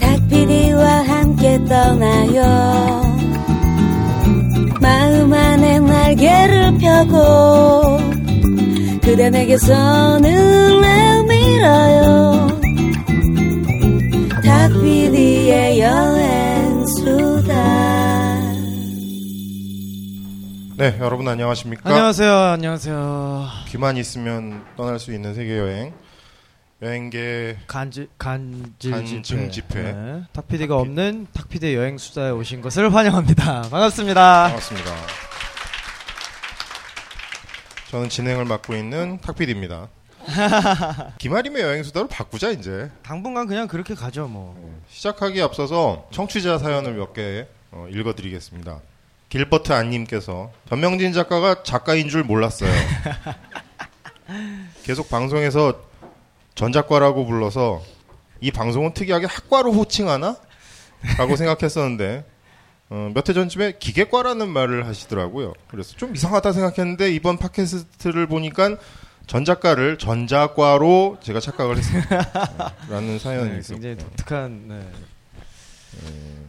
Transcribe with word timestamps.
닭피디와 0.00 1.02
함께 1.04 1.62
떠나요 1.64 2.42
마음 4.80 5.32
안에 5.32 5.78
날개를 5.80 6.78
펴고 6.78 7.98
그대 9.02 9.30
내게서 9.30 10.18
눈을 10.18 11.24
밀어요 11.24 12.48
닭피디의 14.44 15.80
여행수다 15.80 17.56
네, 20.78 20.94
여러분 21.00 21.26
안녕하십니까? 21.26 21.88
안녕하세요. 21.88 22.30
안녕하세요. 22.34 23.46
귀만 23.68 23.96
있으면 23.96 24.62
떠날 24.76 24.98
수 24.98 25.14
있는 25.14 25.32
세계 25.32 25.56
여행. 25.56 25.94
여행계 26.82 27.56
간지 27.66 28.06
간질 28.18 28.90
간증 28.90 29.50
집회. 29.50 29.92
네. 29.92 30.22
탁피디가 30.32 30.76
없는 30.76 31.26
탁피디 31.32 31.74
여행 31.74 31.96
수다에 31.96 32.30
오신 32.30 32.60
것을 32.60 32.94
환영합니다. 32.94 33.62
반갑습니다. 33.70 34.42
반갑습니다. 34.44 34.90
저는 37.90 38.10
진행을 38.10 38.44
맡고 38.44 38.74
있는 38.74 39.18
탁PD입니다. 39.22 39.88
기말이면 41.18 41.62
여행 41.62 41.82
수다로 41.82 42.08
바꾸자 42.08 42.50
이제. 42.50 42.90
당분간 43.02 43.46
그냥 43.46 43.68
그렇게 43.68 43.94
가죠 43.94 44.26
뭐. 44.28 44.54
시작하기 44.90 45.40
앞서서 45.40 46.06
청취자 46.10 46.58
사연을 46.58 46.94
몇개 46.94 47.46
어, 47.70 47.86
읽어드리겠습니다. 47.90 48.80
길버트 49.30 49.72
안님께서 49.72 50.52
전명진 50.68 51.14
작가가 51.14 51.62
작가인 51.62 52.10
줄 52.10 52.22
몰랐어요. 52.22 52.70
계속 54.84 55.08
방송에서 55.08 55.86
전작과라고 56.56 57.26
불러서 57.26 57.82
이 58.40 58.50
방송은 58.50 58.92
특이하게 58.94 59.26
학과로 59.26 59.72
호칭하나? 59.72 60.36
라고 61.18 61.36
생각했었는데 61.36 62.24
어, 62.88 63.10
몇 63.14 63.28
해 63.28 63.32
전쯤에 63.34 63.74
기계과라는 63.78 64.48
말을 64.48 64.86
하시더라고요. 64.86 65.52
그래서 65.68 65.94
좀 65.96 66.14
이상하다 66.14 66.52
생각했는데 66.52 67.12
이번 67.12 67.36
팟캐스트를 67.36 68.26
보니까 68.26 68.76
전작가를 69.26 69.98
전작과로 69.98 71.18
제가 71.20 71.40
착각을 71.40 71.76
했습니다. 71.78 72.22
네, 72.24 72.72
라는 72.88 73.18
사연이 73.18 73.50
네, 73.52 73.58
있었고 73.58 73.80
굉장히 73.80 73.96
독특한 73.98 74.68
네. 74.68 74.88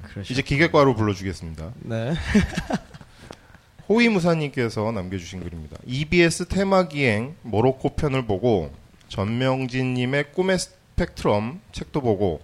그러시. 0.04 0.34
이제 0.34 0.42
기계과로 0.42 0.96
불러주겠습니다. 0.96 1.72
네. 1.80 2.14
호위무사님께서 3.90 4.92
남겨주신 4.92 5.42
글입니다. 5.44 5.78
EBS 5.86 6.46
테마기행 6.48 7.36
모로코 7.42 7.96
편을 7.96 8.26
보고 8.26 8.72
전명진님의 9.10 10.32
꿈의 10.34 10.60
스펙트럼 10.60 11.62
책도 11.72 12.02
보고 12.02 12.42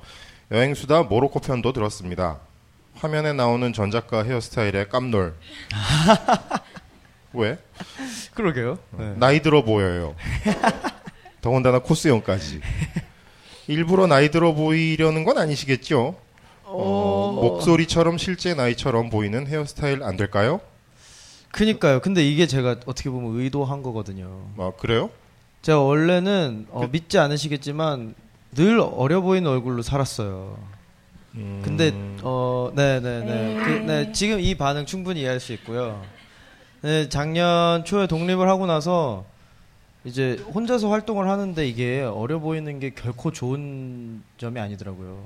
여행수다 0.51 1.03
모로코 1.03 1.39
편도 1.39 1.73
들었습니다. 1.73 2.39
화면에 2.95 3.33
나오는 3.33 3.73
전작가 3.73 4.23
헤어스타일에 4.23 4.87
깜놀. 4.87 5.33
왜? 7.33 7.57
그러게요. 8.35 8.77
네. 8.91 9.13
나이 9.17 9.41
들어 9.41 9.63
보여요. 9.63 10.15
더군다나 11.41 11.79
코스형까지. 11.79 12.61
일부러 13.67 14.07
나이 14.07 14.29
들어 14.29 14.53
보이려는 14.53 15.23
건 15.23 15.37
아니시겠죠? 15.37 16.15
어, 16.65 17.31
목소리처럼 17.41 18.17
실제 18.17 18.53
나이처럼 18.53 19.09
보이는 19.09 19.47
헤어스타일 19.47 20.03
안 20.03 20.17
될까요? 20.17 20.59
그니까요. 21.51 21.99
근데 22.01 22.23
이게 22.27 22.47
제가 22.47 22.77
어떻게 22.85 23.09
보면 23.09 23.39
의도한 23.39 23.83
거거든요. 23.83 24.47
아, 24.57 24.71
그래요? 24.77 25.09
제가 25.63 25.79
원래는 25.79 26.67
어, 26.71 26.81
그- 26.81 26.91
믿지 26.91 27.17
않으시겠지만 27.17 28.13
늘 28.51 28.79
어려 28.79 29.21
보이는 29.21 29.49
얼굴로 29.49 29.81
살았어요. 29.81 30.57
음, 31.35 31.61
근데 31.63 31.91
어, 32.21 32.71
네, 32.75 32.99
네, 32.99 33.21
네. 33.21 33.55
그, 33.55 33.69
네, 33.87 34.11
지금 34.11 34.39
이 34.39 34.53
반응 34.55 34.85
충분히 34.85 35.21
이해할 35.21 35.39
수 35.39 35.53
있고요. 35.53 36.03
네, 36.81 37.07
작년 37.09 37.83
초에 37.85 38.05
독립을 38.07 38.47
하고 38.47 38.67
나서 38.67 39.25
이제 40.03 40.35
혼자서 40.53 40.89
활동을 40.89 41.29
하는데 41.29 41.65
이게 41.67 42.01
어려 42.01 42.39
보이는 42.39 42.79
게 42.79 42.89
결코 42.91 43.31
좋은 43.31 44.21
점이 44.37 44.59
아니더라고요. 44.59 45.23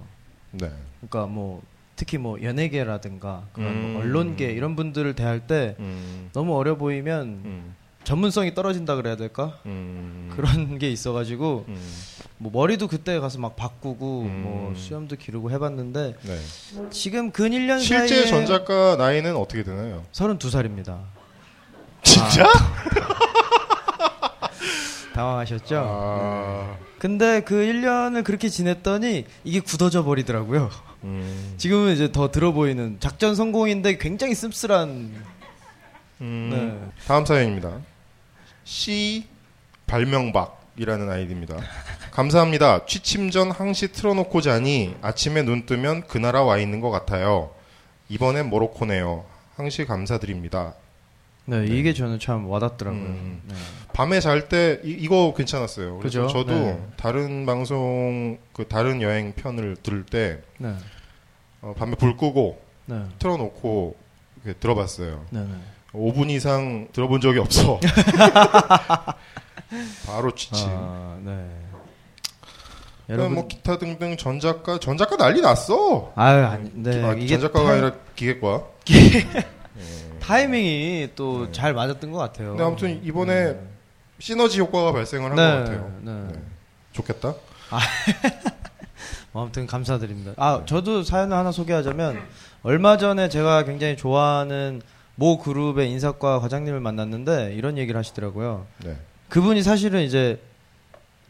네. 0.52 0.72
그러니까 1.02 1.26
뭐 1.26 1.64
특히 1.96 2.20
뭐 2.20 2.40
연예계라든가 2.42 3.48
그런 3.54 3.82
뭐 3.82 3.90
음. 3.90 3.98
언론계 3.98 4.52
이런 4.52 4.76
분들을 4.76 5.16
대할 5.16 5.40
때 5.48 5.76
음, 5.80 6.30
너무 6.32 6.56
어려 6.56 6.78
보이면 6.78 7.24
음, 7.44 7.76
전문성이 8.08 8.56
떨어진다 8.56 8.96
그래야 8.96 9.18
될까? 9.18 9.60
음, 9.66 10.32
그런 10.34 10.80
게 10.80 10.90
있어가지고 10.90 11.66
음, 11.68 11.94
뭐 12.38 12.54
머리도 12.54 12.88
그때 12.88 13.20
가서 13.20 13.38
막 13.38 13.58
바꾸고 13.58 14.22
음. 14.22 14.42
뭐 14.46 14.74
수염도 14.78 15.18
기르고 15.18 15.52
해봤는데 15.52 16.16
네. 16.22 16.40
지금 16.90 17.32
근 17.32 17.52
1년 17.52 17.82
실제 17.82 18.08
사이에 18.08 18.26
전 18.28 18.46
작가 18.46 18.96
나이는 18.96 19.36
어떻게 19.36 19.62
되나요? 19.62 20.06
32살입니다. 20.14 21.00
진짜? 22.02 22.46
당황하셨죠? 25.14 25.84
아, 25.86 26.78
근데 27.00 27.42
그 27.42 27.56
1년을 27.56 28.24
그렇게 28.24 28.48
지냈더니 28.48 29.26
이게 29.44 29.60
굳어져 29.60 30.06
버리더라고요. 30.06 30.70
음, 31.04 31.56
지금은 31.58 31.92
이제 31.92 32.10
더 32.14 32.32
들어 32.32 32.54
보이는 32.54 32.96
작전 33.02 33.36
성공인데 33.36 33.98
굉장히 33.98 34.34
씁쓸한 34.34 35.12
음, 36.22 36.50
네. 36.50 37.04
다음 37.06 37.26
사연입니다. 37.26 37.82
C 38.68 39.26
발명박이라는 39.88 41.10
아이디입니다. 41.10 41.56
감사합니다. 42.12 42.86
취침 42.86 43.32
전 43.32 43.50
항시 43.50 43.94
틀어놓고 43.94 44.42
자니 44.42 44.94
아침에 45.02 45.44
눈 45.44 45.66
뜨면 45.66 46.06
그 46.08 46.18
나라 46.18 46.44
와 46.44 46.58
있는 46.58 46.82
것 46.82 46.90
같아요. 46.90 47.52
이번엔 48.10 48.50
모로코네요. 48.50 49.24
항시 49.56 49.86
감사드립니다. 49.86 50.74
네, 51.46 51.66
이게 51.66 51.94
저는 51.94 52.20
참 52.20 52.50
와닿더라고요. 52.50 53.02
음. 53.02 53.42
네. 53.46 53.56
밤에 53.94 54.20
잘 54.20 54.50
때 54.50 54.82
이거 54.84 55.34
괜찮았어요. 55.34 56.00
그래서 56.00 56.24
그죠? 56.24 56.28
저도 56.28 56.52
네. 56.52 56.88
다른 56.98 57.46
방송 57.46 58.38
그 58.52 58.68
다른 58.68 59.02
여행 59.02 59.32
편을 59.32 59.78
들을 59.82 60.06
때 60.06 60.42
네. 60.58 60.76
어, 61.62 61.74
밤에 61.78 61.96
불 61.96 62.18
끄고 62.18 62.62
네. 62.86 63.02
틀어놓고 63.18 63.96
들어봤어요. 64.60 65.26
네. 65.94 66.00
네. 66.00 66.12
5분 66.12 66.30
이상 66.30 66.88
들어본 66.94 67.22
적이 67.22 67.40
없어. 67.40 67.80
바로 70.06 70.34
취침. 70.36 70.68
아, 70.70 71.18
네. 71.24 71.32
그러니까 73.06 73.24
여러분 73.24 73.36
뭐 73.36 73.48
기타 73.48 73.78
등등 73.78 74.18
전작가 74.18 74.80
전작가 74.80 75.18
난리 75.18 75.42
났어. 75.42 76.12
아유, 76.16 76.46
아니, 76.46 76.72
네. 76.74 77.04
아, 77.04 77.14
이게 77.14 77.38
전작가가 77.38 77.66
타, 77.66 77.72
아니라 77.74 77.92
기계과. 78.16 78.64
타이밍이 80.22 81.12
또잘 81.16 81.74
맞았던 81.74 82.12
것 82.12 82.18
같아요. 82.18 82.50
근데 82.50 82.64
아무튼 82.64 83.02
이번에 83.04 83.54
네. 83.54 83.60
시너지 84.20 84.60
효과가 84.60 84.92
발생을 84.92 85.32
한것 85.32 85.46
네, 85.46 85.60
같아요. 85.60 85.92
네. 86.02 86.12
네. 86.12 86.40
좋겠다. 86.92 87.34
뭐 89.32 89.44
아무튼 89.44 89.68
감사드립니다. 89.68 90.34
아, 90.38 90.64
저도 90.66 91.04
사연을 91.04 91.38
하나 91.38 91.52
소개하자면 91.52 92.22
얼마 92.64 92.98
전에 92.98 93.30
제가 93.30 93.64
굉장히 93.64 93.96
좋아하는 93.96 94.82
모 95.18 95.40
그룹의 95.40 95.90
인사과 95.92 96.40
과장님을 96.40 96.80
만났는데 96.80 97.54
이런 97.56 97.78
얘기를 97.78 97.98
하시더라고요. 97.98 98.66
네. 98.86 98.96
그분이 99.30 99.64
사실은 99.64 100.04
이제 100.04 100.40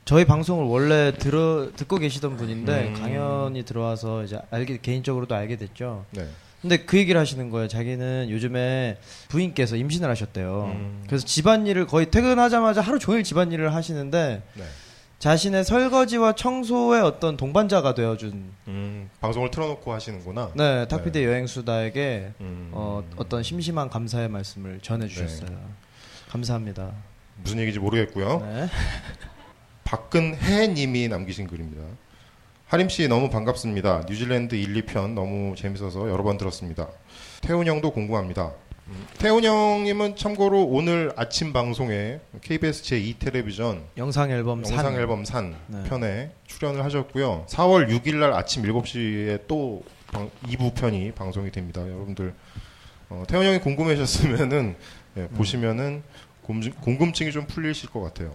저희 0.03 0.25
방송을 0.25 0.65
원래 0.65 1.13
들어 1.17 1.69
듣고 1.75 1.97
계시던 1.97 2.37
분인데 2.37 2.89
음. 2.89 2.93
강연이 2.93 3.63
들어와서 3.63 4.23
이제 4.23 4.37
알게 4.51 4.79
개인적으로도 4.81 5.35
알게 5.35 5.55
됐죠. 5.55 6.05
네. 6.11 6.27
근데 6.61 6.77
그 6.77 6.97
얘기를 6.97 7.19
하시는 7.19 7.49
거예요. 7.49 7.69
자기는 7.69 8.27
요즘에 8.29 8.97
부인께서 9.29 9.77
임신을 9.77 10.09
하셨대요. 10.09 10.71
음. 10.75 11.03
그래서 11.07 11.25
집안일을 11.25 11.87
거의 11.87 12.11
퇴근하자마자 12.11 12.81
하루 12.81 12.99
종일 12.99 13.23
집안일을 13.23 13.73
하시는데 13.73 14.41
네. 14.53 14.63
자신의 15.19 15.65
설거지와 15.65 16.33
청소의 16.33 17.01
어떤 17.01 17.37
동반자가 17.37 17.95
되어준 17.95 18.51
음, 18.67 19.09
방송을 19.19 19.49
틀어놓고 19.49 19.91
하시는구나. 19.91 20.51
네 20.55 20.87
탁피디 20.87 21.23
여행수다에게 21.23 22.33
음. 22.39 22.69
어, 22.71 23.03
어떤 23.15 23.41
심심한 23.41 23.89
감사의 23.89 24.29
말씀을 24.29 24.79
전해주셨어요. 24.81 25.49
네. 25.49 25.57
감사합니다. 26.29 26.91
무슨 27.37 27.57
얘기인지 27.57 27.79
모르겠고요. 27.79 28.39
네. 28.41 28.67
박근혜님이 29.85 31.07
남기신 31.07 31.47
글입니다. 31.47 31.83
하림 32.67 32.89
씨 32.89 33.07
너무 33.07 33.29
반갑습니다. 33.29 34.03
뉴질랜드 34.07 34.53
1, 34.53 34.85
2편 34.85 35.13
너무 35.13 35.55
재밌어서 35.55 36.09
여러 36.09 36.21
번 36.23 36.37
들었습니다. 36.37 36.89
태훈 37.41 37.65
형도 37.65 37.91
궁금합니다. 37.91 38.51
음, 38.89 39.07
태훈 39.17 39.43
형님은 39.43 40.15
참고로 40.15 40.63
오늘 40.63 41.11
아침 41.17 41.51
방송에 41.51 42.19
KBS 42.41 42.83
제2 42.83 43.19
텔레비전 43.19 43.83
영상 43.97 44.31
앨범 44.31 44.63
산. 44.63 44.73
영상 44.77 44.95
앨범 44.95 45.25
산 45.25 45.55
네. 45.67 45.83
편에 45.83 46.31
출연을 46.47 46.83
하셨고요. 46.83 47.45
4월 47.49 47.89
6일 47.89 48.15
날 48.15 48.33
아침 48.33 48.63
7시에 48.63 49.41
또 49.47 49.83
방, 50.11 50.29
2부 50.47 50.73
편이 50.73 51.11
방송이 51.11 51.51
됩니다. 51.51 51.81
여러분들 51.81 52.33
어, 53.09 53.23
태훈 53.27 53.45
형이 53.45 53.59
궁금해하셨으면은 53.59 54.75
예, 55.17 55.21
음. 55.21 55.29
보시면은 55.35 56.03
궁금, 56.43 56.71
궁금증이 56.81 57.31
좀 57.31 57.45
풀리실 57.45 57.89
것 57.89 58.01
같아요. 58.01 58.31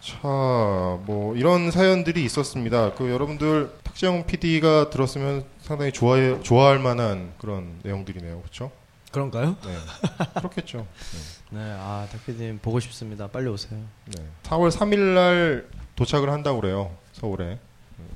자, 0.00 0.18
뭐 0.22 1.34
이런 1.36 1.70
사연들이 1.70 2.24
있었습니다. 2.24 2.92
그 2.94 3.10
여러분들 3.10 3.70
탁재영 3.84 4.26
PD가 4.26 4.90
들었으면 4.90 5.44
상당히 5.62 5.92
좋아해, 5.92 6.40
좋아할 6.42 6.78
만한 6.78 7.32
그런 7.38 7.78
내용들이네요. 7.82 8.40
그렇죠? 8.40 8.70
그런가요? 9.14 9.56
네. 9.64 9.76
그렇겠죠. 10.34 10.86
네, 11.50 11.60
아, 11.60 12.08
탁피디님 12.10 12.58
보고 12.60 12.80
싶습니다. 12.80 13.28
빨리 13.28 13.48
오세요. 13.48 13.80
네. 14.06 14.24
4월 14.42 14.70
3일 14.70 14.98
날 14.98 15.68
도착을 15.94 16.30
한다고 16.30 16.60
그래요. 16.60 16.96
서울에. 17.12 17.58
음. 17.98 18.08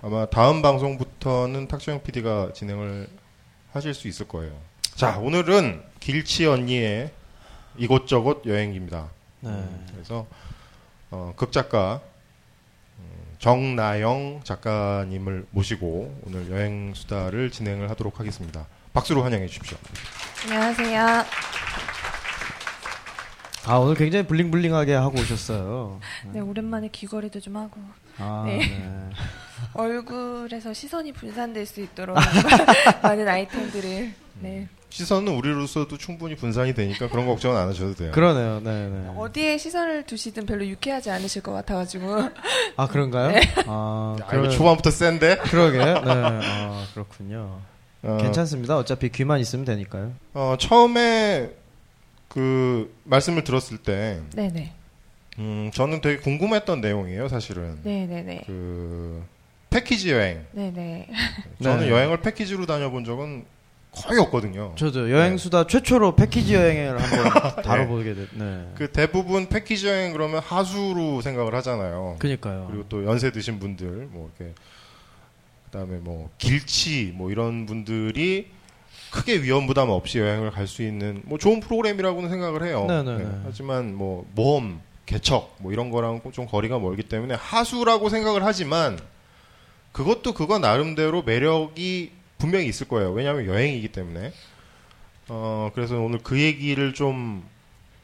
아마 0.00 0.26
다음 0.26 0.62
방송부터는 0.62 1.66
탁재영 1.66 2.04
PD가 2.04 2.52
진행을 2.54 3.08
하실 3.72 3.94
수 3.94 4.06
있을 4.06 4.28
거예요. 4.28 4.52
자, 4.94 5.18
오늘은 5.18 5.82
길치 5.98 6.46
언니의 6.46 7.12
이곳저곳 7.76 8.46
여행입니다. 8.46 9.10
네. 9.40 9.68
그래서 9.92 10.26
어, 11.10 11.32
극작가 11.36 12.00
음, 13.00 13.34
정나영 13.40 14.42
작가님을 14.44 15.46
모시고 15.50 16.22
오늘 16.26 16.48
여행 16.52 16.94
수다를 16.94 17.50
진행을 17.50 17.90
하도록 17.90 18.20
하겠습니다. 18.20 18.68
박수로 18.94 19.24
환영해 19.24 19.46
주십시오. 19.48 19.76
안녕하세요. 20.44 21.24
아, 23.66 23.74
오늘 23.76 23.96
굉장히 23.96 24.24
블링블링하게 24.26 24.94
하고 24.94 25.18
오셨어요. 25.18 26.00
네, 26.32 26.38
오랜만에 26.40 26.88
귀걸이도 26.92 27.40
좀 27.40 27.56
하고 27.56 27.80
아, 28.18 28.44
네. 28.46 28.58
네. 28.58 29.10
얼굴에서 29.74 30.72
시선이 30.72 31.12
분산될 31.12 31.66
수 31.66 31.80
있도록 31.80 32.16
많은 33.02 33.26
아이템들을 33.26 34.12
네. 34.40 34.68
시선은 34.90 35.32
우리로서도 35.32 35.98
충분히 35.98 36.36
분산이 36.36 36.72
되니까 36.74 37.08
그런 37.08 37.26
걱정은 37.26 37.56
안 37.56 37.68
하셔도 37.68 37.94
돼요. 37.96 38.12
그러네요. 38.12 38.60
네, 38.60 38.88
네. 38.88 39.12
어디에 39.16 39.58
시선을 39.58 40.04
두시든 40.06 40.46
별로 40.46 40.64
유쾌하지 40.64 41.10
않으실 41.10 41.42
것 41.42 41.50
같아가지고 41.52 42.28
아, 42.76 42.86
그런가요? 42.86 43.36
아, 43.66 44.16
야, 44.20 44.26
그러면- 44.28 44.50
이거 44.52 44.56
초반부터 44.56 44.90
센데? 44.92 45.38
그러게. 45.38 45.78
네. 45.78 45.94
아, 45.96 46.84
그렇군요. 46.94 47.58
어, 48.04 48.18
괜찮습니다. 48.20 48.76
어차피 48.76 49.08
귀만 49.08 49.40
있으면 49.40 49.64
되니까요. 49.64 50.12
어, 50.34 50.56
처음에 50.58 51.50
그 52.28 52.94
말씀을 53.04 53.44
들었을 53.44 53.78
때 53.78 54.20
네네 54.34 54.72
음, 55.38 55.70
저는 55.72 56.00
되게 56.00 56.18
궁금했던 56.20 56.80
내용이에요, 56.80 57.28
사실은. 57.28 57.78
네네네 57.82 58.44
그 58.46 59.24
패키지 59.70 60.12
여행. 60.12 60.44
네네 60.52 61.08
저는 61.62 61.86
네. 61.86 61.90
여행을 61.90 62.20
패키지로 62.20 62.66
다녀본 62.66 63.04
적은 63.04 63.44
거의 63.92 64.18
없거든요. 64.20 64.74
저도 64.76 65.10
여행수다 65.10 65.68
최초로 65.68 66.16
패키지 66.16 66.54
여행을 66.54 67.00
한번 67.00 67.62
다뤄보게 67.62 68.14
됐, 68.14 68.28
네. 68.34 68.68
그 68.74 68.90
대부분 68.90 69.48
패키지 69.48 69.86
여행 69.86 70.12
그러면 70.12 70.40
하수로 70.40 71.20
생각을 71.22 71.54
하잖아요. 71.54 72.16
그니까요. 72.18 72.66
그리고 72.68 72.84
또 72.88 73.04
연세 73.04 73.30
드신 73.30 73.60
분들 73.60 74.08
뭐 74.10 74.30
이렇게 74.36 74.52
그다음에 75.74 75.96
뭐 75.96 76.30
길치 76.38 77.12
뭐 77.16 77.32
이런 77.32 77.66
분들이 77.66 78.46
크게 79.10 79.42
위험 79.42 79.66
부담 79.66 79.90
없이 79.90 80.18
여행을 80.20 80.52
갈 80.52 80.68
수 80.68 80.82
있는 80.82 81.20
뭐 81.24 81.36
좋은 81.36 81.58
프로그램이라고는 81.58 82.30
생각을 82.30 82.64
해요. 82.64 82.86
네네네. 82.86 83.40
하지만 83.44 83.94
뭐 83.94 84.24
모험, 84.34 84.80
개척 85.04 85.56
뭐 85.58 85.72
이런 85.72 85.90
거랑 85.90 86.20
좀 86.32 86.46
거리가 86.46 86.78
멀기 86.78 87.02
때문에 87.02 87.34
하수라고 87.34 88.08
생각을 88.08 88.44
하지만 88.44 88.98
그것도 89.92 90.32
그거 90.34 90.58
나름대로 90.60 91.22
매력이 91.22 92.12
분명히 92.38 92.66
있을 92.66 92.86
거예요. 92.86 93.10
왜냐하면 93.12 93.46
여행이기 93.46 93.88
때문에. 93.88 94.32
어 95.28 95.70
그래서 95.74 95.96
오늘 95.98 96.20
그 96.22 96.40
얘기를 96.40 96.94
좀 96.94 97.44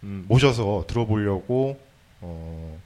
음, 0.03 0.25
모셔서 0.27 0.87
들어보려고 0.89 1.79
어, 2.21 2.79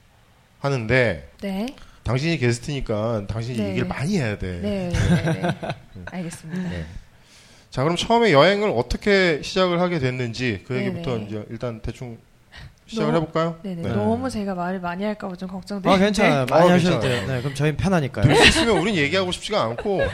하는데 0.59 1.29
네 1.41 1.65
당신이 2.05 2.37
게스트니까 2.37 3.25
당신이 3.27 3.57
네. 3.57 3.69
얘기를 3.69 3.87
많이 3.87 4.17
해야 4.19 4.37
돼. 4.37 4.59
네, 4.61 4.89
네, 4.93 5.33
네. 5.33 5.55
알겠습니다. 6.05 6.69
네. 6.69 6.85
자, 7.71 7.81
그럼 7.83 7.95
처음에 7.97 8.31
여행을 8.31 8.69
어떻게 8.69 9.41
시작을 9.41 9.81
하게 9.81 9.97
됐는지 9.99 10.63
그 10.67 10.77
얘기부터 10.77 11.15
네네. 11.15 11.25
이제 11.25 11.45
일단 11.49 11.81
대충 11.81 12.17
시작을 12.85 13.11
너무- 13.11 13.23
해볼까요? 13.25 13.59
네네. 13.63 13.81
네. 13.81 13.89
너무 13.89 14.29
제가 14.29 14.53
말을 14.53 14.79
많이 14.81 15.03
할까봐 15.03 15.35
좀 15.35 15.49
걱정돼요. 15.49 15.91
아, 15.91 15.97
괜찮아요. 15.97 16.45
많이 16.47 16.69
어, 16.69 16.73
하셔도. 16.73 16.99
돼요. 16.99 17.27
네, 17.27 17.39
그럼 17.41 17.55
저희는 17.55 17.75
편하니까요. 17.77 18.23
될 18.23 18.35
수 18.35 18.47
있으면 18.49 18.77
우린 18.77 18.95
얘기하고 18.95 19.31
싶지가 19.31 19.63
않고 19.63 19.97
네. 20.05 20.07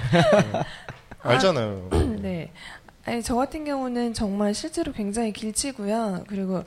알잖아요. 1.24 1.90
네. 2.22 2.52
아니, 3.04 3.22
저 3.22 3.36
같은 3.36 3.66
경우는 3.66 4.14
정말 4.14 4.54
실제로 4.54 4.94
굉장히 4.94 5.34
길치고요. 5.34 6.24
그리고 6.28 6.64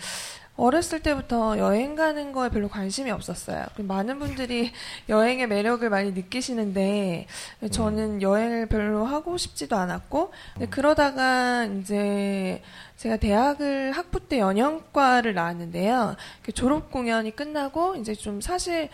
어렸을 0.57 1.01
때부터 1.01 1.59
여행 1.59 1.97
가는 1.97 2.33
거에 2.33 2.49
별로 2.49 2.69
관심이 2.69 3.11
없었어요. 3.11 3.65
많은 3.79 4.19
분들이 4.21 4.71
여행의 5.09 5.49
매력을 5.49 5.89
많이 5.91 6.13
느끼시는데 6.13 7.27
저는 7.71 8.23
여행을 8.23 8.67
별로 8.67 9.05
하고 9.05 9.37
싶지도 9.37 9.77
않았고 9.77 10.33
그러다가 10.71 11.65
이제 11.65 12.63
제가 12.97 13.17
대학을 13.17 13.93
학부 13.93 14.29
때 14.29 14.39
연영과를 14.39 15.35
나왔는데요. 15.35 16.15
그 16.43 16.53
졸업 16.53 16.93
공연이 16.93 17.35
끝나고 17.35 17.97
이제 17.97 18.15
좀 18.15 18.41
사실 18.41 18.89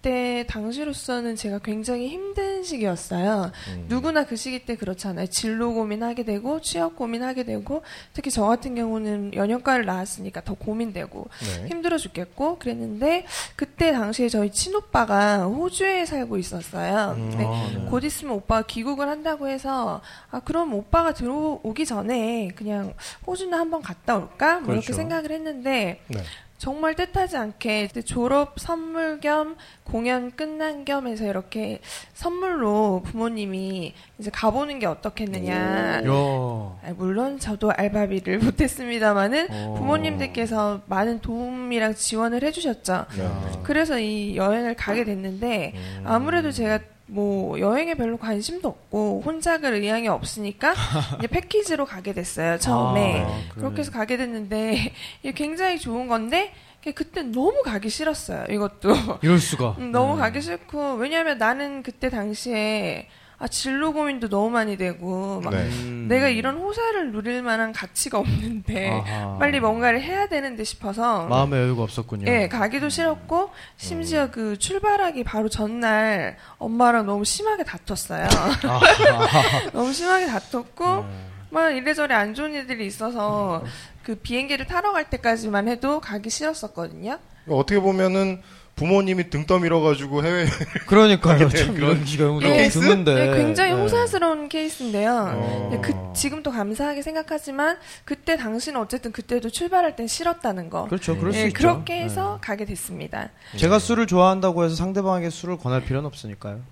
그때 0.00 0.46
당시로서는 0.48 1.36
제가 1.36 1.58
굉장히 1.58 2.08
힘든 2.08 2.64
시기였어요. 2.64 3.52
음. 3.68 3.84
누구나 3.88 4.24
그 4.24 4.34
시기 4.34 4.64
때 4.64 4.74
그렇잖아요. 4.74 5.26
진로 5.26 5.74
고민하게 5.74 6.22
되고 6.24 6.58
취업 6.62 6.96
고민하게 6.96 7.44
되고 7.44 7.82
특히 8.14 8.30
저 8.30 8.46
같은 8.46 8.74
경우는 8.74 9.34
연영과를 9.34 9.84
나왔으니까 9.84 10.42
더 10.42 10.54
고민되고 10.54 11.28
네. 11.40 11.68
힘들어 11.68 11.98
죽겠고 11.98 12.58
그랬는데 12.58 13.26
그때 13.56 13.92
당시에 13.92 14.30
저희 14.30 14.50
친오빠가 14.50 15.44
호주에 15.44 16.06
살고 16.06 16.38
있었어요. 16.38 17.14
음, 17.18 17.30
근데 17.30 17.44
아, 17.44 17.70
네. 17.74 17.86
곧 17.90 18.02
있으면 18.02 18.36
오빠가 18.36 18.62
귀국을 18.66 19.06
한다고 19.06 19.48
해서 19.48 20.00
아 20.30 20.40
그럼 20.40 20.72
오빠가 20.72 21.12
들어오기 21.12 21.84
전에 21.84 22.48
그냥 22.56 22.94
호주나 23.26 23.58
한번 23.58 23.82
갔다 23.82 24.16
올까 24.16 24.60
뭐 24.60 24.72
이렇게 24.72 24.86
그렇죠. 24.86 24.94
생각을 24.94 25.30
했는데 25.30 26.00
네. 26.06 26.22
정말 26.60 26.94
뜻하지 26.94 27.38
않게 27.38 27.88
졸업 28.04 28.60
선물 28.60 29.18
겸 29.18 29.56
공연 29.82 30.30
끝난 30.30 30.84
겸 30.84 31.06
해서 31.06 31.24
이렇게 31.24 31.80
선물로 32.12 33.00
부모님이 33.06 33.94
이제 34.18 34.30
가보는 34.30 34.78
게 34.78 34.84
어떻겠느냐. 34.84 36.02
요. 36.04 36.78
아, 36.84 36.92
물론 36.98 37.38
저도 37.38 37.72
알바비를 37.72 38.40
못했습니다만은 38.44 39.48
어. 39.50 39.74
부모님들께서 39.78 40.82
많은 40.84 41.20
도움이랑 41.22 41.94
지원을 41.94 42.42
해주셨죠. 42.42 43.06
네. 43.16 43.30
그래서 43.62 43.98
이 43.98 44.36
여행을 44.36 44.74
가게 44.74 45.04
됐는데 45.04 45.72
음. 45.74 46.04
아무래도 46.04 46.52
제가 46.52 46.80
뭐 47.10 47.58
여행에 47.58 47.94
별로 47.94 48.16
관심도 48.16 48.68
없고 48.68 49.22
혼자 49.24 49.58
갈 49.58 49.74
의향이 49.74 50.08
없으니까 50.08 50.74
이제 51.18 51.26
패키지로 51.26 51.84
가게 51.84 52.12
됐어요 52.12 52.58
처음에 52.58 53.24
아, 53.26 53.40
그렇게 53.54 53.80
해서 53.80 53.90
가게 53.90 54.16
됐는데 54.16 54.92
이게 55.22 55.32
굉장히 55.32 55.78
좋은 55.78 56.06
건데 56.06 56.52
그때 56.94 57.22
너무 57.22 57.62
가기 57.62 57.90
싫었어요 57.90 58.46
이것도 58.48 58.94
이럴 59.22 59.38
수가. 59.38 59.76
음, 59.78 59.92
너무 59.92 60.14
네. 60.14 60.20
가기 60.20 60.40
싫고 60.40 60.94
왜냐하면 60.94 61.36
나는 61.36 61.82
그때 61.82 62.08
당시에 62.08 63.08
아 63.40 63.48
진로 63.48 63.94
고민도 63.94 64.28
너무 64.28 64.50
많이 64.50 64.76
되고 64.76 65.40
막 65.40 65.54
네. 65.54 65.62
음. 65.62 66.06
내가 66.10 66.28
이런 66.28 66.58
호사를 66.58 67.10
누릴 67.10 67.42
만한 67.42 67.72
가치가 67.72 68.18
없는데 68.18 68.90
아하. 68.90 69.38
빨리 69.38 69.60
뭔가를 69.60 70.02
해야 70.02 70.28
되는데 70.28 70.62
싶어서 70.62 71.26
마음의 71.26 71.58
여유가 71.58 71.82
없었군요. 71.82 72.30
예, 72.30 72.48
가기도 72.48 72.90
싫었고 72.90 73.48
심지어 73.78 74.24
음. 74.24 74.30
그 74.30 74.58
출발하기 74.58 75.24
바로 75.24 75.48
전날 75.48 76.36
엄마랑 76.58 77.06
너무 77.06 77.24
심하게 77.24 77.64
다퉜어요. 77.64 78.28
아, 78.64 78.80
너무 79.72 79.90
심하게 79.94 80.26
다퉜고 80.26 80.84
네. 80.96 81.26
막 81.48 81.70
이래저래 81.70 82.14
안 82.14 82.34
좋은 82.34 82.52
일들이 82.52 82.86
있어서 82.86 83.64
그 84.02 84.16
비행기를 84.16 84.66
타러 84.66 84.92
갈 84.92 85.08
때까지만 85.08 85.66
해도 85.66 85.98
가기 86.00 86.28
싫었었거든요. 86.28 87.18
어떻게 87.48 87.80
보면은 87.80 88.42
부모님이 88.80 89.28
등 89.28 89.44
떠밀어가지고 89.44 90.24
해외 90.24 90.46
그러니까요. 90.88 91.50
된참 91.50 91.76
이런 91.76 92.02
경우도 92.02 92.48
예, 92.48 92.68
드문데. 92.68 93.14
네, 93.14 93.36
굉장히 93.36 93.74
네. 93.74 93.78
호사스러운 93.78 94.48
케이스인데요. 94.48 95.34
어. 95.34 95.68
네, 95.70 95.80
그, 95.82 95.92
지금도 96.14 96.50
감사하게 96.50 97.02
생각하지만 97.02 97.76
그때 98.06 98.38
당시는 98.38 98.80
어쨌든 98.80 99.12
그때도 99.12 99.50
출발할 99.50 99.96
땐 99.96 100.06
싫었다는 100.06 100.70
거. 100.70 100.86
그렇죠. 100.86 101.18
그럴 101.18 101.34
수 101.34 101.40
예, 101.40 101.48
있죠. 101.48 101.58
그렇게 101.58 102.02
해서 102.02 102.38
가게 102.40 102.64
됐습니다. 102.64 103.28
네. 103.52 103.58
제가 103.58 103.78
술을 103.78 104.06
좋아한다고 104.06 104.64
해서 104.64 104.74
상대방에게 104.76 105.28
술을 105.28 105.58
권할 105.58 105.84
필요는 105.84 106.06
없으니까요. 106.06 106.62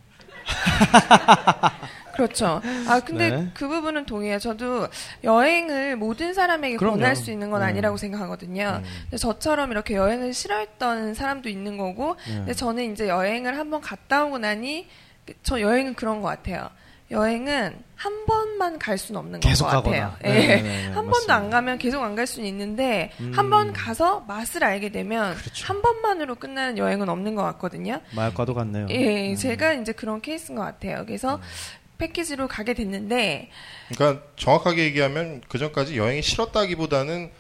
그렇죠. 2.19 2.61
아 2.89 3.01
근데 3.01 3.31
네. 3.31 3.49
그 3.55 3.69
부분은 3.69 4.05
동의해요. 4.07 4.41
저도 4.41 4.89
여행을 5.23 5.95
모든 5.97 6.35
사람에게 6.35 6.77
그럼요. 6.77 6.97
권할 6.97 7.15
수 7.15 7.31
있는 7.31 7.51
건 7.51 7.61
네. 7.61 7.67
아니라고 7.67 7.97
생각하거든요. 7.97 8.83
근데 9.05 9.17
저처럼 9.17 9.71
이렇게 9.71 9.95
여행을 9.95 10.35
싫어했던 10.35 11.15
사람도 11.15 11.49
있는 11.49 11.77
거고, 11.79 12.17
네. 12.27 12.35
근데 12.39 12.55
저는 12.55 12.93
이제 12.93 13.09
여행을 13.09 13.57
한번 13.57 13.81
갔다 13.81 14.25
오고 14.25 14.39
나니 14.39 14.89
그- 15.25 15.35
저 15.45 15.61
여행은 15.61 15.95
그런 15.95 16.21
것 16.21 16.27
같아요. 16.29 16.69
여행은 17.11 17.75
한 17.97 18.27
번만 18.27 18.79
갈 18.79 18.99
수는 18.99 19.19
없는 19.21 19.41
것 19.41 19.49
같아요. 19.65 20.15
예. 20.25 20.29
네네네, 20.29 20.85
한 20.89 20.95
번도 20.95 21.09
맞습니다. 21.11 21.35
안 21.37 21.49
가면 21.51 21.79
계속 21.79 22.03
안 22.03 22.15
갈 22.15 22.27
수는 22.27 22.47
있는데 22.49 23.13
음. 23.21 23.33
한번 23.35 23.73
가서 23.73 24.21
맛을 24.29 24.63
알게 24.63 24.91
되면 24.91 25.35
그렇죠. 25.37 25.67
한 25.67 25.81
번만으로 25.81 26.35
끝나는 26.35 26.77
여행은 26.77 27.09
없는 27.09 27.35
것 27.35 27.43
같거든요. 27.45 28.01
마약과도 28.15 28.53
같네요. 28.55 28.89
예, 28.91 29.31
음. 29.31 29.37
제가 29.37 29.73
이제 29.75 29.93
그런 29.93 30.21
케이스인 30.21 30.57
것 30.57 30.65
같아요. 30.65 31.05
그래서 31.07 31.41
패키지로 31.99 32.49
가게 32.49 32.75
됐는데 32.75 33.51
그러니까 33.95 34.25
정확하게 34.37 34.85
얘기하면 34.85 35.43
그 35.49 35.59
전까지 35.59 35.99
여행이 35.99 36.23
싫었다기보다는 36.23 37.31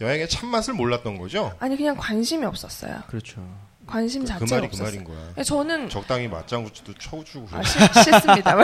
여행의 0.00 0.28
참맛을 0.28 0.74
몰랐던 0.74 1.18
거죠. 1.18 1.52
아니 1.58 1.76
그냥 1.76 1.96
관심이 1.96 2.44
없었어요. 2.46 3.02
그렇죠. 3.08 3.44
관심 3.86 4.22
그 4.22 4.28
자체가 4.28 4.54
말이 4.56 4.60
그 4.68 4.76
없었어요. 4.76 4.86
말인 4.86 5.04
거야. 5.04 5.34
예, 5.36 5.42
저는 5.42 5.88
적당히 5.90 6.26
맞장구치도 6.26 6.94
쳐주고 6.94 7.48
아. 7.52 7.62
싫, 7.62 7.80
싫습니다. 8.02 8.56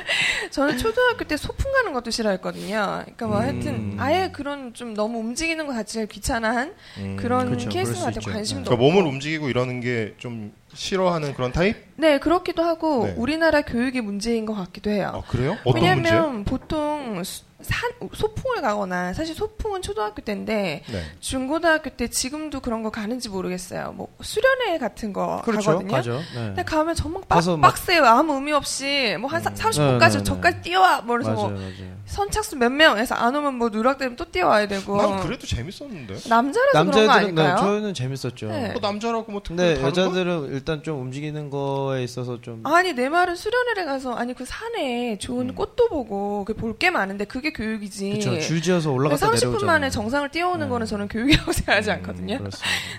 저는 0.52 0.78
초등학교 0.78 1.24
때 1.24 1.36
소풍 1.36 1.72
가는 1.72 1.92
것도 1.92 2.10
싫어했거든요. 2.10 3.00
그러니까 3.02 3.26
뭐 3.26 3.40
하여튼 3.40 3.74
음. 3.74 3.96
아예 3.98 4.30
그런 4.32 4.72
좀 4.74 4.94
너무 4.94 5.18
움직이는 5.18 5.66
것 5.66 5.72
자체를 5.74 6.06
귀찮아한 6.06 6.74
음. 6.98 7.16
그런 7.16 7.46
그렇죠. 7.46 7.68
케이스. 7.70 7.90
있죠. 7.90 8.20
관심도 8.30 8.70
그러니까. 8.70 8.76
몸을 8.76 9.02
움직이고 9.08 9.48
이러는 9.48 9.80
게 9.80 10.14
좀 10.18 10.52
싫어하는 10.74 11.34
그런 11.34 11.52
타입? 11.52 11.76
네, 11.96 12.18
그렇기도 12.18 12.62
하고 12.62 13.06
네. 13.06 13.14
우리나라 13.16 13.62
교육의 13.62 14.02
문제인 14.02 14.46
것 14.46 14.54
같기도 14.54 14.90
해요. 14.90 15.12
아 15.14 15.30
그래요? 15.30 15.56
어떤 15.64 15.82
왜냐하면 15.82 16.32
문제? 16.34 16.50
보통 16.50 17.22
수- 17.24 17.48
산, 17.60 17.90
소풍을 18.14 18.62
가거나 18.62 19.12
사실 19.14 19.34
소풍은 19.34 19.82
초등학교 19.82 20.22
때인데 20.22 20.84
네. 20.86 21.02
중고등학교 21.18 21.90
때 21.90 22.06
지금도 22.08 22.60
그런 22.60 22.84
거 22.84 22.90
가는지 22.90 23.28
모르겠어요. 23.28 23.94
뭐 23.96 24.06
수련회 24.20 24.78
같은 24.78 25.12
거 25.12 25.42
그렇죠. 25.44 25.70
가거든요. 25.72 25.90
가죠. 25.92 26.12
네. 26.12 26.22
근데 26.34 26.62
가면 26.62 26.94
정말 26.94 27.22
빡, 27.28 27.44
막- 27.44 27.60
빡세요. 27.60 28.04
아무 28.04 28.34
의미 28.34 28.52
없이 28.52 29.16
뭐한 29.18 29.42
음. 29.44 29.54
30분까지 29.54 30.12
네, 30.12 30.18
네, 30.18 30.22
저까지 30.22 30.56
네. 30.58 30.62
뛰어와. 30.62 31.00
뭐 31.00 31.16
그래서 31.16 31.32
맞아요, 31.32 31.48
뭐 31.48 31.58
맞아요. 31.58 31.98
선착순 32.06 32.60
몇 32.60 32.70
명에서 32.70 33.16
안 33.16 33.34
오면 33.34 33.54
뭐 33.54 33.70
누락되면 33.70 34.14
또 34.14 34.24
뛰어와야 34.30 34.68
되고. 34.68 34.96
난 34.96 35.20
그래도 35.20 35.44
재밌었는데. 35.44 36.14
남자라서 36.28 36.70
그런 36.70 36.90
거 36.92 37.00
남자애들은 37.00 37.10
아닐까요? 37.10 37.54
네, 37.56 37.60
저희는 37.60 37.94
재밌었죠. 37.94 38.46
네. 38.50 38.68
뭐 38.70 38.80
남자라고 38.80 39.32
뭐 39.32 39.42
특별히 39.42 39.74
다른 39.80 39.82
거? 39.82 39.88
여자들은 39.88 40.54
일단 40.58 40.82
좀 40.82 41.00
움직이는 41.00 41.50
거에 41.50 42.02
있어서 42.04 42.40
좀 42.40 42.64
아니 42.66 42.92
내 42.92 43.08
말은 43.08 43.36
수련회를 43.36 43.86
가서 43.86 44.14
아니 44.14 44.34
그 44.34 44.44
산에 44.44 45.18
좋은 45.18 45.50
음. 45.50 45.54
꽃도 45.54 45.88
보고 45.88 46.44
그 46.44 46.54
볼 46.54 46.78
게 46.78 46.90
많은데 46.90 47.24
그게 47.24 47.52
교육이지. 47.52 48.10
그렇죠. 48.20 48.38
줄지어서 48.40 48.92
올라갔다 48.92 49.26
30분 49.28 49.34
내려오잖아요. 49.34 49.66
만에 49.66 49.90
정상을 49.90 50.28
뛰어오는 50.30 50.66
네. 50.66 50.70
거는 50.70 50.86
저는 50.86 51.08
교육이라고 51.08 51.50
생각하지 51.52 51.90
음, 51.90 51.94
않거든요. 51.96 52.38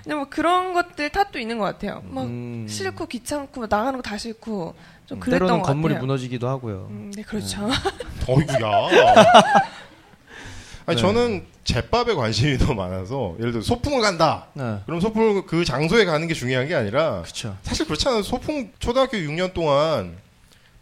근데 0.03 0.15
뭐 0.15 0.25
그런 0.29 0.73
것들 0.73 1.09
탓도 1.09 1.39
있는 1.39 1.57
것 1.57 1.65
같아요. 1.65 2.03
막 2.09 2.23
음. 2.25 2.65
싫고 2.67 3.05
귀찮고 3.07 3.67
나가는 3.69 3.93
거 3.93 4.01
다 4.01 4.17
싫고 4.17 4.73
좀 5.05 5.19
그랬던 5.19 5.47
때로는 5.47 5.61
것 5.61 5.67
건물이 5.67 5.93
같아요. 5.95 6.05
무너지기도 6.07 6.47
하고요. 6.47 6.87
음, 6.89 7.11
네 7.15 7.21
그렇죠. 7.23 7.69
어이구야. 8.27 8.69
아니 10.85 10.95
네. 10.95 11.01
저는 11.01 11.45
제밥에 11.73 12.15
관심이 12.15 12.57
더 12.59 12.73
많아서 12.73 13.35
예를 13.39 13.51
들어 13.51 13.61
소풍을 13.61 14.01
간다. 14.01 14.47
네. 14.53 14.79
그럼 14.85 14.99
소풍 14.99 15.45
그 15.45 15.63
장소에 15.63 16.05
가는 16.05 16.27
게 16.27 16.33
중요한 16.33 16.67
게 16.67 16.73
아니라 16.75 17.21
그렇죠. 17.21 17.55
사실 17.61 17.85
그렇잖아요. 17.85 18.23
소풍 18.23 18.71
초등학교 18.79 19.17
6년 19.17 19.53
동안 19.53 20.17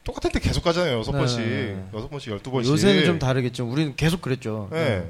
똑같은 0.03 0.31
데 0.31 0.39
계속 0.39 0.63
가잖아요. 0.63 0.99
여섯 0.99 1.11
네, 1.11 1.17
번씩, 1.17 1.39
네, 1.39 1.45
네. 1.45 1.83
여섯 1.93 2.07
번씩, 2.09 2.31
열두 2.31 2.49
번씩. 2.51 2.71
요새는 2.71 3.05
좀 3.05 3.19
다르겠죠. 3.19 3.67
우리는 3.69 3.93
계속 3.97 4.21
그랬죠. 4.21 4.69
네. 4.71 5.05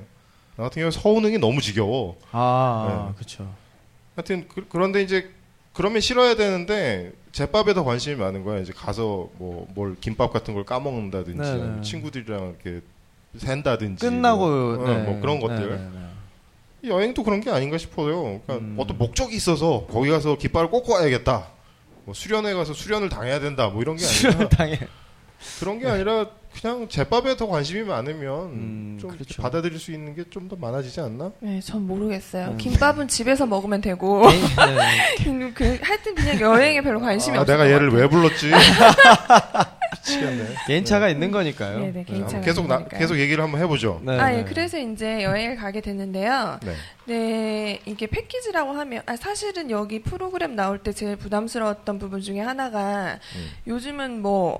나 0.56 0.64
같은 0.64 0.82
경우 0.82 0.92
서운흥이 0.92 1.38
너무 1.38 1.62
지겨워. 1.62 2.18
아, 2.32 3.10
네. 3.10 3.14
그렇죠. 3.16 3.48
하여튼 4.16 4.48
그, 4.48 4.66
런데 4.76 5.04
이제 5.04 5.30
그러면 5.74 6.02
싫어야 6.02 6.36
되는데 6.36 7.12
제밥에 7.32 7.76
더 7.76 7.84
관심이 7.84 8.16
많은 8.16 8.44
거야. 8.44 8.60
이제 8.60 8.74
가서 8.76 9.30
뭐 9.38 9.68
뭘 9.76 9.96
김밥 10.02 10.34
같은 10.34 10.56
걸 10.56 10.64
까먹는다든지 10.66 11.38
네, 11.40 11.56
네. 11.76 11.82
친구들이랑 11.84 12.56
이렇게 12.64 12.82
샌다든지 13.36 14.06
끝나고 14.06 14.48
뭐, 14.48 14.88
네. 14.88 14.96
어, 14.96 15.00
뭐 15.00 15.22
그런 15.22 15.40
네, 15.40 15.48
것들. 15.48 15.70
네, 15.70 15.90
네. 16.82 16.90
여행도 16.90 17.24
그런 17.24 17.42
게 17.42 17.50
아닌가 17.50 17.78
싶어요. 17.78 18.22
그러니까 18.46 18.56
음. 18.58 18.76
어떤 18.78 18.98
목적이 18.98 19.36
있어서 19.36 19.88
거기 19.90 20.10
가서 20.10 20.38
깃발을 20.38 20.70
꽂고 20.70 20.94
와야겠다. 20.94 21.48
뭐 22.06 22.14
수련회 22.14 22.54
가서 22.54 22.74
수련을 22.74 23.10
당해야 23.10 23.40
된다. 23.40 23.68
뭐 23.68 23.82
이런 23.82 23.98
게 23.98 24.06
아니라 24.06 24.32
수련 24.32 24.50
당해. 24.50 24.80
그런 25.60 25.80
게 25.80 25.88
아니라 25.88 26.28
그냥 26.60 26.88
제밥에 26.90 27.36
더 27.38 27.48
관심이 27.48 27.84
많으면 27.84 28.30
음, 28.46 28.98
좀 29.00 29.12
그렇죠. 29.12 29.42
받아들일 29.42 29.78
수 29.80 29.92
있는 29.92 30.16
게 30.16 30.24
좀 30.30 30.48
더 30.48 30.56
많아지지 30.56 31.00
않나? 31.02 31.32
네, 31.40 31.60
전 31.62 31.86
모르겠어요. 31.86 32.48
음. 32.52 32.58
김밥은 32.58 33.08
집에서 33.08 33.46
먹으면 33.46 33.82
되고 33.82 34.24
개인- 35.18 35.40
네. 35.40 35.52
그, 35.54 35.78
하여튼 35.82 36.16
그냥 36.16 36.40
여행에 36.40 36.82
별로 36.82 37.00
관심이 37.00 37.38
아, 37.38 37.42
없어요. 37.42 37.58
내가 37.58 37.70
얘를 37.72 37.90
왜 37.92 38.08
불렀지? 38.08 38.52
미치겠네. 40.08 40.46
개인차가 40.68 41.10
있는 41.10 41.32
거니까요. 41.32 41.80
네, 41.80 41.92
네, 41.92 42.04
개인차가 42.04 42.42
계속 42.44 42.68
나. 42.68 42.86
계속 42.88 43.18
얘기를 43.20 43.44
한번 43.44 43.62
해보죠. 43.62 44.02
네, 44.04 44.18
아, 44.20 44.30
네. 44.30 44.40
예, 44.40 44.44
그래서 44.44 44.78
이제 44.78 45.24
여행을 45.24 45.56
가게 45.58 45.82
됐는데요. 45.82 46.60
네. 46.64 46.74
네, 47.06 47.80
이게 47.86 48.08
패키지라고 48.08 48.72
하면, 48.74 49.02
아, 49.06 49.16
사실은 49.16 49.70
여기 49.72 50.02
프로그램 50.02 50.56
나올 50.56 50.80
때 50.80 50.92
제일 50.94 51.16
부담스러웠던 51.16 52.00
부분 52.00 52.22
중에 52.22 52.40
하나가, 52.40 53.20
음. 53.36 53.50
요즘은 53.68 54.22
뭐, 54.22 54.58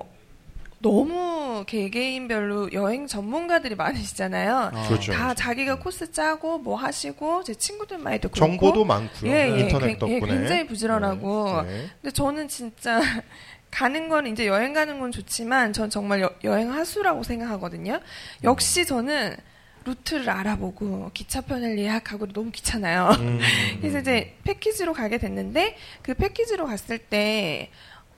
너무 0.80 1.64
개개인별로 1.66 2.72
여행 2.72 3.06
전문가들이 3.06 3.74
많으시잖아요. 3.74 4.70
아, 4.72 4.88
그렇죠. 4.88 5.12
다 5.12 5.34
자기가 5.34 5.78
코스 5.80 6.12
짜고 6.12 6.58
뭐 6.58 6.76
하시고 6.76 7.42
제 7.44 7.54
친구들 7.54 7.98
말도 7.98 8.28
그렇고 8.28 8.46
정보도 8.46 8.84
많고요. 8.84 9.30
예, 9.30 9.50
예, 9.56 9.60
인터넷 9.60 9.86
굉- 9.98 10.08
예, 10.08 10.18
덕분에. 10.20 10.38
굉장히 10.38 10.66
부지런하고 10.66 11.62
네, 11.62 11.68
네. 11.68 11.86
근데 12.00 12.12
저는 12.14 12.48
진짜 12.48 13.00
가는 13.70 14.08
건 14.08 14.26
이제 14.28 14.46
여행 14.46 14.72
가는 14.72 14.98
건 15.00 15.10
좋지만 15.12 15.72
전 15.72 15.90
정말 15.90 16.20
여, 16.22 16.30
여행 16.44 16.72
하수라고 16.72 17.22
생각하거든요. 17.24 18.00
역시 18.44 18.86
저는 18.86 19.36
루트를 19.84 20.30
알아보고 20.30 21.10
기차편을 21.12 21.78
예약하고 21.78 22.26
너무 22.28 22.50
귀찮아요. 22.50 23.08
음. 23.18 23.40
그래서 23.80 23.98
이제 23.98 24.36
패키지로 24.44 24.92
가게 24.92 25.18
됐는데 25.18 25.76
그 26.02 26.14
패키지로 26.14 26.66
갔을 26.66 26.98
때 26.98 27.70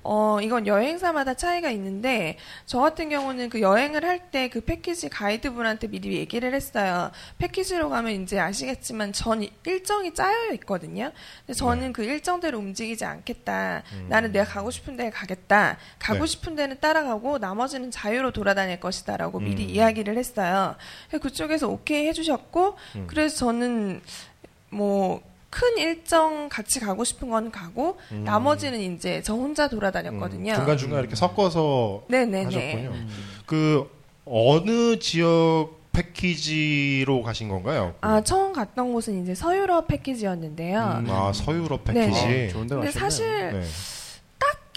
어, 0.03 0.39
이건 0.41 0.67
여행사마다 0.67 1.35
차이가 1.35 1.71
있는데, 1.71 2.39
저 2.67 2.81
같은 2.81 3.09
경우는 3.11 3.51
그 3.51 3.61
여행을 3.61 4.05
할 4.05 4.21
때 4.31 4.49
그 4.49 4.61
패키지 4.61 5.09
가이드분한테 5.09 5.89
미리 5.89 6.17
얘기를 6.17 6.55
했어요. 6.55 7.11
패키지로 7.39 7.91
가면 7.91 8.23
이제 8.23 8.39
아시겠지만 8.39 9.13
전 9.13 9.47
일정이 9.67 10.15
짜여 10.15 10.53
있거든요. 10.55 11.11
근데 11.47 11.57
저는 11.59 11.93
그 11.93 12.05
일정대로 12.05 12.59
움직이지 12.59 13.05
않겠다. 13.05 13.83
나는 14.09 14.33
내가 14.33 14.45
가고 14.45 14.71
싶은 14.71 14.97
데에 14.97 15.11
가겠다. 15.11 15.79
가고 15.99 16.21
네. 16.21 16.27
싶은 16.27 16.55
데는 16.55 16.79
따라가고 16.81 17.39
나머지는 17.39 17.91
자유로 17.91 18.31
돌아다닐 18.31 18.79
것이다 18.81 19.17
라고 19.17 19.41
미리 19.41 19.65
음. 19.65 19.69
이야기를 19.71 20.17
했어요. 20.17 20.77
그쪽에서 21.21 21.69
오케이 21.69 22.07
해주셨고, 22.09 22.77
음. 22.97 23.07
그래서 23.09 23.37
저는 23.37 24.01
뭐, 24.71 25.21
큰 25.51 25.79
일정 25.79 26.49
같이 26.49 26.79
가고 26.79 27.03
싶은 27.05 27.29
건 27.29 27.51
가고 27.51 27.99
음. 28.13 28.23
나머지는 28.25 28.81
이제 28.81 29.21
저 29.23 29.35
혼자 29.35 29.69
돌아다녔거든요. 29.69 30.55
중간 30.55 30.79
중간 30.79 31.01
이렇게 31.01 31.17
섞어서 31.17 32.05
네네네. 32.09 32.45
하셨군요. 32.45 32.95
그 33.47 33.91
어느 34.25 34.99
지역 35.01 35.81
패키지로 35.93 37.23
가신 37.23 37.49
건가요? 37.49 37.95
아 38.01 38.21
처음 38.23 38.53
갔던 38.53 38.93
곳은 38.93 39.23
이제 39.23 39.35
서유럽 39.35 39.89
패키지였는데요. 39.89 41.03
음. 41.05 41.11
아 41.11 41.33
서유럽 41.33 41.85
네. 41.85 41.95
패키지. 41.95 42.47
어, 42.49 42.53
좋은데 42.53 42.75
근데. 42.77 42.91
사실 42.93 43.53
네. 43.53 43.63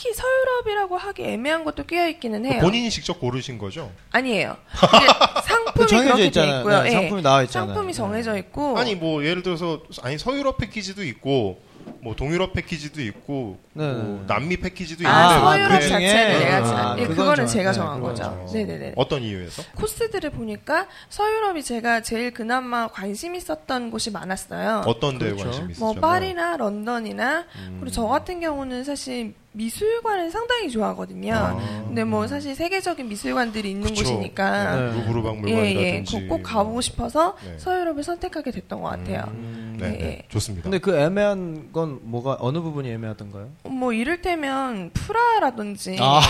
딱히 0.04 0.14
서유럽이라고 0.14 0.98
하기 0.98 1.24
애매한 1.24 1.64
것도 1.64 1.86
끼어 1.86 2.08
있기는 2.10 2.46
해요. 2.46 2.60
본인이 2.62 2.90
직접 2.90 3.20
고르신 3.20 3.58
거죠? 3.58 3.90
아니에요. 4.12 4.58
상품이 5.46 5.88
정해져 5.88 6.24
있잖아요. 6.26 6.60
있고요. 6.60 6.84
네, 6.84 6.90
예. 6.90 6.92
상품이 6.92 7.22
나와 7.22 7.44
있잖아요. 7.44 7.68
상품이 7.70 7.94
정해져 7.94 8.38
있고 8.38 8.78
아니 8.78 8.96
뭐 8.96 9.24
예를 9.24 9.42
들어서 9.42 9.82
아니 10.02 10.18
서유럽 10.18 10.58
패키지도 10.58 11.04
있고 11.06 11.62
뭐 12.04 12.14
동유럽 12.16 12.52
패키지도 12.54 13.02
있고 13.02 13.58
네, 13.72 13.86
뭐 13.94 14.20
네. 14.20 14.26
남미 14.28 14.58
패키지도 14.58 15.08
아, 15.08 15.12
있는데 15.12 15.46
서유럽 15.46 15.80
그 15.80 15.88
자체는 15.88 16.40
내가 16.40 16.58
아, 16.58 16.96
지- 16.96 17.02
예, 17.02 17.08
그거는 17.08 17.36
정- 17.36 17.48
제가 17.48 17.72
네, 17.72 17.78
정한 17.78 18.00
그건 18.00 18.10
거죠. 18.14 18.24
어, 18.26 18.46
네네네. 18.54 18.94
어떤 18.98 19.22
이유에서? 19.24 19.64
코스들을 19.76 20.30
보니까 20.32 20.88
서유럽이 21.10 21.64
제가 21.64 22.02
제일 22.02 22.32
그나마 22.34 22.88
관심 22.90 23.36
있었던 23.36 23.90
곳이 23.90 24.12
많았어요. 24.12 24.84
어떤 24.86 25.18
데에 25.18 25.30
그렇죠. 25.30 25.44
관심 25.46 25.62
뭐 25.64 25.72
있으셨나요? 25.92 26.02
파리나 26.02 26.58
런던이나 26.58 27.46
음. 27.56 27.78
그리고 27.80 27.92
저 27.92 28.06
같은 28.06 28.42
경우는 28.42 28.84
사실 28.84 29.34
미술관을 29.54 30.32
상당히 30.32 30.70
좋아하거든요. 30.72 31.34
아. 31.36 31.84
근데 31.86 32.04
뭐 32.04 32.28
사실 32.28 32.56
세계적인 32.56 33.08
미술관들이 33.08 33.70
있는 33.70 33.90
그쵸. 33.90 34.04
곳이니까 34.04 34.76
네. 34.76 34.86
루브르 34.98 35.20
예, 35.20 35.24
박물관이라든지 35.24 36.16
예, 36.18 36.28
꼭, 36.28 36.38
꼭 36.38 36.44
가보고 36.44 36.82
싶어서 36.82 37.38
네. 37.46 37.58
서유럽을 37.60 38.04
선택하게 38.04 38.50
됐던 38.52 38.82
것 38.82 38.90
같아요. 38.90 39.24
음, 39.28 39.34
음. 39.76 39.78
네, 39.80 39.90
네. 39.92 40.04
예. 40.06 40.28
좋습니다. 40.30 40.64
근데 40.64 40.80
그 40.80 40.96
애매한 40.98 41.72
건 41.72 41.93
뭐가 42.02 42.38
어느 42.40 42.60
부분이 42.60 42.90
애매하던가요? 42.92 43.50
뭐 43.64 43.94
이를테면 43.94 44.92
프라하라든지 44.94 45.98
아. 46.00 46.22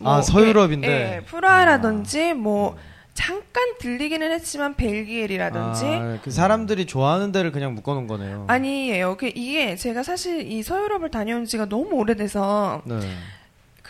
뭐, 0.00 0.12
아, 0.18 0.22
서유럽인데. 0.22 0.88
예, 0.88 1.16
예, 1.16 1.20
프라하라든지 1.24 2.34
뭐 2.34 2.76
잠깐 3.14 3.62
들리기는 3.80 4.30
했지만 4.32 4.74
벨기엘이라든지 4.76 5.84
아, 5.84 6.18
그 6.22 6.30
사람들이 6.30 6.86
좋아하는 6.86 7.32
데를 7.32 7.52
그냥 7.52 7.74
묶어놓은 7.74 8.06
거네요. 8.06 8.46
아니에요. 8.48 9.16
그 9.18 9.30
이게 9.34 9.76
제가 9.76 10.02
사실 10.02 10.50
이 10.50 10.62
서유럽을 10.62 11.10
다녀온 11.10 11.44
지가 11.44 11.68
너무 11.68 11.96
오래돼서 11.96 12.80
네. 12.84 12.98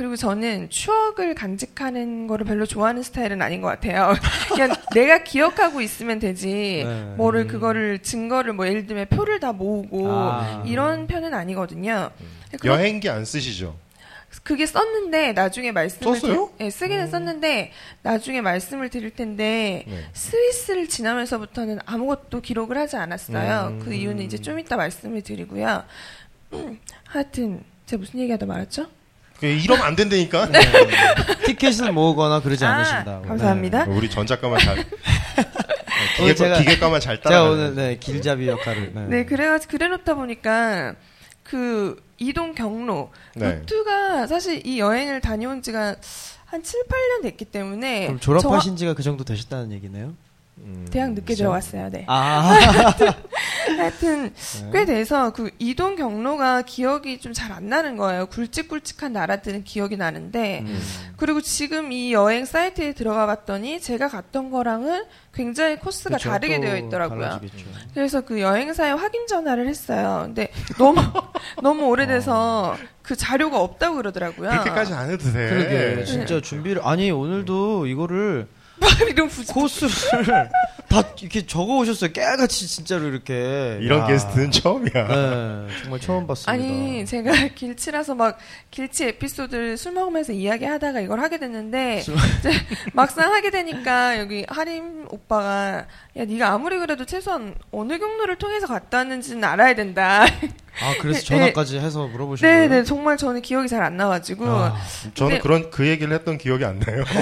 그리고 0.00 0.16
저는 0.16 0.71
추억을 0.71 1.35
간직하는 1.35 2.26
거를 2.26 2.47
별로 2.47 2.64
좋아하는 2.64 3.02
스타일은 3.02 3.42
아닌 3.42 3.61
것 3.61 3.69
같아요. 3.69 4.14
그냥 4.49 4.75
내가 4.95 5.23
기억하고 5.23 5.83
있으면 5.83 6.19
되지. 6.19 6.85
네. 6.87 7.14
뭐를 7.19 7.47
그거를 7.47 7.99
증거를 7.99 8.54
뭐 8.54 8.66
예를 8.66 8.87
들면 8.87 9.09
표를 9.09 9.40
다 9.40 9.52
모으고 9.52 10.11
아. 10.11 10.64
이런 10.66 11.07
편은 11.07 11.35
아니거든요. 11.35 12.09
그런- 12.62 12.78
여행기 12.78 13.11
안 13.11 13.26
쓰시죠? 13.26 13.76
그게 14.42 14.64
썼는데 14.64 15.35
나중에 15.35 15.71
말씀을 15.71 16.14
썼어요? 16.16 16.50
드- 16.57 16.62
네, 16.62 16.71
쓰기는 16.71 17.07
썼는데 17.11 17.71
나중에 18.00 18.40
말씀을 18.40 18.88
드릴 18.88 19.11
텐데 19.11 19.85
네. 19.87 20.04
스위스를 20.14 20.88
지나면서부터는 20.88 21.78
아무것도 21.85 22.40
기록을 22.40 22.78
하지 22.78 22.97
않았어요. 22.97 23.69
음. 23.73 23.80
그 23.85 23.92
이유는 23.92 24.25
이제 24.25 24.38
좀 24.38 24.59
이따 24.59 24.78
말씀을 24.78 25.21
드리고요. 25.21 25.85
하여튼 27.04 27.62
제가 27.85 28.00
무슨 28.00 28.21
얘기하다 28.21 28.47
말았죠? 28.47 28.87
그 29.40 29.47
이러면 29.47 29.85
안 29.87 29.97
된다니까. 29.97 30.47
네. 30.50 30.61
티켓을 31.47 31.92
모으거나 31.92 32.40
그러지 32.40 32.64
아, 32.64 32.75
않으신다고. 32.75 33.26
감사합니다. 33.26 33.85
우리 33.88 34.11
전 34.11 34.26
작가만 34.26 34.61
잘. 34.61 34.78
어, 36.20 36.23
오늘 36.23 36.35
기계, 36.35 36.49
제가- 36.49 36.59
기계가만 36.59 37.00
잘 37.00 37.16
네. 37.16 37.23
제가 37.23 37.35
따라. 37.35 37.50
오늘 37.50 37.75
네, 37.75 37.97
길잡이 37.99 38.47
역할을. 38.49 38.92
네. 38.94 39.06
네, 39.09 39.25
그래가지고 39.25 39.70
그래놓다 39.73 40.14
보니까 40.14 40.94
그 41.42 41.97
이동 42.18 42.54
경로 42.54 43.11
네. 43.35 43.56
루트가 43.56 44.26
사실 44.26 44.64
이 44.66 44.78
여행을 44.78 45.20
다녀온 45.23 45.62
지가 45.62 45.97
한 46.44 46.62
7, 46.62 46.82
8년 46.88 47.23
됐기 47.23 47.47
때문에 47.47 48.06
그럼 48.06 48.20
졸업하신 48.20 48.76
지가 48.76 48.94
그 48.94 49.02
정도 49.02 49.25
되셨다는 49.25 49.73
얘기네요? 49.73 50.12
음, 50.64 50.83
저 50.87 50.90
대학 50.93 51.12
늦게 51.12 51.35
들어갔어요. 51.35 51.88
네. 51.90 52.05
아. 52.09 52.57
하여튼 53.79 54.33
꽤 54.73 54.85
돼서 54.85 55.33
그 55.33 55.50
이동 55.59 55.97
경로가 55.97 56.62
기억이 56.62 57.19
좀 57.21 57.33
잘 57.33 57.50
안 57.52 57.69
나는 57.69 57.97
거예요. 57.97 58.26
굵직굵직한 58.26 59.12
나라들은 59.12 59.64
기억이 59.64 59.97
나는데 59.97 60.61
음. 60.67 60.81
그리고 61.17 61.40
지금 61.40 61.90
이 61.93 62.12
여행 62.12 62.45
사이트에 62.45 62.93
들어가 62.93 63.26
봤더니 63.26 63.81
제가 63.81 64.09
갔던 64.09 64.50
거랑은 64.50 65.05
굉장히 65.35 65.76
코스가 65.76 66.17
그쵸, 66.17 66.31
다르게 66.31 66.57
또 66.57 66.62
되어 66.62 66.76
있더라고요. 66.76 67.21
달라지겠죠. 67.21 67.67
그래서 67.95 68.21
그 68.21 68.40
여행사에 68.40 68.90
확인 68.93 69.26
전화를 69.26 69.69
했어요. 69.69 70.23
근데 70.26 70.49
너무 70.79 71.00
너무 71.62 71.87
오래돼서 71.87 72.76
그 73.02 73.17
자료가 73.17 73.61
없다고 73.61 73.97
그러더라고요. 73.97 74.50
그렇게까지 74.50 74.93
안 74.93 75.11
해도 75.11 75.25
돼. 75.33 75.49
그러게 75.49 76.05
진짜 76.05 76.40
준비를 76.40 76.83
아니 76.85 77.11
오늘도 77.11 77.87
이거를 77.87 78.47
이런 79.09 79.29
부지 79.29 79.53
코스를 79.53 79.91
다 80.89 81.03
이렇게 81.21 81.47
적어 81.47 81.77
오셨어요. 81.79 82.11
깨알같이 82.13 82.67
진짜로 82.67 83.07
이렇게. 83.07 83.79
이런 83.81 84.01
야. 84.01 84.07
게스트는 84.07 84.51
처음이야. 84.51 85.07
네, 85.09 85.67
정말 85.83 86.01
처음 86.01 86.27
봤습니다. 86.27 86.51
아니 86.53 87.07
제가 87.07 87.33
길치라서 87.55 88.15
막 88.17 88.39
길치 88.71 89.05
에피소드를 89.05 89.77
술 89.77 89.93
먹으면서 89.93 90.33
이야기하다가 90.33 91.01
이걸 91.01 91.21
하게 91.21 91.39
됐는데 91.39 92.01
이제 92.03 92.51
막상 92.93 93.33
하게 93.33 93.51
되니까 93.51 94.19
여기 94.19 94.45
하림 94.49 95.07
오빠가 95.11 95.87
야 96.17 96.25
네가 96.25 96.49
아무리 96.49 96.79
그래도 96.79 97.05
최소한 97.05 97.55
어느 97.71 97.99
경로를 97.99 98.37
통해서 98.37 98.67
갔다 98.67 98.99
왔는지는 98.99 99.45
알아야 99.45 99.75
된다. 99.75 100.25
아 100.83 100.95
그래서 101.01 101.21
네, 101.21 101.25
전화까지 101.27 101.79
해서 101.79 102.07
물어보신 102.09 102.47
거예요? 102.49 102.69
네네 102.69 102.85
정말 102.85 103.17
저는 103.17 103.43
기억이 103.43 103.69
잘 103.69 103.81
안 103.81 103.97
나가지고 103.97 104.45
아, 104.47 104.77
저는 105.15 105.31
근데- 105.31 105.39
그런 105.41 105.71
그 105.71 105.87
얘기를 105.89 106.13
했던 106.13 106.37
기억이 106.37 106.65
안 106.65 106.79
나요. 106.81 107.03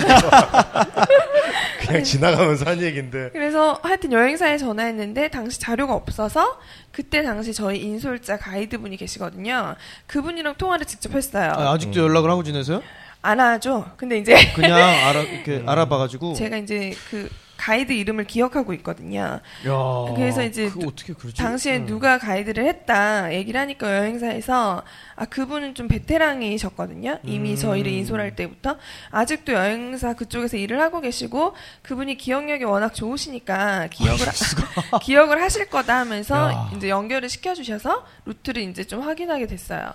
그냥 1.88 2.04
지나가면서 2.04 2.64
한 2.66 2.80
얘기인데. 2.82 3.30
그래서 3.32 3.78
하여튼 3.82 4.12
여행사에 4.12 4.58
전화했는데 4.58 5.28
당시 5.28 5.58
자료가 5.60 5.94
없어서 5.94 6.60
그때 6.92 7.22
당시 7.22 7.52
저희 7.52 7.80
인솔자 7.80 8.38
가이드분이 8.38 8.96
계시거든요. 8.96 9.74
그분이랑 10.06 10.54
통화를 10.56 10.86
직접 10.86 11.14
했어요. 11.14 11.52
아, 11.56 11.72
아직도 11.72 12.00
연락을 12.00 12.30
하고 12.30 12.42
지내세요? 12.42 12.82
안 13.22 13.40
하죠. 13.40 13.90
근데 13.96 14.18
이제 14.18 14.34
그냥 14.54 14.78
알아 14.78 15.22
이렇게 15.26 15.62
알아봐가지고. 15.66 16.34
제가 16.34 16.58
이제 16.58 16.92
그 17.10 17.28
가이드 17.68 17.92
이름을 17.92 18.24
기억하고 18.24 18.72
있거든요. 18.74 19.20
야, 19.20 19.40
그래서 20.16 20.42
이제? 20.42 20.70
당시에 21.36 21.76
음. 21.76 21.86
누가 21.86 22.16
가이드를 22.16 22.64
했다 22.66 23.34
얘기를 23.34 23.60
하니까 23.60 23.94
여행사에서 23.98 24.82
아 25.16 25.24
그분은 25.26 25.74
좀 25.74 25.86
베테랑이셨거든요. 25.86 27.18
이미 27.24 27.50
음. 27.50 27.56
저희를 27.56 27.92
인솔할 27.92 28.36
때부터 28.36 28.78
아직도 29.10 29.52
여행사 29.52 30.14
그쪽에서 30.14 30.56
일을 30.56 30.80
하고 30.80 31.02
계시고 31.02 31.54
그분이 31.82 32.16
기억력이 32.16 32.64
워낙 32.64 32.94
좋으시니까 32.94 33.88
기억을 33.88 34.26
하- 34.26 34.98
기억을 35.04 35.42
하실 35.42 35.66
거다 35.68 35.98
하면서 35.98 36.50
야. 36.50 36.70
이제 36.74 36.88
연결을 36.88 37.28
시켜주셔서 37.28 38.06
루트를 38.24 38.62
이제 38.62 38.82
좀 38.84 39.02
확인하게 39.02 39.46
됐어요. 39.46 39.92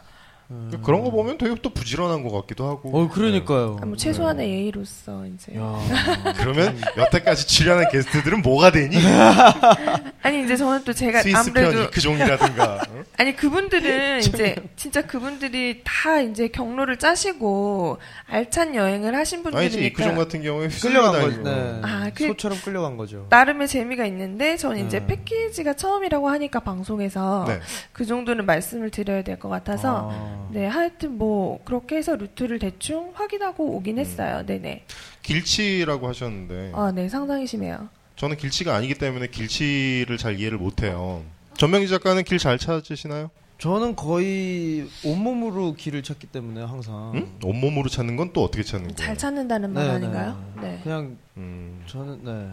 그런 0.83 1.03
거 1.03 1.09
보면 1.11 1.37
되게 1.37 1.55
또 1.61 1.69
부지런한 1.71 2.23
것 2.23 2.31
같기도 2.41 2.67
하고. 2.67 2.89
어 2.97 3.09
그러니까요. 3.09 3.77
아, 3.81 3.85
뭐 3.85 3.95
최소한의 3.97 4.49
예의로서 4.49 5.25
이제 5.27 5.55
야. 5.57 5.79
네. 6.23 6.33
그러면 6.37 6.77
여태까지 6.97 7.47
출연한 7.47 7.89
게스트들은 7.89 8.41
뭐가 8.41 8.71
되니? 8.71 8.95
아니 10.21 10.43
이제 10.43 10.55
저는 10.55 10.83
또 10.83 10.93
제가 10.93 11.21
스위스 11.21 11.51
편 11.53 11.63
아무래도 11.65 11.83
이크종이라든가. 11.89 12.81
응? 12.91 13.03
아니 13.17 13.35
그분들은 13.35 14.19
이제 14.19 14.55
진짜 14.75 15.01
그분들이 15.05 15.81
다 15.83 16.19
이제 16.21 16.47
경로를 16.47 16.97
짜시고 16.97 17.97
알찬 18.27 18.75
여행을 18.75 19.15
하신 19.15 19.43
아니지 19.53 19.85
이크종 19.85 20.15
분들이니까 20.15 20.15
같은 20.23 20.41
경우에 20.43 20.67
끌려간 20.67 21.11
거, 21.11 21.27
휘둘러다니고. 21.27 21.49
네. 21.49 21.81
아, 21.83 22.11
그- 22.13 22.27
소처럼 22.27 22.57
끌려간 22.63 22.97
거죠. 22.97 23.27
나름의 23.29 23.67
재미가 23.67 24.05
있는데 24.05 24.57
저는 24.57 24.85
이제 24.87 24.99
네. 24.99 25.07
패키지가 25.07 25.73
처음이라고 25.73 26.29
하니까 26.29 26.59
방송에서 26.59 27.45
네. 27.47 27.59
그 27.91 28.05
정도는 28.05 28.45
말씀을 28.45 28.89
드려야 28.89 29.21
될 29.23 29.33
것 29.39 29.49
같아서 29.49 30.11
아. 30.13 30.32
네 30.51 30.65
하여튼 30.67 31.17
뭐 31.17 31.59
그렇게 31.65 31.97
해서 31.97 32.15
루트를 32.15 32.59
대충 32.59 33.11
확인하고 33.13 33.69
음. 33.71 33.75
오긴 33.75 33.97
했어요. 33.99 34.45
네네. 34.45 34.85
길치라고 35.23 36.07
하셨는데 36.07 36.71
아 36.75 36.91
네 36.93 37.09
상당히 37.09 37.47
심해요. 37.47 37.89
저는 38.15 38.37
길치가 38.37 38.75
아니기 38.75 38.93
때문에 38.95 39.27
길치를 39.27 40.17
잘 40.17 40.39
이해를 40.39 40.57
못해요. 40.57 41.23
전명기 41.57 41.87
작가는 41.87 42.23
길 42.23 42.37
잘 42.39 42.57
찾으시나요? 42.57 43.29
저는 43.59 43.95
거의 43.95 44.87
온몸으로 45.05 45.73
길을 45.75 46.03
찾기 46.03 46.27
때문에 46.27 46.61
항상 46.63 47.11
응? 47.15 47.31
온몸으로 47.43 47.87
찾는 47.89 48.15
건 48.17 48.33
또 48.33 48.43
어떻게 48.43 48.63
찾는 48.63 48.87
거예요? 48.89 48.95
잘 48.95 49.17
찾는다는 49.17 49.71
말 49.71 49.85
네, 49.85 49.91
아닌가요? 49.91 50.43
네. 50.55 50.61
네. 50.61 50.79
그냥 50.83 51.17
음, 51.37 51.81
저는 51.87 52.19
네 52.23 52.51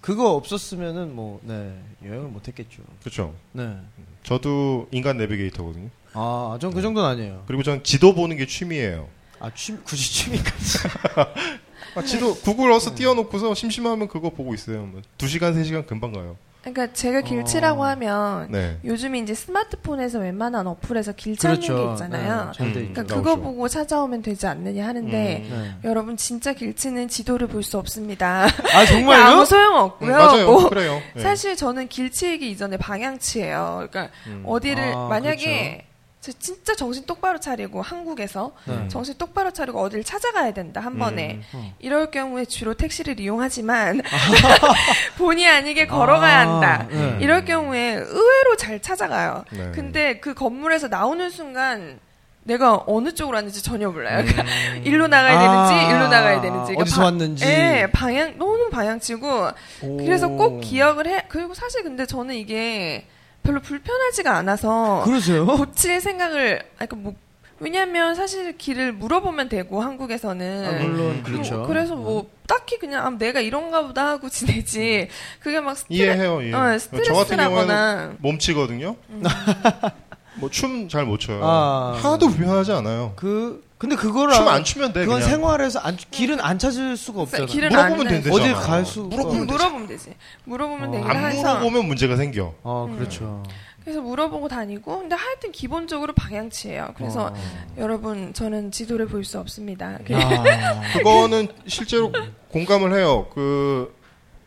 그거 0.00 0.30
없었으면은 0.34 1.14
뭐 1.14 1.40
네 1.42 1.74
여행을 2.04 2.28
못했겠죠. 2.28 2.82
그렇죠. 3.00 3.34
네. 3.52 3.76
저도 4.22 4.86
인간 4.92 5.16
내비게이터거든요. 5.16 5.88
아, 6.12 6.58
전 6.60 6.72
그 6.72 6.82
정도는 6.82 7.08
아니에요. 7.08 7.44
그리고 7.46 7.62
전 7.62 7.82
지도 7.82 8.14
보는 8.14 8.36
게 8.36 8.46
취미예요. 8.46 9.08
아, 9.40 9.50
취, 9.54 9.76
굳이 9.84 10.12
취미까지. 10.12 10.78
아, 11.96 12.02
지도 12.02 12.34
구글 12.36 12.70
어스 12.72 12.94
띄워놓고서 12.94 13.54
심심하면 13.54 14.06
그거 14.08 14.30
보고 14.30 14.54
있어요. 14.54 14.82
뭐, 14.84 15.00
2시간, 15.18 15.54
3시간 15.56 15.86
금방 15.86 16.12
가요. 16.12 16.36
그러니까 16.60 16.92
제가 16.92 17.22
길치라고 17.22 17.80
어. 17.82 17.86
하면 17.86 18.48
네. 18.52 18.76
요즘에 18.84 19.20
이제 19.20 19.32
스마트폰에서 19.32 20.18
웬만한 20.18 20.66
어플에서 20.66 21.12
길 21.12 21.34
찾는 21.34 21.58
게 21.58 21.90
있잖아요. 21.92 22.52
네, 22.58 22.64
음. 22.64 22.70
그러니까 22.74 23.02
나오죠. 23.04 23.14
그거 23.22 23.36
보고 23.36 23.66
찾아오면 23.66 24.20
되지 24.20 24.46
않느냐 24.46 24.86
하는데 24.86 25.46
음. 25.50 25.78
네. 25.82 25.88
여러분 25.88 26.18
진짜 26.18 26.52
길치는 26.52 27.08
지도를 27.08 27.46
볼 27.46 27.62
수 27.62 27.78
없습니다. 27.78 28.44
아, 28.74 28.84
정말요? 28.84 29.22
아무 29.24 29.46
소용 29.46 29.74
없고요. 29.76 30.10
음, 30.10 30.18
맞아요. 30.18 30.46
뭐 30.46 30.68
그래요. 30.68 31.00
네. 31.14 31.22
사실 31.22 31.56
저는 31.56 31.88
길치이기 31.88 32.50
이전에 32.50 32.76
방향치예요. 32.76 33.88
그러니까 33.90 34.14
음. 34.26 34.42
어디를 34.46 34.92
아, 34.94 35.08
만약에 35.08 35.86
저 35.86 35.89
진짜 36.20 36.74
정신 36.76 37.06
똑바로 37.06 37.40
차리고 37.40 37.80
한국에서 37.80 38.52
네. 38.66 38.88
정신 38.88 39.14
똑바로 39.16 39.50
차리고 39.52 39.80
어디를 39.80 40.04
찾아가야 40.04 40.52
된다 40.52 40.80
한 40.82 40.98
번에 40.98 41.36
음. 41.36 41.42
어. 41.54 41.74
이럴 41.78 42.10
경우에 42.10 42.44
주로 42.44 42.74
택시를 42.74 43.18
이용하지만 43.18 44.02
본의 45.16 45.48
아니게 45.48 45.86
걸어가야 45.86 46.36
아, 46.36 46.40
한다. 46.40 46.86
네. 46.90 47.16
이럴 47.20 47.44
경우에 47.46 47.94
의외로 47.94 48.56
잘 48.58 48.80
찾아가요. 48.80 49.44
네. 49.50 49.70
근데 49.74 50.18
그 50.20 50.34
건물에서 50.34 50.88
나오는 50.88 51.30
순간 51.30 51.98
내가 52.42 52.82
어느 52.86 53.14
쪽으로 53.14 53.36
왔는지 53.36 53.62
전혀 53.62 53.90
몰라요. 53.90 54.22
그러니까 54.24 54.42
음. 54.42 54.82
일로 54.84 55.08
나가야 55.08 55.38
아, 55.38 55.68
되는지 55.70 55.86
일로 55.94 56.08
나가야 56.08 56.40
되는지 56.42 56.72
그러니까 56.72 56.82
어디서 56.82 56.96
바- 56.98 57.04
왔는지. 57.04 57.44
예, 57.46 57.88
방향 57.92 58.36
너무 58.38 58.68
방향치고 58.70 59.48
오. 59.82 59.96
그래서 59.98 60.28
꼭 60.28 60.60
기억을 60.60 61.06
해. 61.06 61.24
그리고 61.28 61.54
사실 61.54 61.82
근데 61.82 62.04
저는 62.06 62.34
이게 62.34 63.06
별로 63.42 63.60
불편하지가 63.60 64.36
않아서 64.36 65.02
그러세요? 65.04 65.46
고칠 65.56 66.00
생각을 66.00 66.62
아그뭐 66.78 67.14
왜냐면 67.60 68.14
사실 68.14 68.56
길을 68.56 68.92
물어보면 68.92 69.50
되고 69.50 69.82
한국에서는 69.82 70.66
아, 70.66 70.72
물론 70.82 71.14
뭐 71.14 71.22
그렇죠. 71.22 71.62
그래서 71.66 71.94
뭐 71.94 72.30
딱히 72.46 72.78
그냥 72.78 73.06
아, 73.06 73.10
내가 73.10 73.40
이런가 73.40 73.82
보다 73.86 74.08
하고 74.08 74.28
지내지. 74.30 75.08
그게 75.40 75.60
막 75.60 75.76
스트레, 75.76 75.96
이해해요. 75.96 76.40
이해. 76.42 76.54
어, 76.54 76.58
저 76.58 76.62
같은 76.62 76.78
스트레스라거나 76.78 78.14
몸치거든요. 78.18 78.96
뭐 80.40 80.48
춤 80.50 80.88
잘 80.88 81.04
못 81.06 81.18
춰요. 81.20 81.40
아. 81.42 81.98
하나도 82.02 82.28
불편하지 82.28 82.72
않아요. 82.72 83.12
그 83.16 83.62
근데 83.78 83.96
그거를 83.96 84.34
춤안 84.34 84.62
추면 84.64 84.92
돼. 84.92 85.00
그건 85.06 85.20
그냥. 85.20 85.30
생활에서 85.30 85.78
안, 85.80 85.96
길은 85.96 86.40
안 86.40 86.58
찾을 86.58 86.96
수가 86.96 87.22
없잖아요. 87.22 87.46
길을 87.46 87.70
물어보면 87.70 88.00
안 88.06 88.12
된대잖아. 88.12 88.34
어딜 88.34 88.52
갈 88.54 88.84
수- 88.84 89.04
물어보면 89.04 89.46
되지. 89.46 89.52
물어보면 89.52 89.86
되지. 89.88 90.14
물어보면 90.44 90.88
어. 90.88 90.92
되긴 90.92 91.06
안 91.10 91.16
해서 91.32 91.54
물어보면 91.54 91.86
문제가 91.86 92.16
생겨. 92.16 92.52
어, 92.62 92.94
그렇죠. 92.98 93.42
그래서 93.82 94.02
물어보고 94.02 94.48
다니고 94.48 94.98
근데 94.98 95.14
하여튼 95.14 95.50
기본적으로 95.52 96.12
방향치예요. 96.12 96.92
그래서 96.98 97.28
어. 97.28 97.34
여러분 97.78 98.34
저는 98.34 98.70
지도를 98.70 99.06
볼 99.08 99.24
수 99.24 99.38
없습니다. 99.38 99.98
아. 100.12 100.82
그거는 100.98 101.48
실제로 101.66 102.12
공감을 102.50 102.94
해요. 102.94 103.28
그 103.32 103.94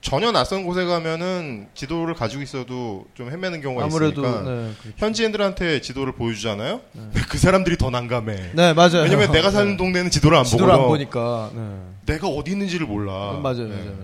전혀 0.03 0.33
낯선 0.33 0.65
곳에 0.65 0.83
가면은 0.83 1.67
지도를 1.73 2.13
가지고 2.13 2.43
있어도 2.43 3.05
좀 3.15 3.31
헤매는 3.31 3.61
경우가 3.61 3.85
아무래도 3.85 4.21
있으니까 4.21 4.41
네, 4.41 4.71
그렇죠. 4.81 4.97
현지인들한테 4.97 5.79
지도를 5.79 6.11
보여주잖아요. 6.13 6.81
그 7.29 7.37
사람들이 7.37 7.77
더 7.77 7.89
난감해. 7.89 8.51
네 8.53 8.73
맞아요. 8.73 9.03
왜냐면 9.03 9.31
내가 9.31 9.49
사는 9.49 9.71
네. 9.71 9.77
동네는 9.77 10.11
지도를 10.11 10.37
안 10.37 10.43
지도를 10.43 10.73
안 10.73 10.79
보고 10.79 10.89
보니까. 10.89 11.51
네. 11.55 11.77
내가 12.05 12.27
어디 12.27 12.51
있는지를 12.51 12.85
몰라. 12.85 13.31
음, 13.31 13.41
맞아요, 13.41 13.69
네. 13.69 13.75
맞아요. 13.75 13.97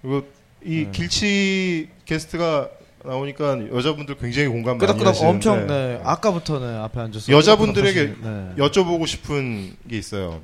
그리고 0.00 0.22
이 0.64 0.84
네. 0.84 0.90
길치 0.92 1.88
게스트가 2.04 2.68
나오니까 3.04 3.74
여자분들 3.74 4.18
굉장히 4.18 4.46
공감 4.46 4.78
많이 4.78 4.86
끄덕끄덕 4.86 5.08
하시는데 5.08 5.28
엄청 5.28 5.66
네 5.66 6.00
아까부터 6.04 6.60
네 6.60 6.78
앞에 6.78 7.00
앉아서 7.00 7.32
여자분들에게 7.32 8.14
네. 8.22 8.52
여쭤보고 8.58 9.08
싶은 9.08 9.74
게 9.90 9.98
있어요. 9.98 10.40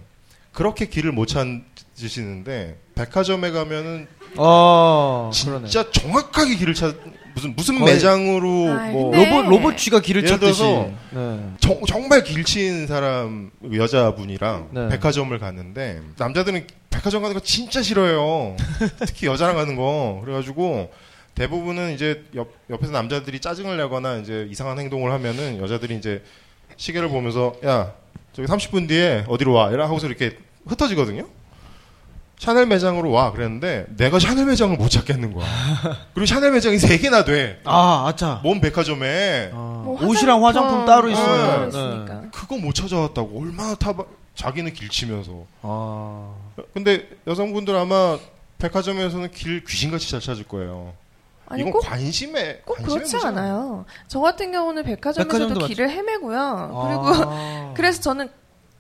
그렇게 0.51 0.87
길을 0.87 1.13
못 1.13 1.27
찾으시는데 1.27 2.79
백화점에 2.97 3.53
가면은 3.53 4.09
어 4.37 5.31
그러네. 5.45 5.69
진짜 5.69 5.91
정확하게 5.91 6.57
길을 6.57 6.75
찾 6.75 6.95
무슨 7.35 7.55
무슨 7.55 7.85
매장으로 7.85 8.73
아이, 8.73 8.93
뭐 8.93 9.15
로봇 9.15 9.47
로봇 9.47 9.79
쥐가 9.79 10.01
길을 10.01 10.27
찾듯이. 10.27 10.63
네. 11.11 11.51
정, 11.61 11.81
정말 11.87 12.25
길치인 12.25 12.87
사람 12.87 13.51
여자분이랑 13.73 14.69
네. 14.73 14.89
백화점을 14.89 15.37
갔는데 15.39 16.01
남자들은 16.17 16.67
백화점 16.91 17.23
가는 17.23 17.35
거 17.35 17.41
진짜 17.41 17.81
싫어해요. 17.81 18.57
특히 19.07 19.27
여자랑 19.27 19.57
가는 19.57 19.77
거. 19.77 20.21
그래가지고 20.25 20.91
대부분은 21.37 21.95
이제 21.95 22.25
옆, 22.35 22.51
옆에서 22.71 22.91
남자들이 22.93 23.39
짜증을 23.39 23.77
내거나 23.77 24.17
이제 24.17 24.49
이상한 24.51 24.79
행동을 24.81 25.13
하면은 25.13 25.61
여자들이 25.61 25.97
이제 25.97 26.25
시계를 26.77 27.09
보면서 27.09 27.55
야 27.65 27.93
저기 28.33 28.49
30분 28.49 28.89
뒤에 28.89 29.25
어디로 29.29 29.53
와 29.53 29.71
이라 29.71 29.85
하고서 29.85 30.09
이렇게 30.09 30.37
흩어지거든요. 30.67 31.29
샤넬 32.39 32.67
매장으로 32.67 33.11
와 33.11 33.33
그랬는데 33.33 33.87
내가 33.97 34.19
샤넬 34.19 34.47
매장을 34.47 34.77
못 34.77 34.89
찾겠는 34.89 35.33
거야. 35.33 35.47
그리고 36.15 36.27
샤넬 36.27 36.53
매장이 36.53 36.79
세 36.79 36.97
개나 36.99 37.25
돼. 37.25 37.61
아 37.65 38.05
아차. 38.07 38.41
몸 38.45 38.61
백화점에 38.61 39.51
아, 39.53 39.83
뭐 39.85 39.99
옷이랑 40.05 40.45
화장품 40.45 40.85
따로 40.85 41.11
있어요. 41.11 41.47
따로 41.47 41.63
네. 41.63 41.69
있으니까. 41.69 42.23
그거 42.33 42.57
못 42.57 42.75
찾아왔다고 42.75 43.41
얼마나 43.41 43.75
타봐 43.75 44.05
자기는 44.35 44.73
길치면서 44.73 45.33
아 45.63 46.33
근데 46.73 47.09
여성분들 47.27 47.75
아마 47.75 48.17
백화점에서는 48.59 49.31
길 49.33 49.65
귀신같이 49.65 50.11
잘 50.11 50.21
찾을 50.21 50.45
거예요 50.45 50.93
아니 51.47 51.63
이건 51.63 51.73
꼭, 51.73 51.81
관심에 51.81 52.61
꼭 52.65 52.77
그렇지. 52.77 53.17
않아요. 53.25 53.85
저 54.07 54.21
같은 54.21 54.53
경우는 54.53 54.85
백화점에서도 54.85 55.67
길을 55.67 55.91
헤매고요. 55.91 56.87
그리고 56.87 57.25
아. 57.33 57.73
그래서 57.77 58.01
저는 58.03 58.31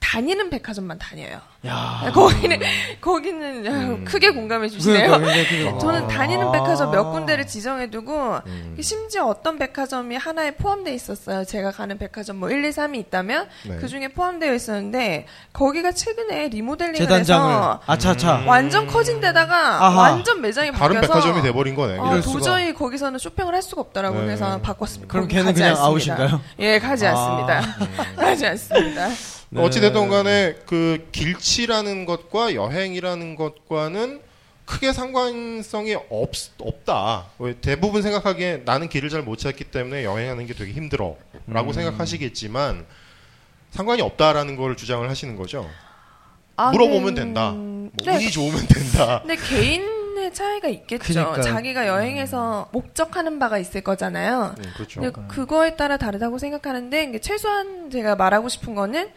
다니는 0.01 0.49
백화점만 0.51 0.99
다니어요. 0.99 1.41
야 1.67 2.11
거기는 2.15 2.59
거기는 3.01 3.67
음. 3.67 4.05
크게 4.05 4.31
공감해 4.31 4.69
주시네요. 4.69 5.09
그러니까, 5.09 5.19
그러니까, 5.19 5.49
그러니까. 5.51 5.79
저는 5.85 6.09
다니는 6.09 6.47
아. 6.47 6.53
백화점 6.53 6.91
몇 6.93 7.11
군데를 7.11 7.47
지정해두고 7.47 8.41
음. 8.47 8.77
심지어 8.81 9.27
어떤 9.27 9.59
백화점이 9.59 10.17
하나에 10.17 10.53
포함되어 10.53 10.95
있었어요. 10.95 11.45
제가 11.45 11.73
가는 11.73 11.99
백화점 11.99 12.37
뭐 12.37 12.49
1, 12.51 12.65
2, 12.65 12.71
3이 12.71 12.97
있다면 12.97 13.49
네. 13.67 13.77
그 13.77 13.89
중에 13.89 14.09
포함되어 14.09 14.55
있었는데 14.55 15.27
거기가 15.53 15.93
최근에 15.93 16.49
리모델링을 16.49 17.11
해서 17.11 17.81
아차차. 17.87 18.45
완전 18.47 18.87
커진 18.87 19.21
데다가 19.21 19.85
아하. 19.85 20.01
완전 20.03 20.41
매장이 20.41 20.71
다른 20.73 21.01
바뀌어서 21.01 21.15
백화점이 21.21 21.43
돼버린 21.43 21.75
거네 21.75 21.99
어. 21.99 22.21
도저히 22.21 22.73
거기서는 22.73 23.19
쇼핑을 23.19 23.53
할 23.55 23.63
수가 23.63 23.83
없더라고요. 23.83 24.21
네. 24.21 24.27
그래서 24.27 24.61
바꿨습니다. 24.61 25.13
그럼 25.13 25.27
걔는 25.29 25.53
그냥 25.55 25.71
않습니다. 25.71 25.85
아웃인가요? 25.87 26.41
예, 26.61 26.79
가지 26.79 27.07
아. 27.07 27.11
않습니다. 27.11 27.63
가지 28.17 28.47
않습니다. 28.47 29.09
네. 29.51 29.63
어찌됐든 29.63 30.09
간에 30.09 30.57
그 30.67 31.09
길치라는 31.13 32.05
것과 32.05 32.55
여행이라는 32.55 33.35
것과는 33.37 34.21
크게 34.67 34.93
상관성이 34.93 35.95
없, 36.11 36.31
없다. 36.59 37.27
왜 37.39 37.55
대부분 37.59 38.03
생각하기에 38.03 38.63
나는 38.67 38.89
길을 38.91 39.09
잘 39.09 39.23
못 39.23 39.39
찾기 39.39 39.65
때문에 39.65 40.05
여행하는 40.05 40.47
게 40.47 40.53
되게 40.53 40.73
힘들어. 40.73 41.17
라고 41.47 41.71
음. 41.71 41.73
생각하시겠지만 41.73 42.85
상관이 43.71 44.03
없다라는 44.03 44.57
걸 44.57 44.77
주장을 44.77 45.09
하시는 45.09 45.37
거죠. 45.37 45.69
아, 46.57 46.71
물어보면 46.71 47.09
음, 47.09 47.15
된다. 47.15 47.51
뭐 47.53 47.91
네. 48.05 48.17
운이 48.17 48.31
좋으면 48.31 48.67
된다. 48.67 49.21
근데 49.25 49.37
개인 49.49 49.83
의 50.29 50.35
차이가 50.35 50.69
있겠죠. 50.69 51.05
그러니까요. 51.12 51.43
자기가 51.43 51.87
여행에서 51.87 52.69
목적하는 52.73 53.38
바가 53.38 53.59
있을 53.59 53.81
거잖아요. 53.81 54.55
음, 54.59 54.64
그렇죠. 54.75 55.01
근데 55.01 55.21
그거에 55.29 55.77
따라 55.77 55.97
다르다고 55.97 56.38
생각하는데 56.38 57.19
최소한 57.21 57.91
제가 57.91 58.17
말하고 58.17 58.49
싶은 58.49 58.75
거는 58.75 59.11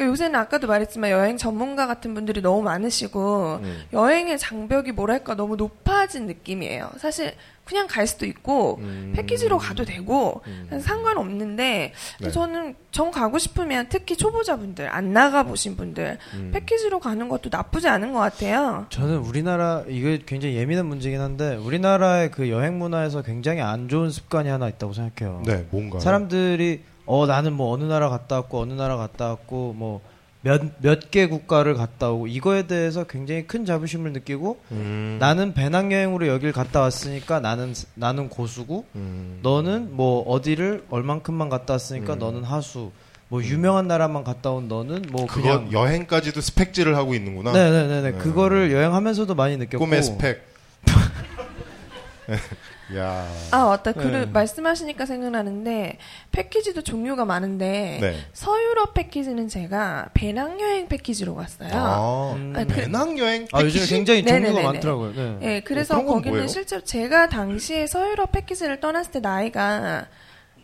그러니까 0.00 0.06
요새는 0.06 0.34
아까도 0.40 0.66
말했지만 0.66 1.10
여행 1.10 1.36
전문가 1.36 1.86
같은 1.86 2.14
분들이 2.14 2.40
너무 2.40 2.62
많으시고 2.62 3.60
음. 3.62 3.82
여행의 3.92 4.38
장벽이 4.38 4.92
뭐랄까 4.92 5.34
너무 5.34 5.56
높아진 5.56 6.26
느낌이에요. 6.26 6.90
사실 6.96 7.34
그냥 7.64 7.86
갈 7.86 8.06
수도 8.06 8.24
있고 8.24 8.78
음. 8.80 9.12
패키지로 9.14 9.58
가도 9.58 9.84
되고 9.84 10.42
음. 10.46 10.80
상관없는데 10.82 11.92
네. 12.20 12.30
저는 12.30 12.74
정 12.90 13.10
가고 13.10 13.38
싶으면 13.38 13.86
특히 13.90 14.16
초보자분들 14.16 14.88
안 14.88 15.12
나가 15.12 15.42
보신 15.42 15.76
분들 15.76 16.18
음. 16.34 16.50
패키지로 16.52 16.98
가는 16.98 17.28
것도 17.28 17.50
나쁘지 17.52 17.86
않은 17.86 18.12
것 18.12 18.20
같아요. 18.20 18.86
저는 18.88 19.18
우리나라 19.18 19.84
이게 19.86 20.20
굉장히 20.24 20.56
예민한 20.56 20.86
문제긴 20.86 21.20
한데 21.20 21.56
우리나라의 21.56 22.30
그 22.30 22.48
여행 22.48 22.78
문화에서 22.78 23.22
굉장히 23.22 23.60
안 23.60 23.88
좋은 23.88 24.10
습관이 24.10 24.48
하나 24.48 24.68
있다고 24.68 24.94
생각해요. 24.94 25.42
네, 25.44 25.66
뭔가. 25.70 26.00
사람들이 26.00 26.89
어 27.06 27.26
나는 27.26 27.52
뭐 27.52 27.72
어느 27.72 27.84
나라 27.84 28.08
갔다 28.08 28.36
왔고 28.36 28.60
어느 28.60 28.72
나라 28.72 28.96
갔다 28.96 29.28
왔고 29.28 29.74
뭐 29.76 30.00
몇몇 30.42 31.10
개 31.10 31.26
국가를 31.26 31.74
갔다 31.74 32.10
오고 32.10 32.26
이거에 32.26 32.66
대해서 32.66 33.04
굉장히 33.04 33.46
큰 33.46 33.66
자부심을 33.66 34.12
느끼고 34.12 34.60
음. 34.72 35.18
나는 35.20 35.52
배낭여행으로 35.52 36.26
여길 36.28 36.52
갔다 36.52 36.80
왔으니까 36.80 37.40
나는 37.40 37.74
나는 37.94 38.30
고수고 38.30 38.86
음. 38.94 39.40
너는 39.42 39.94
뭐 39.94 40.22
어디를 40.22 40.84
얼만큼만 40.88 41.50
갔다 41.50 41.74
왔으니까 41.74 42.14
음. 42.14 42.18
너는 42.18 42.44
하수 42.44 42.90
뭐 43.28 43.42
유명한 43.44 43.86
나라만 43.86 44.24
갔다 44.24 44.50
온 44.50 44.66
너는 44.66 45.04
뭐 45.10 45.26
그냥 45.26 45.70
여행까지도 45.70 46.40
스펙질을 46.40 46.96
하고 46.96 47.14
있는구나. 47.14 47.52
네네네네 47.52 48.10
네. 48.10 48.18
그거를 48.18 48.72
여행하면서도 48.72 49.34
많이 49.34 49.56
느꼈고 49.56 49.78
꿈의 49.78 50.02
스펙. 50.02 50.50
야. 52.96 53.26
아 53.52 53.64
맞다. 53.66 53.92
그 53.92 54.00
네. 54.00 54.26
말씀하시니까 54.26 55.06
생각나는데 55.06 55.98
패키지도 56.32 56.82
종류가 56.82 57.24
많은데 57.24 57.98
네. 58.00 58.16
서유럽 58.32 58.94
패키지는 58.94 59.48
제가 59.48 60.08
배낭여행 60.14 60.88
패키지로 60.88 61.34
갔어요. 61.34 61.70
아, 61.72 62.32
음. 62.36 62.52
아니, 62.56 62.66
그- 62.66 62.74
배낭여행 62.74 63.46
아 63.52 63.58
요즘에 63.62 63.72
패키지? 63.80 63.94
굉장히 63.94 64.24
종류가 64.24 64.40
네네네네. 64.52 64.66
많더라고요. 64.66 65.12
네. 65.14 65.38
예, 65.42 65.60
그래서 65.60 65.94
그런 65.94 66.06
건 66.06 66.14
거기는 66.16 66.32
뭐예요? 66.36 66.46
실제로 66.48 66.82
제가 66.82 67.28
당시에 67.28 67.86
서유럽 67.86 68.32
패키지를 68.32 68.80
떠났을 68.80 69.12
때 69.12 69.20
나이가 69.20 70.06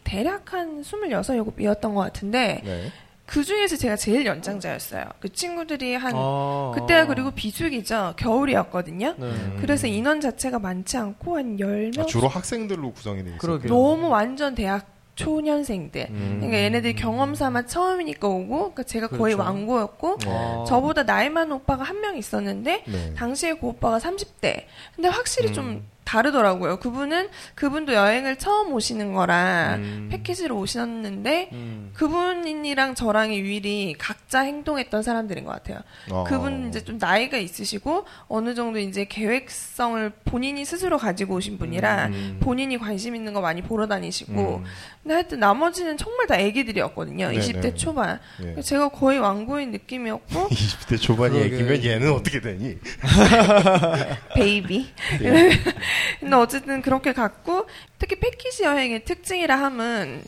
대략 0.04 0.52
한 0.52 0.80
26, 0.80 1.56
7이었던 1.56 1.94
것 1.94 2.00
같은데 2.00 2.60
네. 2.64 2.92
그 3.26 3.42
중에서 3.42 3.76
제가 3.76 3.96
제일 3.96 4.24
연장자였어요. 4.24 5.04
그 5.20 5.28
친구들이 5.32 5.94
한 5.96 6.12
아, 6.14 6.72
그때가 6.74 7.06
그리고 7.06 7.32
비수기죠. 7.32 8.14
겨울이었거든요. 8.16 9.14
네. 9.18 9.26
음. 9.26 9.58
그래서 9.60 9.86
인원 9.88 10.20
자체가 10.20 10.58
많지 10.60 10.96
않고 10.96 11.36
한 11.36 11.56
10명 11.56 12.00
아, 12.00 12.06
주로 12.06 12.28
학생들로 12.28 12.92
구성이 12.92 13.24
돼 13.24 13.34
있어요. 13.34 13.58
너무 13.62 14.08
완전 14.08 14.54
대학 14.54 14.86
초년생들. 15.16 16.06
음. 16.10 16.34
그러니까 16.40 16.58
얘네들이 16.58 16.94
경험 16.94 17.34
삼아 17.34 17.66
처음이니까 17.66 18.28
오고, 18.28 18.56
그러니까 18.58 18.82
제가 18.84 19.08
거의 19.08 19.34
그렇죠. 19.34 19.38
왕고였고, 19.50 20.18
아. 20.26 20.64
저보다 20.68 21.04
나이 21.04 21.30
많은 21.30 21.52
오빠가 21.52 21.84
한 21.84 21.96
명 22.02 22.18
있었는데, 22.18 22.84
네. 22.86 23.14
당시에 23.14 23.54
그 23.54 23.68
오빠가 23.68 23.98
30대. 23.98 24.64
근데 24.94 25.08
확실히 25.08 25.48
음. 25.48 25.54
좀 25.54 25.88
다르더라고요. 26.06 26.78
그분은, 26.78 27.28
그분도 27.54 27.92
여행을 27.92 28.36
처음 28.36 28.72
오시는 28.72 29.12
거라, 29.12 29.74
음. 29.76 30.08
패키지로 30.10 30.56
오셨는데, 30.56 31.50
음. 31.52 31.90
그분이랑 31.94 32.94
저랑의 32.94 33.40
유일하게 33.40 33.96
각자 33.98 34.40
행동했던 34.40 35.02
사람들인 35.02 35.44
것 35.44 35.50
같아요. 35.52 35.80
어. 36.10 36.24
그분 36.24 36.68
이제 36.68 36.82
좀 36.84 36.98
나이가 36.98 37.36
있으시고 37.38 38.06
어느 38.28 38.54
정도 38.54 38.78
이제 38.78 39.04
계획성을 39.06 40.12
본인이 40.24 40.64
스스로 40.64 40.96
가지고 40.98 41.34
오신 41.36 41.58
분이라 41.58 42.06
음. 42.06 42.36
본인이 42.40 42.78
관심 42.78 43.16
있는 43.16 43.32
거 43.32 43.40
많이 43.40 43.62
보러 43.62 43.86
다니시고 43.86 44.58
음. 44.58 44.64
근데 45.02 45.14
하여튼 45.14 45.40
나머지는 45.40 45.96
정말 45.96 46.26
다 46.26 46.36
애기들이었거든요. 46.38 47.28
네네. 47.28 47.38
20대 47.40 47.76
초반. 47.76 48.18
예. 48.42 48.60
제가 48.60 48.88
거의 48.90 49.18
왕고인 49.18 49.70
느낌이었고 49.70 50.48
20대 50.50 51.00
초반이. 51.00 51.38
애기면 51.40 51.82
얘는 51.84 52.12
어떻게 52.12 52.40
되니? 52.40 52.76
baby. 54.34 54.92
예. 55.22 55.50
근데 56.20 56.36
어쨌든 56.36 56.82
그렇게 56.82 57.12
갔고 57.12 57.66
특히 57.98 58.18
패키지 58.18 58.64
여행의 58.64 59.04
특징이라 59.04 59.56
함은 59.58 60.22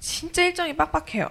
진짜 0.00 0.44
일정이 0.44 0.74
빡빡해요. 0.76 1.28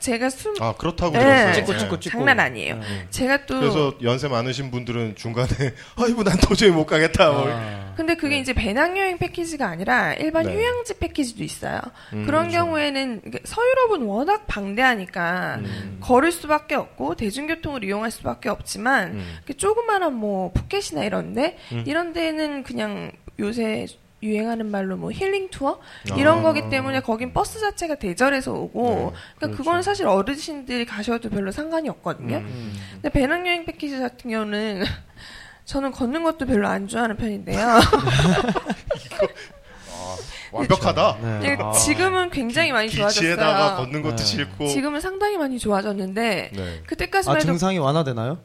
제가 0.00 0.30
숨 0.30 0.54
아 0.60 0.72
그렇다고 0.74 1.12
네. 1.12 1.20
들었어요. 1.24 1.52
찍고 1.54 1.78
찍고 1.78 2.00
찍고. 2.00 2.18
장난 2.18 2.40
아니에요. 2.40 2.76
네. 2.78 3.06
제가 3.10 3.46
또 3.46 3.60
그래서 3.60 3.94
연세 4.02 4.28
많으신 4.28 4.70
분들은 4.70 5.16
중간에 5.16 5.48
아이고 5.96 6.22
난 6.24 6.36
도저히 6.38 6.70
못 6.70 6.86
가겠다. 6.86 7.30
뭐. 7.30 7.44
아. 7.48 7.94
근데 7.96 8.16
그게 8.16 8.38
이제 8.38 8.52
배낭여행 8.52 9.18
패키지가 9.18 9.66
아니라 9.68 10.14
일반 10.14 10.46
네. 10.46 10.54
휴양지 10.54 10.98
패키지도 10.98 11.44
있어요. 11.44 11.80
음, 12.12 12.24
그런 12.26 12.48
그렇죠. 12.48 12.64
경우에는 12.64 13.22
서유럽은 13.44 14.02
워낙 14.02 14.46
방대하니까 14.48 15.56
음. 15.60 15.98
걸을 16.00 16.32
수밖에 16.32 16.74
없고 16.74 17.14
대중교통을 17.14 17.84
이용할 17.84 18.10
수밖에 18.10 18.48
없지만 18.48 19.12
음. 19.12 19.36
조그마한 19.56 20.12
뭐 20.14 20.50
푸켓이나 20.52 21.04
이런데 21.04 21.56
음. 21.72 21.84
이런 21.86 22.12
데는 22.12 22.62
그냥 22.64 23.12
요새 23.38 23.86
유행하는 24.24 24.70
말로 24.70 24.96
뭐 24.96 25.12
힐링 25.12 25.48
투어 25.50 25.78
아. 26.10 26.14
이런 26.16 26.42
거기 26.42 26.68
때문에 26.70 27.00
거긴 27.00 27.32
버스 27.32 27.60
자체가 27.60 27.96
대절해서 27.96 28.52
오고 28.52 28.82
네, 28.82 28.94
그러니까 28.94 29.38
그렇죠. 29.38 29.56
그거는 29.56 29.82
사실 29.82 30.06
어르신들이 30.06 30.86
가셔도 30.86 31.28
별로 31.28 31.52
상관이 31.52 31.88
없거든요. 31.90 32.38
음. 32.38 32.74
근데 32.94 33.10
배낭 33.10 33.46
여행 33.46 33.64
패키지 33.64 33.98
같은 33.98 34.30
경우는 34.30 34.84
저는 35.64 35.92
걷는 35.92 36.24
것도 36.24 36.46
별로 36.46 36.68
안 36.68 36.88
좋아하는 36.88 37.16
편인데요. 37.16 37.60
완벽하다. 40.52 41.18
네. 41.40 41.56
아. 41.60 41.72
지금은 41.72 42.30
굉장히 42.30 42.70
많이 42.72 42.88
좋아졌어요. 42.88 43.76
걷는 43.76 44.02
것도 44.02 44.16
네. 44.16 44.24
싫고. 44.24 44.68
지금은 44.68 45.00
상당히 45.00 45.36
많이 45.36 45.58
좋아졌는데 45.58 46.50
네. 46.54 46.82
그때까지만 46.86 47.36
아 47.36 47.38
해도 47.38 47.46
증상이 47.46 47.78
완화되나요? 47.78 48.38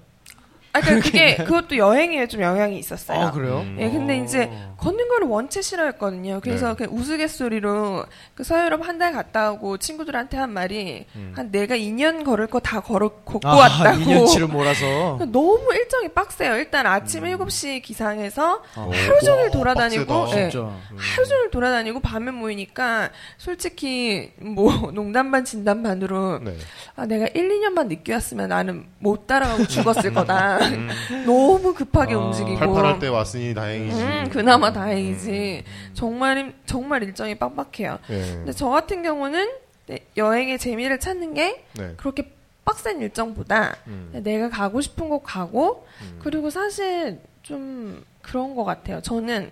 아 0.72 0.82
그러니까 0.82 1.06
그게 1.06 1.36
그것도 1.38 1.78
여행에 1.78 2.28
좀 2.28 2.42
영향이 2.42 2.78
있었어요. 2.78 3.20
아 3.20 3.32
그래요? 3.32 3.62
음. 3.62 3.78
예, 3.80 3.90
근데 3.90 4.20
어. 4.20 4.24
이제 4.24 4.52
걷는 4.78 5.08
거를 5.10 5.28
원체 5.28 5.62
싫어했거든요. 5.64 6.40
그래서 6.44 6.70
네. 6.70 6.76
그냥 6.76 6.94
우스갯소리로 6.96 8.06
그 8.36 8.44
서유럽 8.44 8.88
한 8.88 9.00
달 9.00 9.14
갔다 9.14 9.52
오고 9.54 9.78
친구들한테 9.78 10.36
한 10.38 10.52
말이 10.52 11.06
음. 11.16 11.32
한 11.36 11.52
내가 11.52 11.76
2년 11.78 12.26
걸을 12.26 12.48
거 12.48 12.60
다 12.60 12.82
걸어 12.82 13.08
걷고 13.10 13.48
아, 13.48 13.56
왔다고. 13.56 13.98
2년치를 14.00 14.52
몰아서. 14.52 14.86
그러니까 14.86 15.26
너무 15.28 15.74
일정이 15.74 16.10
빡세요. 16.10 16.56
일단 16.58 16.86
아침 16.86 17.24
7시 17.24 17.82
기상해서 17.82 18.62
아. 18.76 18.90
하루 18.92 19.20
종일 19.22 19.46
와, 19.46 19.50
돌아다니고 19.52 20.28
진짜. 20.28 20.60
하루 20.98 21.28
종일 21.28 21.50
돌아다니고 21.50 22.02
밤에 22.02 22.32
모이니까 22.32 23.10
솔직히 23.38 24.34
뭐 24.38 24.70
농담 24.94 25.32
반 25.32 25.46
진담 25.46 25.82
반으로 25.84 26.40
네. 26.40 26.54
아 26.98 27.06
내가 27.06 27.26
1, 27.34 27.50
2년만 27.50 27.88
늦게 27.88 28.14
왔으면 28.14 28.50
나는 28.50 28.86
못 29.00 29.26
따라가고 29.28 29.66
죽었을 29.68 30.14
거다. 30.14 30.59
음. 30.62 30.90
너무 31.26 31.74
급하게 31.74 32.14
아, 32.16 32.20
움직이고 32.20 32.58
팔팔할 32.58 33.00
때 33.00 33.08
왔으니 33.08 33.54
다행이지. 33.54 34.02
음, 34.02 34.30
그나마 34.32 34.72
다행이지. 34.72 35.64
정말 35.94 36.54
정말 36.66 37.04
일정이 37.04 37.36
빡빡해요. 37.36 38.00
예. 38.10 38.22
근데 38.22 38.52
저 38.52 38.70
같은 38.70 39.04
경우는 39.04 39.50
네, 39.88 40.00
여행의 40.18 40.60
재미를 40.60 41.00
찾는 41.00 41.34
게 41.34 41.64
네. 41.74 41.94
그렇게 41.98 42.32
빡센 42.66 43.02
일정보다 43.02 43.76
음. 43.88 44.12
내가 44.24 44.50
가고 44.50 44.82
싶은 44.82 45.10
곳 45.10 45.22
가고 45.24 45.88
음. 46.02 46.20
그리고 46.22 46.50
사실 46.50 47.20
좀 47.42 48.04
그런 48.22 48.56
것 48.56 48.64
같아요. 48.64 49.02
저는 49.02 49.50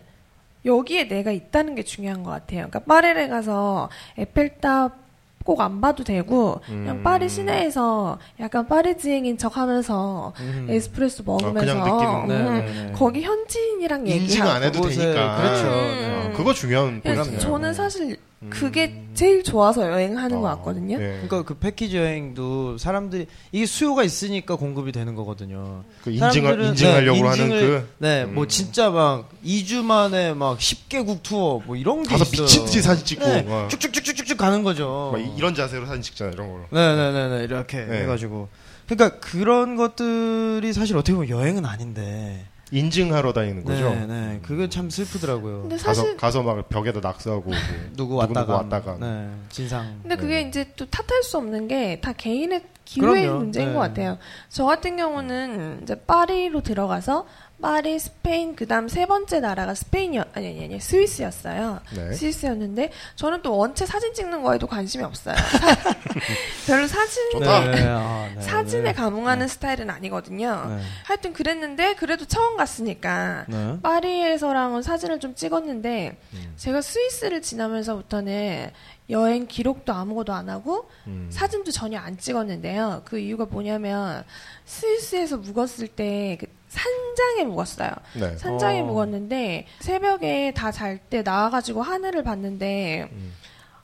여기에 0.66 1.08
내가 1.08 1.32
있다는 1.32 1.76
게 1.76 1.84
중요한 1.84 2.24
것 2.24 2.32
같아요. 2.32 2.68
그러니까 2.68 2.80
파리를 2.82 3.30
가서 3.30 3.90
에펠탑 4.18 5.07
꼭 5.48 5.62
안 5.62 5.80
봐도 5.80 6.04
되고 6.04 6.60
그냥 6.66 6.98
음. 6.98 7.04
파리 7.04 7.30
시내에서 7.30 8.20
약간 8.42 8.68
파리지앵인 8.68 9.38
척하면서 9.38 10.34
음. 10.42 10.68
에스프레소 10.70 11.24
먹으면서 11.24 11.60
그냥 11.60 12.28
느끼는 12.28 12.28
네, 12.28 12.68
음. 12.68 12.94
거기 12.96 13.22
현지인이랑 13.22 14.08
얘기하고 14.10 14.52
안 14.52 14.64
해도 14.64 14.82
되니까. 14.82 15.38
그렇죠. 15.38 15.64
음. 15.68 16.30
어, 16.34 16.38
그거 16.38 16.54
중요한 16.54 17.00
그래서 17.02 17.22
포인트네요. 17.24 17.40
저는 17.40 17.74
사실 17.74 18.10
음. 18.12 18.16
그게 18.52 19.04
제일 19.16 19.44
좋아서 19.44 19.82
여행하는 19.92 20.42
것 20.42 20.48
어, 20.52 20.56
같거든요. 20.58 20.96
예. 20.98 21.22
그러니까 21.28 21.42
그 21.44 21.56
패키지 21.58 21.98
여행도 21.98 22.78
사람들이 22.78 23.26
이게 23.52 23.66
수요가 23.66 24.04
있으니까 24.04 24.56
공급이 24.58 24.92
되는 24.92 25.16
거거든요. 25.16 25.84
그 26.04 26.12
인증을 26.12 26.58
사람들은- 26.58 26.68
인증하려고 26.70 27.18
네, 27.18 27.28
하는 27.28 27.46
인증을- 27.50 27.50
그 27.60 27.90
네, 27.98 28.24
음. 28.26 28.36
뭐 28.36 28.46
진짜 28.48 28.92
막 28.92 29.30
2주 29.44 29.84
만에 29.84 30.34
막 30.36 30.60
10개국 30.60 31.24
투어 31.24 31.62
뭐 31.66 31.76
이런 31.76 32.04
게 32.04 32.10
가서 32.10 32.26
있어요. 32.26 32.46
미친 32.46 32.66
듯이 32.66 32.82
사진 32.84 33.06
찍고 33.06 33.26
네, 33.26 33.46
어. 33.48 33.68
쭉쭉쭉쭉쭉 33.72 34.38
가는 34.38 34.62
거죠. 34.64 35.10
막 35.14 35.20
이런 35.38 35.56
자세로 35.56 35.88
사진 35.88 36.04
찍잖아 36.04 36.32
이런 36.34 36.48
걸로. 36.52 36.64
네 36.70 36.96
네 36.96 37.12
네 37.12 37.38
네 37.40 37.44
이렇게 37.44 37.86
네. 37.86 38.02
해가지고 38.04 38.50
그러니까 38.88 39.20
그런 39.20 39.76
것들이 39.76 40.72
사실 40.74 40.96
어떻게 40.96 41.14
보면 41.16 41.30
여행은 41.30 41.66
아닌데 41.66 42.46
인증하러 42.72 43.32
다니는 43.34 43.64
거죠. 43.64 43.90
네, 43.90 44.06
네. 44.06 44.40
그게 44.44 44.68
참 44.70 44.90
슬프더라고요. 44.90 45.62
근데 45.62 45.78
가서 45.78 45.94
사실 46.02 46.18
가서 46.18 46.44
막 46.44 46.68
벽에다 46.70 47.00
낙서하고 47.00 47.50
뭐. 47.50 47.54
누구 47.96 48.16
왔다가 48.16 48.56
왔다가. 48.56 48.98
네, 49.00 49.30
진상. 49.50 50.00
근데 50.02 50.16
그게 50.16 50.44
네. 50.44 50.50
이제 50.50 50.72
또 50.76 50.86
탓할 50.86 51.24
수 51.24 51.38
없는 51.38 51.68
게 51.68 52.00
다 52.02 52.12
개인의 52.14 52.64
기회의 52.86 53.22
그럼요. 53.24 53.40
문제인 53.40 53.68
네. 53.70 53.74
것 53.74 53.80
같아요. 53.80 54.18
저 54.50 54.66
같은 54.66 54.96
경우는 54.98 55.80
이제 55.84 55.96
파리로 55.96 56.62
들어가서 56.62 57.26
파리, 57.62 57.98
스페인, 57.98 58.56
그 58.56 58.68
다음 58.68 58.88
세 58.88 59.08
번째 59.08 59.40
나라가 59.40 59.74
스페인이, 59.74 60.20
아니, 60.20 60.48
아니, 60.48 60.64
아니, 60.66 60.80
스위스였어요. 60.80 61.80
네. 61.96 62.14
스위스였는데, 62.14 62.92
저는 63.16 63.42
또 63.42 63.58
원체 63.58 63.86
사진 63.88 64.14
찍는 64.14 64.44
거에도 64.44 64.68
관심이 64.68 65.04
없어요. 65.04 65.36
사- 65.36 65.96
별로 66.68 66.86
사진, 66.88 67.32
좋다. 67.32 67.72
네, 67.72 67.88
아, 67.88 68.30
네, 68.36 68.42
사진에 68.42 68.84
네. 68.84 68.94
감흥하는 68.94 69.48
스타일은 69.48 69.90
아니거든요. 69.90 70.66
네. 70.70 70.84
하여튼 71.06 71.34
그랬는데, 71.34 71.96
그래도 71.96 72.26
처음 72.26 72.58
갔으니까, 72.58 73.46
네. 73.48 73.78
파리에서랑은 73.82 74.84
사진을 74.84 75.20
좀 75.20 75.34
찍었는데, 75.34 76.16
음. 76.34 76.54
제가 76.58 76.82
스위스를 76.82 77.42
지나면서부터는 77.42 78.72
여행 79.10 79.48
기록도 79.48 79.94
아무것도 79.94 80.34
안 80.34 80.50
하고, 80.50 80.90
음. 81.08 81.28
사진도 81.32 81.72
전혀 81.72 82.00
안 82.00 82.18
찍었는데요. 82.18 83.04
그 83.06 83.18
이유가 83.20 83.46
뭐냐면 83.46 84.24
스위스에서 84.66 85.38
묵었을 85.38 85.88
때 85.88 86.38
그 86.40 86.48
산장에 86.68 87.46
묵었어요. 87.46 87.90
네. 88.16 88.36
산장에 88.38 88.82
어. 88.82 88.84
묵었는데 88.84 89.66
새벽에 89.80 90.52
다 90.54 90.72
잘 90.72 91.00
때 91.10 91.22
나와가지고 91.22 91.82
하늘을 91.82 92.24
봤는데 92.24 93.08
음. 93.10 93.34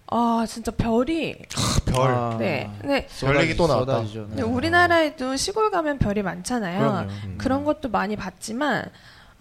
아 0.07 0.45
진짜 0.47 0.69
별이 0.71 1.37
별. 1.85 2.11
아, 2.11 2.35
네. 2.37 2.69
근데, 2.81 3.07
별 3.21 3.41
얘기 3.41 3.55
또 3.55 3.67
나왔다. 3.67 3.93
쏟아지죠. 3.99 4.27
근데 4.27 4.41
우리나라에도 4.43 5.37
시골 5.37 5.71
가면 5.71 5.97
별이 5.99 6.21
많잖아요. 6.23 6.79
그럼요. 6.79 7.09
음. 7.23 7.35
그런 7.37 7.63
것도 7.63 7.87
많이 7.89 8.17
봤지만 8.17 8.83
어, 8.83 8.89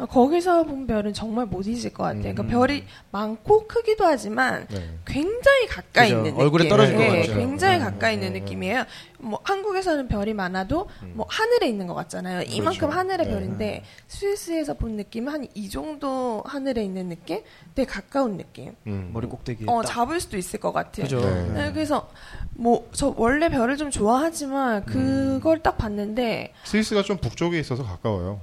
거기서 0.07 0.65
본 0.65 0.87
별은 0.87 1.13
정말 1.13 1.47
못 1.47 1.67
잊을 1.67 1.93
것 1.93 2.05
같아요. 2.05 2.21
그러니까 2.35 2.43
음. 2.45 2.49
별이 2.49 2.85
많고 3.11 3.67
크기도 3.67 4.05
하지만 4.05 4.67
네. 4.69 4.99
굉장히 5.05 5.67
가까이 5.69 6.09
그죠. 6.09 6.19
있는 6.19 6.31
느낌. 6.33 6.41
얼굴에 6.41 6.69
떨어질 6.69 6.97
것 6.97 7.03
예, 7.03 7.21
같죠. 7.21 7.35
굉장히 7.35 7.79
음, 7.79 7.85
가까이 7.85 8.15
있는 8.15 8.29
음, 8.29 8.35
음. 8.37 8.41
느낌이에요. 8.41 8.85
뭐 9.19 9.39
한국에서는 9.45 10.09
별이 10.09 10.35
많아도 10.35 10.89
음. 11.03 11.13
뭐 11.15 11.27
하늘에 11.29 11.69
있는 11.69 11.87
것 11.87 11.95
같잖아요. 11.95 12.43
이만큼 12.49 12.89
그렇죠. 12.89 12.99
하늘의 12.99 13.27
네. 13.27 13.33
별인데 13.33 13.85
스위스에서 14.09 14.75
본 14.75 14.97
느낌은 14.97 15.33
한 15.33 15.47
이 15.55 15.69
정도 15.69 16.43
하늘에 16.47 16.83
있는 16.85 17.09
느낌? 17.09 17.43
되게 17.75 17.87
가까운 17.87 18.37
느낌. 18.37 18.75
음. 18.87 19.11
머리 19.13 19.27
꼭대기에 19.27 19.67
어 19.69 19.83
딱. 19.83 19.89
잡을 19.89 20.19
수도 20.21 20.37
있을 20.37 20.59
것 20.61 20.73
같아요. 20.73 21.05
그죠. 21.05 21.21
네. 21.21 21.49
네, 21.53 21.73
그래서 21.73 22.09
뭐 22.55 22.83
저 22.93 23.15
원래 23.17 23.49
별을 23.49 23.77
좀 23.77 23.91
좋아하지만 23.91 24.85
그걸 24.87 25.61
딱 25.63 25.77
봤는데 25.79 26.53
스위스가 26.65 27.03
좀 27.03 27.17
북쪽에 27.19 27.59
있어서 27.61 27.83
가까워요. 27.85 28.41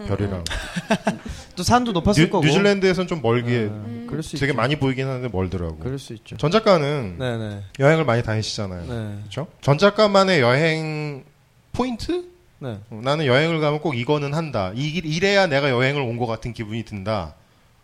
음, 0.00 0.06
별이랑. 0.06 0.44
또 1.56 1.62
산도 1.62 1.92
높았을 1.92 2.24
뉴, 2.24 2.30
거고. 2.30 2.44
뉴질랜드에서는 2.46 3.06
좀 3.08 3.20
멀기에 3.22 3.64
네, 3.68 4.04
그럴 4.06 4.22
수 4.22 4.32
되게 4.36 4.46
있죠. 4.46 4.56
많이 4.56 4.76
보이긴 4.76 5.06
하는데 5.06 5.28
멀더라고. 5.30 5.76
그럴 5.78 5.98
수 5.98 6.12
있죠. 6.14 6.36
전 6.36 6.50
작가는 6.50 7.16
네네. 7.18 7.62
여행을 7.78 8.04
많이 8.04 8.22
다니시잖아요. 8.22 8.80
네. 8.88 9.18
그렇죠? 9.20 9.46
전 9.60 9.78
작가만의 9.78 10.40
여행 10.40 11.24
포인트? 11.72 12.24
네. 12.58 12.78
어, 12.90 13.00
나는 13.02 13.26
여행을 13.26 13.60
가면 13.60 13.80
꼭 13.80 13.96
이거는 13.96 14.34
한다. 14.34 14.72
이, 14.74 14.88
이래야 14.88 15.46
내가 15.46 15.70
여행을 15.70 16.00
온 16.02 16.18
것 16.18 16.26
같은 16.26 16.52
기분이 16.52 16.84
든다. 16.84 17.34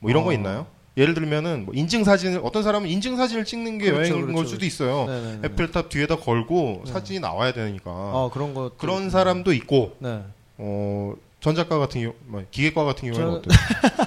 뭐 0.01 0.11
이런 0.11 0.23
어. 0.23 0.27
거 0.27 0.33
있나요? 0.33 0.67
예를 0.99 1.13
들면은 1.13 1.67
뭐 1.67 1.75
인증 1.75 2.05
사진을 2.05 2.41
어떤 2.43 2.63
사람은 2.63 2.89
인증 2.89 3.17
사진을 3.19 3.45
찍는 3.45 3.77
게 3.79 3.87
그렇죠, 3.91 4.01
여행인 4.01 4.21
그렇죠, 4.23 4.37
걸 4.37 4.47
수도 4.47 4.65
있어요. 4.65 5.05
네네네. 5.07 5.41
에펠탑 5.45 5.91
뒤에다 5.91 6.17
걸고 6.17 6.83
네. 6.87 6.93
사진이 6.93 7.21
나와야 7.21 7.53
되니까 7.53 7.91
어 7.91 8.31
그런 8.33 8.55
거 8.55 8.71
그런 8.79 9.11
사람도 9.11 9.53
있고 9.53 9.95
네. 9.99 10.23
어, 10.57 11.13
전 11.41 11.55
작가 11.55 11.79
같은 11.79 12.01
경우, 12.03 12.15
뭐, 12.27 12.43
기계과 12.51 12.85
같은 12.85 13.13
경우에는 13.13 13.43
저는- 13.43 14.07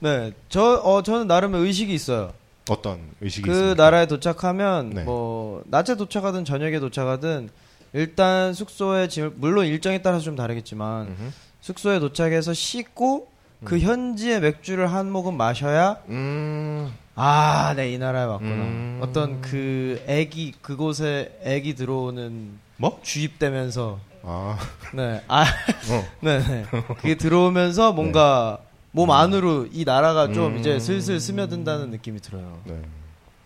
네. 0.00 0.32
저 0.48 0.82
어 0.82 1.02
저는 1.02 1.26
나름의 1.26 1.60
의식이 1.62 1.92
있어요. 1.92 2.32
어떤 2.68 3.00
의식이 3.20 3.46
그 3.48 3.52
있습니까? 3.52 3.82
나라에 3.82 4.06
도착하면 4.06 4.90
네. 4.90 5.02
뭐 5.04 5.62
낮에 5.66 5.96
도착하든 5.96 6.44
저녁에 6.44 6.78
도착하든 6.78 7.48
일단 7.92 8.54
숙소에 8.54 9.08
짐을 9.08 9.32
물론 9.36 9.66
일정에 9.66 10.00
따라서 10.02 10.22
좀 10.24 10.36
다르겠지만 10.36 11.08
음흠. 11.08 11.30
숙소에 11.60 11.98
도착해서 11.98 12.54
씻고 12.54 13.28
그 13.64 13.78
현지의 13.78 14.40
맥주를 14.40 14.90
한 14.92 15.10
모금 15.10 15.36
마셔야 15.36 15.96
음, 16.08 16.90
아, 17.14 17.74
네, 17.76 17.90
이 17.92 17.98
나라에 17.98 18.24
왔구나. 18.24 18.50
음. 18.52 19.00
어떤 19.02 19.40
그 19.42 20.02
애기 20.06 20.52
그곳에 20.62 21.38
애기 21.42 21.74
들어오는 21.74 22.52
뭐? 22.76 23.00
주입되면서 23.02 23.98
아, 24.22 24.58
네. 24.94 25.22
아, 25.28 25.42
어. 25.42 26.04
네, 26.20 26.38
네. 26.42 26.64
그게 26.98 27.14
들어오면서 27.14 27.92
뭔가 27.92 28.58
몸 28.92 29.10
안으로 29.10 29.66
이 29.72 29.84
나라가 29.84 30.32
좀 30.32 30.54
음. 30.54 30.58
이제 30.58 30.78
슬슬 30.78 31.20
스며든다는 31.20 31.90
느낌이 31.90 32.20
들어요. 32.20 32.60
네. 32.64 32.74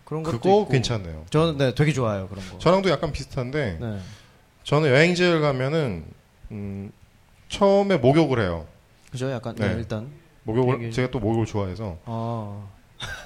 그런 0.03 0.23
것도 0.23 0.37
그거 0.37 0.49
있고. 0.61 0.67
괜찮네요. 0.69 1.25
저는 1.29 1.57
네 1.57 1.73
되게 1.73 1.91
좋아요 1.93 2.27
그런 2.27 2.43
거. 2.49 2.57
저랑도 2.59 2.89
약간 2.89 3.11
비슷한데 3.11 3.77
네. 3.79 3.99
저는 4.63 4.89
여행지를 4.89 5.41
가면은 5.41 6.05
음, 6.51 6.91
처음에 7.49 7.97
목욕을 7.97 8.39
해요. 8.39 8.65
그죠? 9.11 9.31
약간 9.31 9.55
네, 9.55 9.67
네. 9.69 9.73
일단 9.75 10.09
목욕을 10.43 10.77
되게- 10.79 10.91
제가 10.91 11.09
또 11.11 11.19
목욕을 11.19 11.45
좋아해서 11.45 11.97
아, 12.05 12.61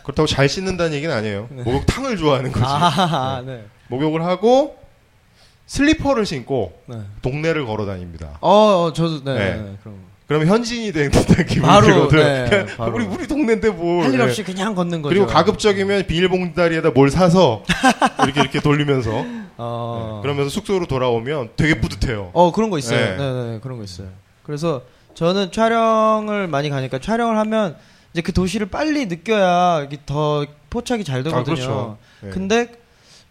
그렇다고 0.03 0.27
잘 0.27 0.47
씻는다는 0.47 0.93
얘기는 0.93 1.13
아니에요. 1.13 1.47
목욕탕을 1.51 2.15
좋아하는 2.17 2.51
거지. 2.51 2.63
네. 2.65 2.71
아, 2.71 3.43
네. 3.45 3.65
목욕을 3.88 4.23
하고 4.23 4.77
슬리퍼를 5.69 6.25
신고 6.25 6.73
네. 6.88 6.97
동네를 7.21 7.65
걸어 7.67 7.86
다닙니다. 7.86 8.39
어, 8.41 8.49
어, 8.88 8.93
저도 8.93 9.23
네, 9.23 9.34
네. 9.34 9.55
네, 9.55 9.77
거. 9.84 9.91
그러면 10.27 10.47
현지인이 10.47 10.91
된 10.91 11.12
듯한 11.13 11.45
기분이 11.45 11.62
바로, 11.62 11.86
들거든. 11.86 12.17
네, 12.49 12.65
바로. 12.75 12.95
우리 12.95 13.05
우리 13.05 13.27
동네인데 13.27 13.69
뭘. 13.69 14.03
할일 14.05 14.17
네. 14.17 14.23
없이 14.23 14.43
그냥 14.43 14.73
걷는 14.73 15.03
거죠. 15.03 15.13
그리고 15.13 15.27
가급적이면 15.27 16.08
비닐봉다리에다 16.08 16.89
뭘 16.89 17.12
사서 17.12 17.63
이렇게 18.25 18.41
이렇게 18.41 18.60
돌리면서 18.60 19.25
어, 19.58 20.15
네. 20.17 20.21
그러면서 20.23 20.49
숙소로 20.49 20.88
돌아오면 20.88 21.51
되게 21.55 21.79
뿌듯해요. 21.79 22.32
어 22.34 22.51
그런 22.51 22.71
거 22.71 22.79
있어요. 22.79 22.99
네. 22.99 23.17
네. 23.17 23.51
네, 23.51 23.60
그런 23.62 23.77
거 23.77 23.84
있어요. 23.84 24.08
그래서 24.41 24.82
저는 25.13 25.51
촬영을 25.51 26.47
많이 26.47 26.71
가니까 26.71 26.97
촬영을 26.97 27.38
하면 27.38 27.75
이제 28.13 28.23
그 28.23 28.34
도시를 28.34 28.69
빨리 28.71 29.05
느껴야 29.05 29.88
더 30.08 30.47
포착이 30.71 31.03
잘 31.03 31.21
되거든요. 31.21 31.41
아, 31.41 31.43
그렇죠. 31.43 31.97
네. 32.21 32.29
근데 32.32 32.71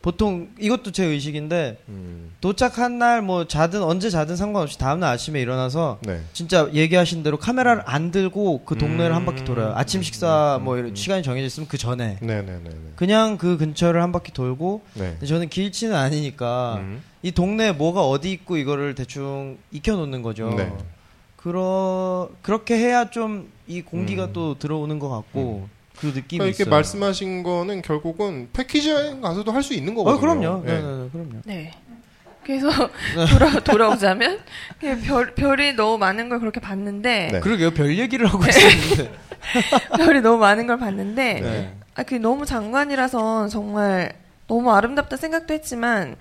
보통 0.00 0.48
이것도 0.58 0.92
제 0.92 1.04
의식인데 1.04 1.78
음, 1.88 2.32
도착한 2.40 2.98
날 2.98 3.20
뭐 3.20 3.46
자든 3.48 3.82
언제 3.82 4.10
자든 4.10 4.36
상관없이 4.36 4.78
다음날 4.78 5.12
아침에 5.12 5.40
일어나서 5.40 5.98
네. 6.02 6.20
진짜 6.32 6.70
얘기하신 6.72 7.22
대로 7.22 7.36
카메라를 7.36 7.82
안 7.84 8.10
들고 8.10 8.62
그 8.64 8.78
동네를 8.78 9.10
음. 9.10 9.16
한 9.16 9.26
바퀴 9.26 9.44
돌아요. 9.44 9.72
아침 9.74 10.02
식사 10.02 10.56
음, 10.60 10.64
뭐 10.64 10.74
음, 10.74 10.78
이런 10.78 10.90
음. 10.90 10.94
시간이 10.96 11.22
정해져 11.22 11.46
있으면 11.46 11.68
그 11.68 11.76
전에 11.78 12.18
네네네. 12.20 12.70
그냥 12.96 13.38
그 13.38 13.56
근처를 13.58 14.00
한 14.02 14.12
바퀴 14.12 14.32
돌고 14.32 14.82
네. 14.94 15.18
저는 15.26 15.48
길치는 15.48 15.94
아니니까 15.94 16.76
음. 16.78 17.02
이 17.22 17.32
동네에 17.32 17.72
뭐가 17.72 18.02
어디 18.02 18.30
있고 18.30 18.56
이거를 18.56 18.94
대충 18.94 19.58
익혀놓는 19.72 20.22
거죠. 20.22 20.54
네. 20.56 20.72
그러 21.36 22.30
그렇게 22.42 22.76
해야 22.76 23.10
좀 23.10 23.58
이 23.68 23.82
공기가 23.82 24.24
음. 24.24 24.32
또 24.32 24.58
들어오는 24.58 24.98
것 24.98 25.10
같고 25.10 25.68
그 26.00 26.06
느낌이 26.06 26.38
그러니까 26.38 26.44
이렇게 26.46 26.62
있어요. 26.62 26.70
말씀하신 26.70 27.42
거는 27.42 27.82
결국은 27.82 28.48
패키지 28.52 28.90
여행 28.90 29.20
가서도 29.20 29.52
할 29.52 29.62
수 29.62 29.74
있는 29.74 29.94
거거든요. 29.94 30.16
어, 30.16 30.20
그럼요. 30.20 30.62
네. 30.64 30.72
네, 30.74 30.80
네, 30.80 30.86
네, 31.02 31.08
그럼요. 31.12 31.32
네. 31.44 31.70
그래서 32.44 32.68
돌아, 33.30 33.60
돌아오자면 33.60 34.38
별, 35.04 35.34
별이 35.34 35.74
너무 35.74 35.98
많은 35.98 36.28
걸 36.28 36.38
그렇게 36.40 36.60
봤는데 36.60 37.28
네. 37.32 37.40
그러게요. 37.40 37.72
별 37.72 37.98
얘기를 37.98 38.26
하고 38.26 38.42
있었는데. 38.46 39.12
별이 39.98 40.20
너무 40.20 40.38
많은 40.38 40.66
걸 40.66 40.78
봤는데 40.78 41.34
네. 41.40 41.76
아, 41.94 42.02
그게 42.04 42.18
너무 42.18 42.46
장관이라서 42.46 43.48
정말 43.48 44.12
너무 44.46 44.72
아름답다 44.72 45.16
생각도 45.16 45.52
했지만 45.52 46.16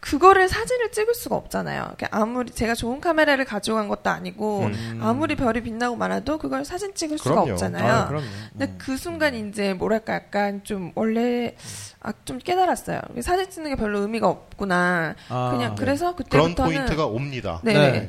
그거를 0.00 0.48
사진을 0.48 0.92
찍을 0.92 1.14
수가 1.14 1.34
없잖아요. 1.36 1.94
아무리 2.10 2.50
제가 2.52 2.74
좋은 2.74 3.00
카메라를 3.00 3.44
가져간 3.44 3.88
것도 3.88 4.10
아니고 4.10 4.66
음. 4.66 5.00
아무리 5.02 5.34
별이 5.34 5.62
빛나고 5.62 5.96
많아도 5.96 6.38
그걸 6.38 6.64
사진 6.64 6.94
찍을 6.94 7.18
수가 7.18 7.30
그럼요. 7.30 7.52
없잖아요. 7.52 7.92
아, 7.92 8.06
그럼요. 8.06 8.26
근데 8.52 8.74
그 8.78 8.96
순간 8.96 9.34
이제 9.34 9.74
뭐랄까 9.74 10.14
약간 10.14 10.62
좀 10.62 10.92
원래 10.94 11.56
아, 12.00 12.12
좀 12.24 12.38
깨달았어요. 12.38 13.00
사진 13.22 13.50
찍는 13.50 13.70
게 13.70 13.76
별로 13.76 14.00
의미가 14.00 14.28
없구나. 14.28 15.16
아, 15.28 15.50
그냥 15.50 15.74
네. 15.74 15.80
그래서 15.80 16.14
그런 16.14 16.54
그때부터는 16.54 16.74
포인트가 16.74 17.06
옵니다. 17.06 17.60
네. 17.64 17.72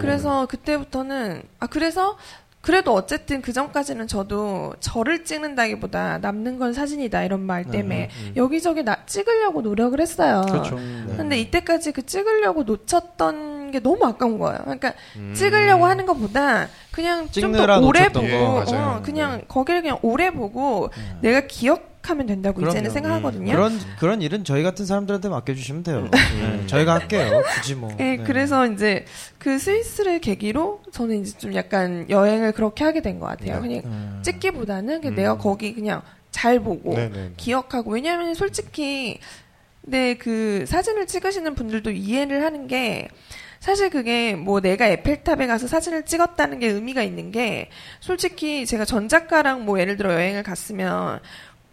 그래서 0.00 0.46
그때부터는 0.46 1.42
아 1.60 1.66
그래서 1.68 2.16
그래도 2.68 2.92
어쨌든 2.92 3.40
그 3.40 3.54
전까지는 3.54 4.08
저도 4.08 4.74
저를 4.80 5.24
찍는다기보다 5.24 6.18
남는 6.18 6.58
건 6.58 6.74
사진이다 6.74 7.24
이런 7.24 7.40
말 7.40 7.64
때문에 7.64 8.10
여기저기 8.36 8.82
나 8.82 9.06
찍으려고 9.06 9.62
노력을 9.62 9.98
했어요. 9.98 10.42
음, 10.44 10.52
그렇죠. 10.52 10.74
네. 10.74 11.16
근데 11.16 11.38
이때까지 11.38 11.92
그 11.92 12.04
찍으려고 12.04 12.64
놓쳤던 12.64 13.57
게 13.70 13.80
너무 13.80 14.04
아까운 14.04 14.38
거예요. 14.38 14.58
그러니까 14.62 14.94
음. 15.16 15.32
찍으려고 15.34 15.86
하는 15.86 16.06
것보다 16.06 16.68
그냥 16.90 17.28
좀 17.30 17.52
더 17.52 17.80
오래 17.80 18.08
보고 18.08 18.26
거. 18.26 18.64
예. 18.68 18.74
어, 18.74 19.00
그냥 19.04 19.42
거기를 19.48 19.82
그냥 19.82 19.98
오래 20.02 20.30
보고 20.30 20.90
네. 21.22 21.30
내가 21.30 21.46
기억하면 21.46 22.26
된다고 22.26 22.60
이제는 22.60 22.90
그럼요. 22.90 22.92
생각하거든요. 22.92 23.52
그런 23.52 23.78
그런 23.98 24.22
일은 24.22 24.44
저희 24.44 24.62
같은 24.62 24.86
사람들한테 24.86 25.28
맡겨주시면 25.28 25.82
돼요. 25.82 26.08
네, 26.10 26.66
저희가 26.66 26.94
할게요. 26.94 27.42
굳이 27.54 27.74
뭐. 27.74 27.90
네, 27.96 28.16
네. 28.16 28.24
그래서 28.24 28.66
이제 28.66 29.04
그 29.38 29.58
스위스를 29.58 30.20
계기로 30.20 30.82
저는 30.92 31.22
이제 31.22 31.36
좀 31.38 31.54
약간 31.54 32.06
여행을 32.08 32.52
그렇게 32.52 32.84
하게 32.84 33.02
된 33.02 33.18
것 33.20 33.26
같아요. 33.26 33.60
그냥 33.60 33.82
네. 33.84 34.22
찍기보다는 34.22 35.00
그냥 35.00 35.14
음. 35.14 35.16
내가 35.16 35.36
거기 35.38 35.74
그냥 35.74 36.02
잘 36.30 36.60
보고 36.60 36.94
네네. 36.94 37.32
기억하고 37.36 37.92
왜냐하면 37.92 38.34
솔직히 38.34 39.18
근데 39.82 40.14
그 40.18 40.64
사진을 40.66 41.06
찍으시는 41.06 41.54
분들도 41.54 41.90
이해를 41.90 42.44
하는 42.44 42.66
게 42.66 43.08
사실 43.60 43.90
그게 43.90 44.34
뭐 44.34 44.60
내가 44.60 44.86
에펠탑에 44.86 45.46
가서 45.46 45.66
사진을 45.66 46.04
찍었다는 46.04 46.58
게 46.60 46.68
의미가 46.68 47.02
있는 47.02 47.32
게 47.32 47.70
솔직히 48.00 48.66
제가 48.66 48.84
전 48.84 49.08
작가랑 49.08 49.64
뭐 49.64 49.80
예를 49.80 49.96
들어 49.96 50.12
여행을 50.14 50.42
갔으면 50.42 51.20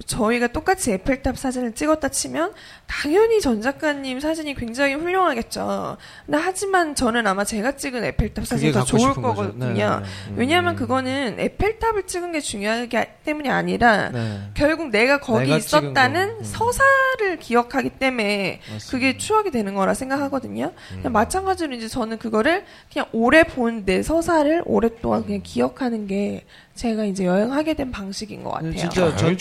저희가 0.06 0.48
똑같이 0.48 0.92
에펠탑 0.92 1.38
사진을 1.38 1.74
찍었다 1.74 2.10
치면 2.10 2.52
당연히 2.86 3.40
전 3.40 3.62
작가님 3.62 4.20
사진이 4.20 4.54
굉장히 4.56 4.94
훌륭하겠죠. 4.94 5.98
근데 6.26 6.38
하지만 6.38 6.96
저는 6.96 7.26
아마 7.26 7.44
제가 7.46 7.78
찍은 7.78 8.04
에펠탑 8.04 8.46
사진이 8.46 8.74
더 8.74 8.84
좋을. 8.84 9.14
거거든요. 9.14 9.66
네, 9.74 9.74
네, 9.84 10.34
왜냐하면 10.36 10.76
그거는 10.76 11.38
에펠탑을 11.40 12.04
찍은 12.04 12.34
게 12.34 12.42
중요하기 12.42 12.90
때문이 13.24 13.50
아니라 13.50 14.10
네. 14.10 14.42
결국 14.54 14.90
내가 14.90 15.20
거기 15.20 15.46
내가 15.46 15.58
있었다는 15.58 16.34
거. 16.34 16.40
음. 16.40 16.44
서사를 16.44 17.40
기억하기 17.40 17.92
때문에 17.92 18.60
맞습니다. 18.70 18.92
그게 18.92 19.18
추억이 19.18 19.50
되는 19.52 19.74
거라 19.76 19.94
생각하거든요. 19.94 20.74
음. 21.06 21.12
마찬가지로 21.12 21.74
이제 21.74 21.88
저는 21.88 22.18
그거를 22.20 22.66
그냥 22.92 23.08
오래 23.14 23.44
본 23.44 23.86
내 23.86 24.02
서사를 24.04 24.64
오랫동안 24.66 25.24
그냥 25.26 25.42
기억하는 25.44 26.08
게 26.08 26.46
제가 26.76 27.06
이제 27.06 27.26
여행하게 27.26 27.74
된 27.76 27.92
방식인 27.92 28.44
것 28.44 28.52
같아요. 28.52 28.72
네, 28.72 28.78
진짜 28.78 29.06
아, 29.06 29.16
중요한 29.16 29.38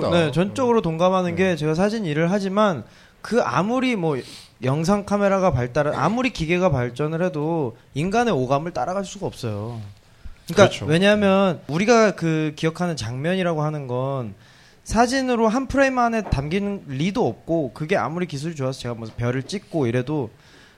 전적으로 0.00 0.16
얘기다. 0.16 0.26
네, 0.26 0.32
전적으로 0.32 0.82
동감하는 0.82 1.34
네. 1.34 1.36
게 1.36 1.56
제가 1.56 1.74
사진 1.74 2.04
일을 2.04 2.30
하지만 2.30 2.84
그 3.20 3.40
아무리 3.42 3.96
뭐 3.96 4.18
영상 4.62 5.04
카메라가 5.04 5.52
발달한 5.52 5.94
아무리 5.94 6.30
기계가 6.30 6.70
발전을 6.70 7.22
해도 7.22 7.76
인간의 7.94 8.32
오감을 8.34 8.72
따라갈 8.72 9.04
수가 9.04 9.26
없어요. 9.26 9.80
그러니까 10.46 10.68
그렇죠. 10.68 10.86
왜냐하면 10.86 11.60
우리가 11.68 12.12
그 12.12 12.52
기억하는 12.56 12.96
장면이라고 12.96 13.62
하는 13.62 13.86
건 13.86 14.34
사진으로 14.84 15.48
한 15.48 15.66
프레임 15.66 15.98
안에 15.98 16.22
담기는 16.24 16.84
리도 16.86 17.26
없고 17.26 17.72
그게 17.72 17.96
아무리 17.96 18.26
기술이 18.26 18.54
좋아서 18.54 18.78
제가 18.78 18.94
뭐 18.94 19.08
별을 19.16 19.44
찍고 19.44 19.86
이래도 19.86 20.30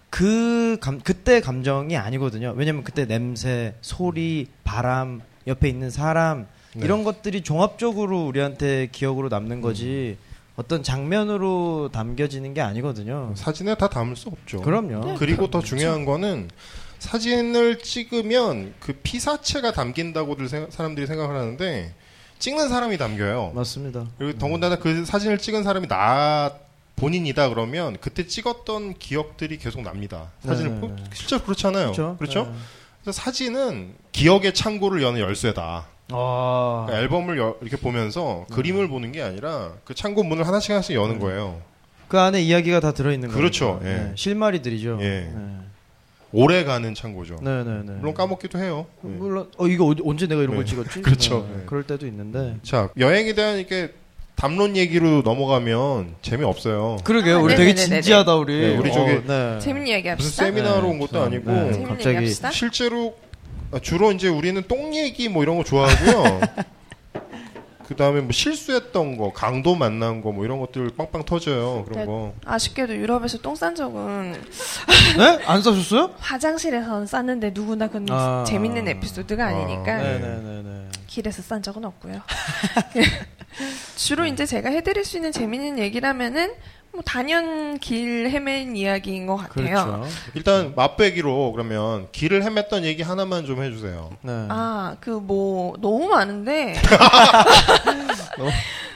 그 0.09 0.79
감, 0.81 1.01
그때 1.01 1.41
감정이 1.41 1.97
아니거든요. 1.97 2.55
왜냐면 2.57 2.85
그때 2.85 3.07
냄새, 3.07 3.75
소리, 3.81 4.47
바람, 4.63 5.21
옆에 5.49 5.69
있는 5.69 5.91
사람 5.91 6.47
네. 6.77 6.85
이런 6.85 7.05
것들이 7.05 7.43
종합적으로 7.43 8.27
우리한테 8.27 8.89
기억으로 8.93 9.29
남는 9.29 9.61
거지 9.61 10.17
어떤 10.57 10.83
장면으로 10.83 11.91
담겨지는 11.93 12.55
게 12.55 12.61
아니거든요. 12.61 13.33
사진에 13.35 13.75
다 13.77 13.89
담을 13.89 14.17
수 14.17 14.29
없죠. 14.29 14.61
그럼요. 14.63 15.17
그리고 15.19 15.51
더 15.51 15.61
중요한 15.61 16.05
거는 16.05 16.49
사진을 16.99 17.79
찍으면 17.81 18.75
그 18.81 18.95
피사체가 19.03 19.73
담긴다고들 19.73 20.49
생- 20.49 20.67
사람들이 20.71 21.07
생각을 21.07 21.37
하는데 21.37 21.95
찍는 22.39 22.69
사람이 22.69 22.97
담겨요. 22.99 23.53
맞습니다. 23.55 24.07
그리고 24.19 24.39
더군다나 24.39 24.77
그 24.77 25.05
사진을 25.05 25.39
찍은 25.39 25.63
사람이 25.63 25.89
나 25.89 26.53
본인이다 26.97 27.51
그러면 27.51 27.99
그때 28.01 28.27
찍었던 28.27 28.95
기억들이 28.99 29.59
계속 29.59 29.83
납니다. 29.83 30.31
사진을 30.45 30.75
네, 30.75 30.81
보- 30.81 30.87
네, 30.89 30.95
네. 30.97 31.05
실제로 31.13 31.43
그렇잖아요. 31.43 31.93
그렇죠. 31.93 32.17
그렇죠? 32.19 32.45
네. 32.45 32.53
그래서 33.03 33.21
사진은 33.23 33.95
기억의 34.13 34.55
창고를 34.55 35.03
여는 35.03 35.21
열쇠다. 35.21 35.87
아, 36.13 36.85
그러니까 36.87 37.03
앨범을 37.03 37.39
여- 37.39 37.57
이렇게 37.61 37.77
보면서 37.77 38.47
그림을 38.53 38.89
보는 38.89 39.13
게 39.13 39.23
아니라 39.23 39.73
그 39.85 39.95
창고 39.95 40.23
문을 40.23 40.47
하나씩 40.47 40.71
하나씩 40.71 40.95
여는 40.95 41.19
거예요. 41.19 41.61
그 42.09 42.19
안에 42.21 42.41
이야기가 42.41 42.81
다 42.81 42.93
들어있는 42.93 43.29
거죠. 43.29 43.39
그렇죠. 43.39 43.81
예. 43.83 43.87
네, 43.89 44.13
실마리들이죠. 44.15 44.99
예. 45.01 45.05
네. 45.05 45.35
오래 46.33 46.65
가는 46.65 46.95
창고죠. 46.95 47.39
네, 47.43 47.65
네, 47.65 47.83
네. 47.85 47.93
물론 47.99 48.15
까먹기도 48.15 48.59
해요. 48.59 48.87
예. 49.05 49.09
물론 49.09 49.51
어 49.59 49.67
이거 49.67 49.87
어디- 49.87 50.03
언제 50.05 50.27
내가 50.27 50.43
이런 50.43 50.53
네. 50.53 50.57
걸 50.59 50.67
찍었지? 50.67 51.03
그렇죠. 51.03 51.47
네, 51.51 51.57
네. 51.59 51.63
그럴 51.67 51.83
때도 51.85 52.07
있는데. 52.07 52.57
자, 52.63 52.91
여행에 52.99 53.33
대한 53.35 53.59
이렇게 53.59 53.93
담론 54.37 54.77
얘기로 54.77 55.23
넘어가면 55.23 56.17
재미 56.23 56.45
없어요. 56.45 56.99
그러게요. 57.05 57.37
아, 57.37 57.41
우리 57.41 57.57
되게 57.57 57.73
네네네네. 57.73 58.03
진지하다 58.03 58.35
우리. 58.37 58.61
네, 58.61 58.77
우리 58.77 58.93
저기 58.93 59.27
네. 59.27 59.59
재밌는 59.61 59.89
이야기 59.89 60.03
무슨 60.11 60.13
합시다. 60.27 60.45
세미나로 60.45 60.83
네, 60.83 60.89
온 60.89 60.99
것도 60.99 61.13
참, 61.13 61.23
아니고 61.23 61.51
네. 61.51 61.59
재밌는 61.73 61.89
갑자기 61.89 62.09
얘기 62.17 62.27
합시다. 62.27 62.51
실제로 62.51 63.17
아, 63.73 63.79
주로 63.81 64.13
이제 64.13 64.29
우리는 64.29 64.63
똥 64.69 64.95
얘기 64.95 65.29
뭐 65.29 65.43
이런 65.43 65.57
거 65.57 65.65
좋아하고요. 65.65 66.41
그 67.87 67.95
다음에 67.95 68.21
뭐 68.21 68.33
실수했던 68.33 69.17
거, 69.17 69.33
강도 69.33 69.77
만난 69.77 70.21
거 70.21 70.33
뭐 70.33 70.45
이런 70.45 70.59
것들 70.59 70.91
빵빵 70.97 71.25
터져요. 71.25 71.85
그런 71.85 72.01
네. 72.01 72.07
거. 72.07 72.35
아쉽게도 72.45 72.97
유럽에서 72.97 73.39
똥 73.39 73.55
싼 73.55 73.75
적은 73.77 74.33
네? 75.19 75.39
안 75.47 75.63
싸셨어요? 75.63 76.15
화장실에서 76.19 77.07
쌌는데 77.07 77.51
누구나 77.55 77.87
그건 77.87 78.07
아. 78.11 78.45
재밌는 78.45 78.89
에피소드가 78.89 79.47
아니니까 79.47 79.93
아, 79.95 79.99
네, 80.03 80.13
네. 80.15 80.19
네, 80.19 80.41
네, 80.43 80.63
네. 80.65 80.89
길에서 81.07 81.43
싼 81.43 81.63
적은 81.63 81.85
없고요. 81.85 82.21
주로 83.97 84.27
이제 84.27 84.45
제가 84.47 84.69
해드릴 84.71 85.05
수 85.05 85.17
있는 85.17 85.31
재밌는 85.33 85.79
얘기라면은 85.79 86.53
뭐 86.97 87.03
단연 87.05 87.79
길 87.79 88.31
헤맨 88.31 88.75
이야기인 88.75 89.27
것 89.27 89.37
같아요. 89.37 89.67
그렇죠. 89.67 90.05
일단 90.35 90.73
맛배기로 90.75 91.53
그러면 91.53 92.09
길을 92.11 92.43
헤맸던 92.43 92.85
얘기 92.85 93.03
하나만 93.03 93.45
좀 93.47 93.63
해주세요. 93.63 94.11
네. 94.23 94.33
아, 94.49 94.97
그 95.01 95.21
뭐 95.27 95.75
너무 95.81 96.09
많은데 96.09 96.75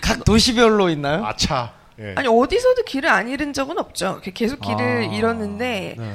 각 0.01 0.25
도시별로 0.25 0.89
있나요? 0.91 1.25
아차. 1.25 1.73
예. 1.99 2.15
아니 2.17 2.29
어디서도 2.29 2.85
길을 2.85 3.09
안 3.11 3.29
잃은 3.29 3.53
적은 3.53 3.79
없죠. 3.79 4.21
계속 4.35 4.61
길을 4.61 5.09
아. 5.11 5.15
잃었는데 5.15 5.97
네. 5.99 6.15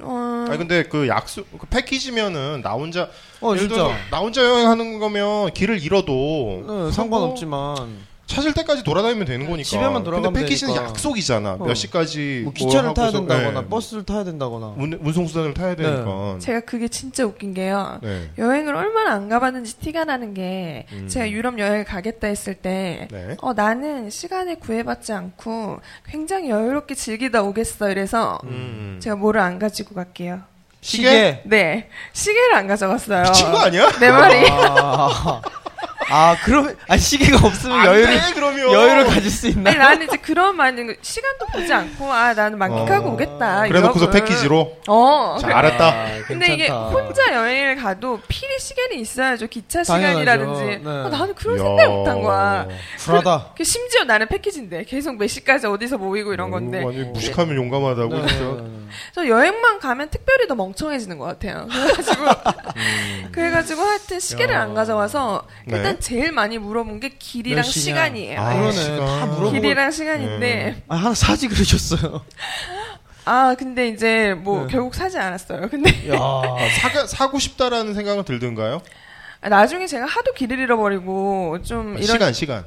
어, 0.00 0.46
아니 0.48 0.58
근데 0.58 0.82
그 0.84 1.06
약속 1.06 1.46
그 1.58 1.66
패키지면은 1.66 2.62
나 2.62 2.72
혼자 2.72 3.08
어, 3.40 3.54
예를. 3.54 3.68
들어서 3.68 3.92
나 4.10 4.18
혼자 4.18 4.42
여행하는 4.44 4.98
거면 4.98 5.52
길을 5.54 5.80
잃어도 5.82 6.64
네, 6.66 6.92
상관없지만 6.92 7.98
찾을 8.26 8.54
때까지 8.54 8.82
돌아다니면 8.84 9.26
되는 9.26 9.46
거니까. 9.48 9.68
집에만 9.68 10.04
돌아가면 10.04 10.32
근데 10.32 10.40
패키지는 10.46 10.72
되니까. 10.74 10.90
약속이잖아. 10.90 11.52
어. 11.54 11.64
몇 11.66 11.74
시까지 11.74 12.40
뭐 12.44 12.52
기차를 12.52 12.94
타야 12.94 13.10
된다거나 13.10 13.60
네. 13.62 13.68
버스를 13.68 14.04
타야 14.04 14.24
된다거나 14.24 14.74
운, 14.78 14.98
운송수단을 15.02 15.52
타야 15.54 15.74
되니까. 15.74 16.36
제가 16.38 16.60
그게 16.60 16.88
진짜 16.88 17.24
웃긴 17.26 17.52
게요. 17.52 17.98
네. 18.02 18.30
여행을 18.38 18.74
얼마나 18.74 19.12
안 19.12 19.28
가봤는지 19.28 19.78
티가 19.78 20.04
나는 20.04 20.32
게 20.34 20.86
음. 20.92 21.08
제가 21.08 21.30
유럽 21.30 21.58
여행을 21.58 21.84
가겠다 21.84 22.28
했을 22.28 22.54
때 22.54 23.08
네. 23.10 23.36
어, 23.42 23.52
나는 23.52 24.08
시간에 24.08 24.54
구애받지 24.54 25.12
않고 25.12 25.80
굉장히 26.06 26.48
여유롭게 26.48 26.94
즐기다 26.94 27.42
오겠어. 27.42 27.90
이래서 27.90 28.38
음. 28.44 28.98
제가 29.02 29.16
뭐를 29.16 29.40
안 29.40 29.58
가지고 29.58 29.94
갈게요. 29.94 30.40
시계? 30.80 31.42
네. 31.44 31.88
시계를 32.12 32.54
안 32.54 32.66
가져갔어요. 32.66 33.22
미친 33.24 33.52
거 33.52 33.58
아니야? 33.58 33.88
내 34.00 34.10
말이. 34.10 34.48
아, 34.50 35.40
아 36.14 36.36
그러면 36.44 36.76
아 36.88 36.96
시계가 36.98 37.38
없으면 37.46 37.78
안 37.80 37.86
여유를 37.86 38.06
돼, 38.20 38.20
그러면. 38.34 38.70
여유를 38.70 39.06
가질 39.06 39.30
수 39.30 39.48
있나? 39.48 39.70
아니, 39.70 39.78
나는 39.78 40.06
이제 40.06 40.16
그런 40.18 40.54
마인드, 40.56 40.94
시간도 41.00 41.46
보지 41.46 41.72
않고, 41.72 42.12
아, 42.12 42.34
나는 42.34 42.58
만끽하고 42.58 43.08
어. 43.08 43.12
오겠다. 43.14 43.62
그래놓고서. 43.68 44.10
패키지로. 44.10 44.76
어. 44.88 45.38
자, 45.40 45.46
그- 45.48 45.54
알았다. 45.54 45.88
아, 45.88 46.06
근데 46.26 46.52
이게. 46.52 46.68
혼자 46.68 47.34
여행을 47.34 47.76
가도 47.76 48.20
필히 48.28 48.58
시간이 48.58 49.00
있어야죠. 49.00 49.46
기차 49.46 49.82
당연하죠. 49.82 50.20
시간이라든지. 50.20 50.84
네. 50.84 50.90
어, 50.90 51.08
나는 51.08 51.34
그런. 51.34 51.56
생각 51.58 51.88
못한 51.90 52.20
거야. 52.22 52.68
불하다. 52.98 53.46
그 53.56 53.64
심지어 53.64 54.04
나는 54.04 54.26
패키지인데 54.28 54.84
계속 54.84 55.16
몇 55.16 55.26
시까지 55.28 55.66
어디서 55.66 55.96
모이고 55.96 56.32
이런 56.34 56.50
건데. 56.50 56.82
어, 56.82 56.86
완전 56.86 57.12
무식하면 57.12 57.56
용감하다고 57.56 58.14
네, 58.14 58.26
진짜. 58.28 58.44
네, 58.44 58.62
네. 58.62 58.68
저 59.14 59.26
여행만 59.26 59.78
가면 59.80 60.10
특별히 60.10 60.46
더 60.46 60.54
멍청해지는 60.54 61.16
것 61.18 61.24
같아요. 61.24 61.66
그래가지고 61.70 62.24
그래가지고 63.32 63.82
하여튼 63.82 64.20
시계를 64.20 64.54
야. 64.54 64.62
안 64.62 64.74
가져와서 64.74 65.46
네. 65.66 65.76
일단 65.78 65.98
제일 66.02 66.32
많이 66.32 66.58
물어본 66.58 67.00
게 67.00 67.10
길이랑? 67.10 67.62
시간이에요. 67.64 68.40
아, 68.40 68.52
예. 68.54 68.58
그러네. 68.58 68.72
시간. 68.72 68.98
다 68.98 69.26
물어보고. 69.26 69.50
길이랑 69.52 69.90
시간인데 69.90 70.82
아 70.88 70.96
하나 70.96 71.14
사지 71.14 71.48
그러셨어요. 71.48 72.22
아 73.24 73.54
근데 73.58 73.88
이제 73.88 74.34
뭐 74.36 74.62
네. 74.66 74.72
결국 74.72 74.94
사지 74.94 75.16
않았어요. 75.16 75.68
근데 75.70 75.90
야. 76.12 76.18
사가, 76.80 77.06
사고 77.06 77.38
싶다라는 77.38 77.94
생각은 77.94 78.24
들던가요? 78.24 78.82
나중에 79.40 79.86
제가 79.86 80.06
하도 80.06 80.32
길을 80.34 80.58
잃어버리고 80.58 81.58
좀 81.62 81.94
이런 81.98 82.06
시간, 82.06 82.32
시간. 82.32 82.64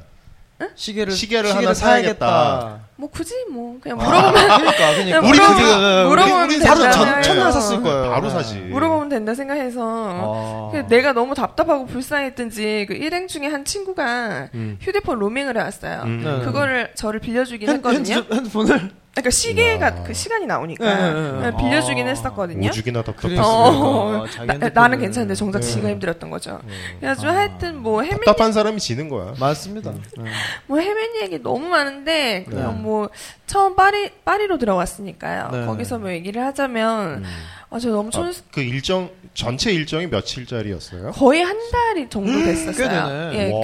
시계를 0.74 1.12
시계를 1.12 1.54
하나 1.54 1.74
사야겠다. 1.74 2.80
뭐 2.98 3.10
굳이 3.10 3.34
뭐 3.52 3.76
그냥 3.80 4.00
아, 4.00 4.04
물어보면 4.04 4.32
그러니까 4.58 4.94
그러니까 4.94 5.18
우리 5.28 5.28
우리 5.28 5.38
그게- 5.38 5.62
그게 5.62 6.04
물어보면 6.08 6.44
우리 6.50 6.58
바로 6.60 6.80
된다. 6.80 6.90
전 6.92 7.22
첫날 7.22 7.44
네. 7.44 7.52
샀을 7.52 7.82
거예요. 7.82 8.10
바로 8.10 8.22
네. 8.28 8.30
사지. 8.30 8.54
물어보면 8.58 9.08
된다 9.10 9.34
생각해서 9.34 9.80
아. 9.82 10.70
그 10.72 10.86
내가 10.88 11.12
너무 11.12 11.34
답답하고 11.34 11.84
불쌍했든지 11.86 12.86
그 12.88 12.94
일행 12.94 13.28
중에 13.28 13.46
한 13.48 13.64
친구가 13.66 14.48
음. 14.54 14.78
휴대폰 14.80 15.18
로밍을 15.18 15.56
해왔어요. 15.58 16.02
음. 16.04 16.22
네. 16.24 16.44
그거를 16.44 16.90
저를 16.94 17.20
빌려주긴 17.20 17.68
핸, 17.68 17.76
했거든요. 17.76 18.14
핸드, 18.14 18.34
핸드폰을 18.34 18.90
그러니까 19.16 19.30
시계가 19.30 19.88
이야. 19.88 20.02
그 20.04 20.12
시간이 20.12 20.44
나오니까 20.44 20.84
네, 20.84 21.12
네, 21.14 21.32
네. 21.32 21.50
네, 21.50 21.56
빌려주긴 21.56 22.06
아. 22.06 22.10
했었거든요. 22.10 22.68
오죽이나 22.68 23.02
답답했어. 23.02 23.42
어. 23.44 24.08
그러니까 24.10 24.30
자기 24.30 24.46
나, 24.46 24.52
핸드폰을- 24.54 24.74
나는 24.74 24.98
괜찮은데 25.00 25.34
정작 25.34 25.60
네. 25.60 25.66
지가 25.66 25.88
힘들었던 25.88 26.28
거죠. 26.28 26.60
음. 26.62 26.68
그래가지고 27.00 27.32
아. 27.32 27.36
하여튼 27.36 27.76
뭐 27.78 28.02
헤맨 28.02 28.18
답답한 28.26 28.52
사람이 28.52 28.78
지는 28.78 29.08
거야. 29.08 29.32
맞습니다. 29.40 29.92
네. 30.18 30.24
뭐 30.66 30.78
헤맨 30.80 31.22
얘기 31.22 31.42
너무 31.42 31.66
많은데 31.66 32.44
그냥 32.46 32.76
네. 32.76 32.82
뭐 32.82 33.08
처음 33.46 33.74
파리 33.74 34.10
파리로 34.26 34.58
들어왔으니까요. 34.58 35.48
네. 35.50 35.64
거기서 35.66 35.98
뭐 35.98 36.10
얘기를 36.10 36.44
하자면 36.44 37.24
아, 37.68 37.78
저 37.80 37.90
너무 37.90 38.10
촌 38.10 38.28
아, 38.28 38.32
그 38.52 38.60
일정 38.60 39.10
전체 39.34 39.72
일정이 39.72 40.06
며칠짜리였어요? 40.06 41.10
거의 41.10 41.42
한 41.42 41.58
달이 41.70 42.08
정도 42.08 42.32
됐었어요. 42.32 42.72
꽤 42.88 42.88
되네. 42.88 43.34
예, 43.34 43.52
와. 43.52 43.60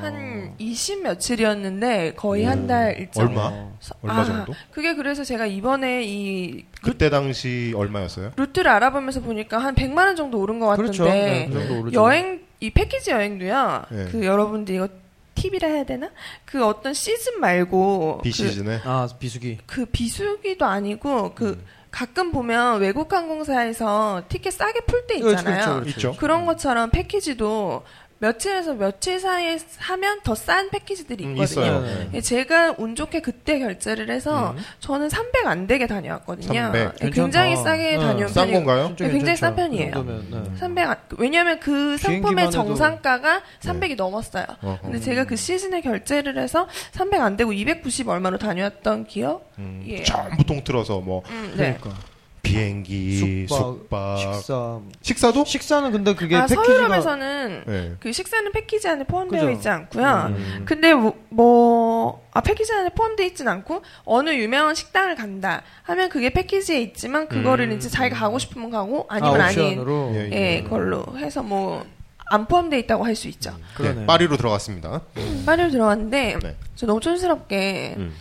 꽤한 0.00 0.54
20 0.58 1.02
며칠이었는데 1.02 2.14
거의 2.16 2.44
한 2.44 2.66
달 2.66 2.96
일정. 2.98 3.26
얼마? 3.26 3.40
어. 3.52 3.78
얼마 4.02 4.20
아, 4.20 4.24
정도? 4.24 4.52
그게 4.70 4.94
그래서 4.94 5.22
제가 5.24 5.46
이번에 5.46 6.04
이 6.04 6.64
그때 6.82 7.10
당시 7.10 7.72
얼마였어요? 7.76 8.32
루트를 8.36 8.70
알아보면서 8.70 9.20
보니까 9.20 9.58
한 9.58 9.74
100만 9.74 9.98
원 10.06 10.16
정도 10.16 10.38
오른 10.40 10.58
것 10.58 10.66
같은데 10.68 10.92
그렇죠. 10.92 11.04
네, 11.04 11.46
그 11.48 11.52
정도 11.58 11.80
오르죠. 11.80 12.00
여행 12.00 12.40
이 12.60 12.70
패키지 12.70 13.10
여행도요. 13.10 13.82
네. 13.90 14.04
그 14.12 14.24
여러분들 14.24 14.74
이거 14.76 14.88
팁이라 15.34 15.68
해야 15.68 15.84
되나? 15.84 16.10
그 16.46 16.64
어떤 16.64 16.94
시즌 16.94 17.38
말고 17.40 18.18
그, 18.18 18.22
비시즌에 18.22 18.80
아 18.84 19.06
비수기. 19.18 19.58
그 19.66 19.84
비수기도 19.84 20.64
아니고 20.64 21.34
그 21.34 21.48
음. 21.50 21.64
가끔 21.90 22.32
보면 22.32 22.80
외국 22.80 23.12
항공사에서 23.12 24.22
티켓 24.28 24.52
싸게 24.52 24.80
풀때 24.86 25.20
그렇죠, 25.20 25.38
있잖아요. 25.38 25.64
그렇죠, 25.64 25.80
그렇죠. 25.82 26.16
그런 26.18 26.46
것처럼 26.46 26.90
패키지도 26.90 27.84
며칠에서 28.18 28.74
며칠 28.74 29.20
사이에 29.20 29.58
하면 29.78 30.20
더 30.22 30.34
싼 30.34 30.70
패키지들이 30.70 31.24
음, 31.24 31.30
있거든요. 31.36 31.44
있어요. 31.64 31.80
네. 31.82 32.08
예, 32.14 32.20
제가 32.20 32.74
운 32.78 32.94
좋게 32.94 33.20
그때 33.20 33.58
결제를 33.58 34.10
해서 34.10 34.52
음. 34.52 34.62
저는 34.80 35.08
300 35.10 35.46
안 35.46 35.66
되게 35.66 35.86
다녀왔거든요. 35.86 36.46
300. 36.52 36.94
예, 37.02 37.10
굉장히. 37.10 37.56
싸게 37.56 37.82
네. 37.92 37.98
다녀온 37.98 38.28
싼. 38.28 38.52
건가요? 38.52 38.94
네, 38.98 39.10
굉장히. 39.10 39.36
싼 39.36 39.54
편이에요. 39.56 39.90
그 39.90 39.94
정도면, 39.96 40.44
네. 40.52 40.58
300 40.58 40.88
안- 40.88 40.96
왜냐하면 41.18 41.60
그 41.60 41.96
상품의 41.98 42.50
정상가가 42.50 43.42
300이 43.60 43.96
넘었어요. 43.96 44.44
어허. 44.62 44.78
근데 44.82 45.00
제가 45.00 45.24
그 45.24 45.36
시즌에 45.36 45.80
결제를 45.80 46.38
해서 46.38 46.68
300 46.92 47.20
안 47.20 47.36
되고 47.36 47.52
290 47.52 48.08
얼마로 48.08 48.38
다녀왔던 48.38 49.06
기억? 49.06 49.52
음, 49.58 49.82
예. 49.86 50.02
전부 50.02 50.44
통틀어서 50.44 51.00
뭐 51.00 51.22
음, 51.30 51.54
네. 51.56 51.76
그러니까 51.80 52.00
비행기, 52.46 53.46
숙박, 53.46 53.58
숙박, 53.58 54.18
식사. 54.18 54.80
식사도? 55.02 55.44
식사는 55.44 55.92
근데 55.92 56.14
그게 56.14 56.36
아, 56.36 56.42
패키지가 56.46 56.64
서유럽에서는 56.64 57.64
네. 57.66 57.92
그 58.00 58.12
식사는 58.12 58.52
패키지 58.52 58.88
안에 58.88 59.04
포함되어 59.04 59.40
그죠. 59.40 59.50
있지 59.52 59.68
않고요. 59.68 60.26
음. 60.36 60.62
근데 60.66 60.94
뭐, 60.94 61.14
뭐, 61.28 62.26
아, 62.32 62.40
패키지 62.40 62.72
안에 62.72 62.90
포함되어 62.90 63.26
있진 63.26 63.48
않고, 63.48 63.82
어느 64.04 64.30
유명한 64.30 64.74
식당을 64.74 65.16
간다 65.16 65.62
하면 65.82 66.08
그게 66.08 66.30
패키지에 66.30 66.80
있지만, 66.82 67.28
그거를 67.28 67.70
음. 67.70 67.76
이제 67.76 67.88
자기가 67.88 68.16
가고 68.16 68.38
싶으면 68.38 68.70
가고, 68.70 69.06
아니면 69.08 69.40
아, 69.40 69.44
아, 69.46 69.50
닌 69.50 69.78
옵션으로. 69.78 70.12
예, 70.14 70.30
예, 70.32 70.62
걸로 70.68 71.04
해서 71.16 71.42
뭐, 71.42 71.84
안 72.28 72.46
포함되어 72.46 72.78
있다고 72.80 73.04
할 73.04 73.14
수 73.14 73.28
있죠. 73.28 73.54
그러네. 73.76 74.00
네, 74.00 74.06
파리로 74.06 74.36
들어갔습니다. 74.36 75.00
파리로 75.46 75.70
들어왔는데, 75.70 76.38
네. 76.42 76.56
저 76.74 76.86
너무 76.86 77.00
촌스럽게, 77.00 77.94
음. 77.98 78.14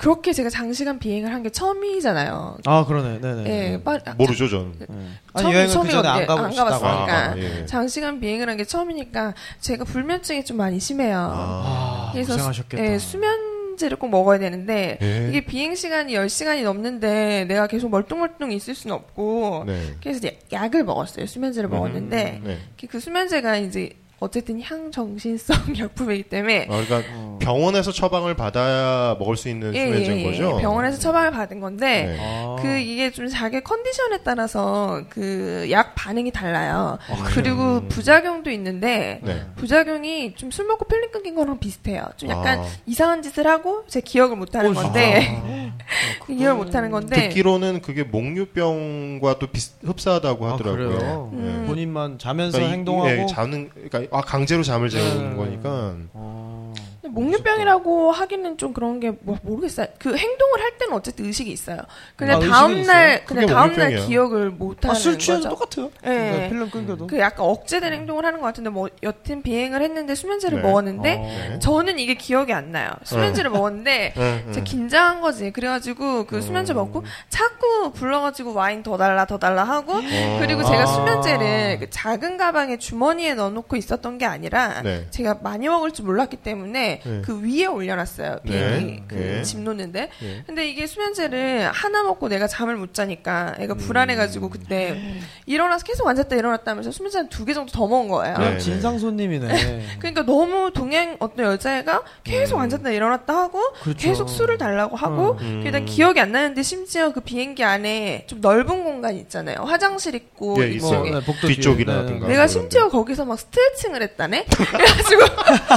그렇게 0.00 0.32
제가 0.32 0.48
장시간 0.48 0.98
비행을 0.98 1.32
한 1.34 1.42
게 1.42 1.50
처음이잖아요. 1.50 2.56
아 2.66 2.84
그러네. 2.86 3.20
네네. 3.20 3.50
예, 3.50 3.82
파리, 3.82 4.00
아, 4.06 4.14
모르죠, 4.14 4.48
전. 4.48 4.74
네. 4.78 4.86
처음이- 4.86 4.90
아니 5.34 5.44
여행을 5.46 5.66
그 5.66 5.72
처음이 5.72 5.90
전에 5.90 6.08
안. 6.08 6.26
가봤으니까. 6.26 7.30
아, 7.30 7.34
예. 7.38 7.66
장시간 7.66 8.20
비행을 8.20 8.48
한 8.48 8.56
게 8.56 8.64
처음이니까, 8.64 9.34
제가 9.60 9.84
불면증이 9.84 10.44
좀 10.44 10.56
많이 10.56 10.80
심해요. 10.80 11.16
아, 11.18 12.10
아, 12.10 12.12
고생하셨겠다. 12.14 12.82
예, 12.84 12.98
수면제를 12.98 13.96
꼭 13.98 14.08
먹어야 14.10 14.38
되는데 14.38 14.98
예. 15.02 15.28
이게 15.30 15.44
비행 15.44 15.74
시간이 15.74 16.14
10시간이 16.14 16.62
넘는데 16.62 17.44
내가 17.48 17.66
계속 17.66 17.90
멀뚱멀뚱 17.90 18.52
있을 18.52 18.74
수는 18.74 18.96
없고 18.96 19.64
네. 19.66 19.94
그래서 20.02 20.28
약을 20.52 20.84
먹었어요. 20.84 21.26
수면제를 21.26 21.68
먹었는데 21.70 22.40
네. 22.44 22.58
그 22.90 23.00
수면제가 23.00 23.56
이제 23.58 23.90
어쨌든 24.22 24.60
향정신성 24.60 25.56
약품이기 25.80 26.24
때문에 26.24 26.68
아, 26.70 26.84
그러니까 26.84 27.02
어. 27.14 27.38
병원에서 27.40 27.90
처방을 27.90 28.36
받아야 28.36 29.16
먹을 29.18 29.34
수 29.36 29.48
있는 29.48 29.74
예, 29.74 29.86
수면제인 29.86 30.18
예, 30.18 30.20
예. 30.20 30.30
거죠? 30.30 30.58
병원에서 30.58 30.98
처방을 30.98 31.30
받은 31.30 31.58
건데 31.60 32.04
네. 32.06 32.18
아. 32.20 32.56
그 32.60 32.76
이게 32.78 33.10
좀 33.10 33.28
자기 33.28 33.62
컨디션에 33.62 34.18
따라서 34.22 35.02
그 35.08 35.68
약 35.70 35.94
반응이 35.94 36.32
달라요. 36.32 36.98
그리고 37.34 37.80
부작용도 37.88 38.50
있는데 38.50 39.20
네. 39.22 39.42
부작용이 39.56 40.34
좀 40.36 40.50
술 40.50 40.66
먹고 40.66 40.84
필름 40.86 41.10
끊긴 41.12 41.34
거랑 41.36 41.58
비슷해요. 41.60 42.04
좀 42.16 42.28
약간 42.28 42.58
아. 42.60 42.66
이상한 42.86 43.22
짓을 43.22 43.46
하고 43.46 43.84
제 43.88 44.00
기억을 44.00 44.36
못 44.36 44.54
하는 44.54 44.72
오, 44.72 44.74
건데 44.74 45.72
기억을 46.26 46.54
못 46.64 46.74
하는 46.74 46.90
건데 46.90 47.28
듣기로는 47.28 47.80
그게 47.82 48.02
목류병과 48.02 49.38
또 49.38 49.46
비슷, 49.46 49.74
흡사하다고 49.84 50.46
아, 50.46 50.52
하더라고요. 50.54 50.88
그래요? 50.98 51.30
음. 51.32 51.64
본인만 51.66 52.18
자면서 52.18 52.58
그러니까 52.58 52.74
이- 52.74 52.78
행동하고. 52.78 53.10
예, 53.22 53.26
자는 53.26 53.70
그러니까 53.88 54.09
아, 54.12 54.20
강제로 54.20 54.62
잠을 54.62 54.88
재우는 54.88 55.30
네. 55.30 55.36
거니까 55.36 55.96
어. 56.12 56.72
목류병이라고 57.10 58.12
하기는 58.12 58.56
좀 58.58 58.72
그런 58.72 58.98
게 59.00 59.10
뭐 59.22 59.36
모르겠어요. 59.42 59.86
그 59.98 60.16
행동을 60.16 60.60
할 60.62 60.78
때는 60.78 60.94
어쨌든 60.94 61.26
의식이 61.26 61.50
있어요. 61.50 61.78
근데 62.16 62.32
아, 62.32 62.38
다음 62.38 62.82
날 62.82 63.24
근데 63.26 63.44
다음 63.46 63.74
날. 63.76 63.96
기억을 63.96 64.50
못 64.50 64.82
하는 64.84 64.94
아, 64.96 64.98
술 64.98 65.18
취해도 65.18 65.48
거죠. 65.48 65.56
똑같아요. 65.80 65.90
예. 66.06 66.08
네, 66.30 66.48
필름 66.48 66.70
끊겨도. 66.70 67.06
그 67.08 67.18
약간 67.18 67.44
억제된 67.46 67.92
행동을 67.92 68.24
하는 68.24 68.40
것 68.40 68.46
같은데 68.46 68.70
뭐 68.70 68.88
여튼 69.02 69.42
비행을 69.42 69.82
했는데 69.82 70.14
수면제를 70.14 70.62
네. 70.62 70.68
먹었는데 70.68 71.54
어. 71.56 71.58
저는 71.58 71.98
이게 71.98 72.14
기억이 72.14 72.52
안 72.52 72.72
나요. 72.72 72.90
수면제를 73.04 73.50
먹었는데 73.50 74.14
응, 74.16 74.22
응. 74.46 74.52
진짜 74.52 74.64
긴장한 74.64 75.20
거지. 75.20 75.50
그래가지고 75.50 76.24
그 76.26 76.40
수면제 76.40 76.72
먹고 76.72 77.04
자꾸 77.28 77.92
불러가지고 77.92 78.54
와인 78.54 78.82
더 78.82 78.96
달라 78.96 79.24
더 79.26 79.38
달라 79.38 79.64
하고 79.64 79.94
어. 79.94 80.38
그리고 80.40 80.62
제가 80.64 80.82
아. 80.82 80.86
수면제를 80.86 81.78
그 81.80 81.90
작은 81.90 82.36
가방에 82.36 82.78
주머니에 82.78 83.34
넣어놓고 83.34 83.76
있었던 83.76 84.18
게 84.18 84.24
아니라 84.26 84.82
네. 84.82 85.06
제가 85.10 85.38
많이 85.42 85.68
먹을 85.68 85.90
줄 85.92 86.04
몰랐기 86.06 86.36
때문에 86.38 86.99
네. 87.04 87.22
그 87.24 87.40
위에 87.42 87.66
올려놨어요. 87.66 88.40
비행기 88.44 88.84
네. 88.86 89.04
그 89.08 89.14
네. 89.14 89.42
짐 89.42 89.64
놓는데. 89.64 90.08
네. 90.20 90.42
근데 90.46 90.68
이게 90.68 90.86
수면제를 90.86 91.70
하나 91.72 92.02
먹고 92.02 92.28
내가 92.28 92.46
잠을 92.46 92.76
못 92.76 92.94
자니까 92.94 93.54
애가 93.58 93.74
불안해가지고 93.74 94.46
음. 94.46 94.50
그때 94.50 95.00
일어나서 95.46 95.84
계속 95.84 96.06
앉았다 96.08 96.36
일어났다 96.36 96.70
하면서 96.72 96.90
수면제 96.90 97.18
한 97.18 97.28
두 97.28 97.44
개 97.44 97.54
정도 97.54 97.72
더 97.72 97.86
먹은 97.86 98.08
거예요. 98.08 98.36
네. 98.38 98.58
진상 98.58 98.98
손님이네. 98.98 99.86
그러니까 99.98 100.22
너무 100.24 100.70
동양 100.72 101.16
어떤 101.20 101.46
여자애가 101.46 102.02
계속 102.24 102.56
음. 102.56 102.60
앉았다 102.62 102.90
일어났다 102.90 103.34
하고 103.36 103.60
그렇죠. 103.82 103.98
계속 103.98 104.28
술을 104.28 104.58
달라고 104.58 104.96
하고 104.96 105.38
음. 105.40 105.62
일단 105.64 105.84
기억이 105.84 106.20
안 106.20 106.32
나는데 106.32 106.62
심지어 106.62 107.12
그 107.12 107.20
비행기 107.20 107.64
안에 107.64 108.24
좀 108.26 108.40
넓은 108.40 108.84
공간 108.84 109.16
있잖아요. 109.16 109.58
화장실 109.64 110.14
있고 110.14 110.62
예, 110.62 110.68
이쪽에. 110.72 111.10
네, 111.10 111.20
복도 111.24 111.46
뒤쪽이라든가. 111.48 112.26
뒤에. 112.26 112.28
내가. 112.28 112.46
심지어 112.46 112.88
거기서 112.88 113.24
막 113.24 113.38
스트레칭을 113.38 114.02
했다네. 114.02 114.44
그래가지고 114.50 115.22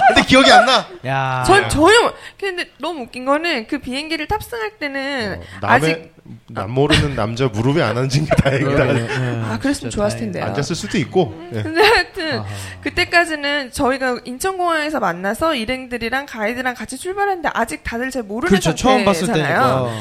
근데 0.08 0.22
기억이 0.28 0.52
안 0.52 0.66
나. 0.66 0.88
야. 1.14 1.44
전 1.46 1.70
전혀 1.70 2.02
모- 2.02 2.14
근데 2.40 2.70
너무 2.80 3.02
웃긴 3.04 3.26
거는 3.26 3.68
그 3.68 3.78
비행기를 3.80 4.28
탑승할 4.28 4.78
때는 4.80 5.40
어, 5.42 5.44
남의 5.62 5.76
아직 5.76 6.13
남 6.48 6.72
모르는 6.72 7.16
남자 7.16 7.48
무릎에 7.48 7.82
안 7.82 7.98
앉은 7.98 8.10
게 8.10 8.26
다행이다. 8.38 8.86
네, 8.86 9.42
아 9.44 9.60
그랬으면 9.60 9.92
좋았을 9.92 10.20
텐데요. 10.20 10.46
앉았을 10.46 10.76
수도 10.76 10.98
있고. 10.98 11.34
예. 11.54 11.62
근데 11.64 11.82
하여튼 11.82 12.40
아하. 12.40 12.46
그때까지는 12.82 13.72
저희가 13.72 14.20
인천공항에서 14.24 15.00
만나서 15.02 15.56
일행들이랑 15.56 16.26
가이드랑 16.26 16.76
같이 16.76 16.98
출발했는데 16.98 17.50
아직 17.54 17.84
다들 17.84 18.10
잘 18.10 18.24
모르는 18.24 18.48
그렇죠. 18.50 18.74
처음 18.74 19.04
봤을 19.04 19.28
상태잖아요. 19.28 19.92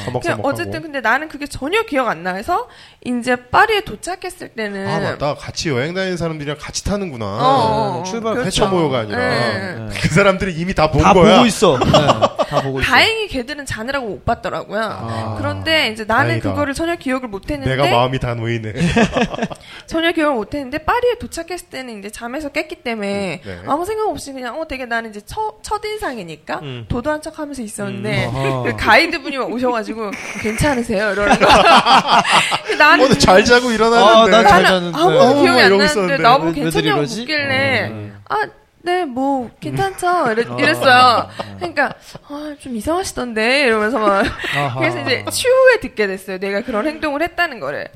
어쨌든 0.42 0.82
근데 0.82 1.00
나는 1.00 1.28
그게 1.28 1.46
전혀 1.46 1.82
기억 1.84 2.06
안 2.08 2.22
나서 2.22 2.68
이제 3.04 3.34
파리에 3.34 3.80
도착했을 3.80 4.48
때는 4.50 4.86
아 4.86 5.00
맞다. 5.00 5.34
같이 5.34 5.70
여행 5.70 5.92
다니는 5.92 6.16
사람들이랑 6.16 6.56
같이 6.60 6.84
타는구나. 6.84 7.24
어, 7.24 7.30
어, 7.32 8.00
어. 8.00 8.02
출발 8.04 8.34
그렇죠. 8.34 8.46
회차 8.46 8.66
모여가 8.70 9.00
아니라. 9.00 9.18
네. 9.18 9.74
네. 9.74 9.88
그 10.00 10.08
사람들이 10.08 10.54
이미 10.54 10.72
다본다 10.72 11.14
거야. 11.14 11.34
보고 11.36 11.46
있어. 11.46 11.78
네, 11.78 11.90
다 11.90 12.62
보고 12.62 12.80
있어. 12.80 12.88
다행히 12.88 13.26
걔들은 13.28 13.66
자느라고 13.66 14.06
못 14.06 14.24
봤더라고요. 14.24 14.80
아. 14.82 15.34
그런데 15.38 15.88
이제 15.88 16.04
나는 16.12 16.26
다행이다. 16.28 16.50
그거를 16.50 16.74
전혀 16.74 16.96
기억을 16.96 17.28
못 17.28 17.50
했는데 17.50 17.76
내가 17.76 17.90
마음이 17.90 18.18
다 18.18 18.34
놓이네. 18.34 18.72
전혀 19.86 20.12
기억을 20.12 20.34
못 20.34 20.54
했는데 20.54 20.78
파리에 20.78 21.14
도착했을 21.18 21.68
때는 21.68 21.98
이제 21.98 22.10
잠에서 22.10 22.48
깼기 22.50 22.76
때문에 22.76 23.40
네. 23.44 23.58
아무 23.66 23.84
생각 23.84 24.08
없이 24.08 24.32
그냥 24.32 24.60
어 24.60 24.66
되게 24.66 24.86
나는 24.86 25.10
이제 25.10 25.20
첫 25.24 25.62
첫인상이니까 25.62 26.60
음. 26.62 26.86
도도한 26.88 27.20
척 27.22 27.38
하면서 27.38 27.62
있었는데 27.62 28.26
음. 28.26 28.62
그 28.64 28.76
가이드분이 28.76 29.36
막 29.38 29.50
오셔가지고 29.50 30.10
괜찮으세요 30.40 31.12
이러는 31.12 31.38
거. 31.38 31.46
나는 32.78 33.04
오늘 33.04 33.18
잘 33.18 33.44
자고 33.44 33.68
아, 33.68 33.72
일어나는데. 33.72 34.30
난 34.30 34.46
잘- 34.46 34.62
나는 34.62 34.94
어머, 34.94 35.42
기억이 35.42 35.60
안 35.60 35.76
나는데. 35.78 36.18
나보고 36.18 36.52
괜찮냐고 36.52 36.98
이러지? 37.00 37.20
묻길래 37.20 37.88
음. 37.88 38.18
아 38.28 38.46
네, 38.84 39.04
뭐, 39.04 39.48
괜찮죠? 39.60 40.32
이랬, 40.32 40.46
이랬어요. 40.58 41.28
그러니까, 41.56 41.94
아, 42.28 42.54
좀 42.58 42.74
이상하시던데? 42.76 43.62
이러면서 43.66 43.98
막. 43.98 44.24
그래서 44.78 45.00
이제 45.02 45.24
추후에 45.30 45.78
듣게 45.80 46.06
됐어요. 46.08 46.38
내가 46.38 46.62
그런 46.62 46.86
행동을 46.86 47.22
했다는 47.22 47.60
거를. 47.60 47.88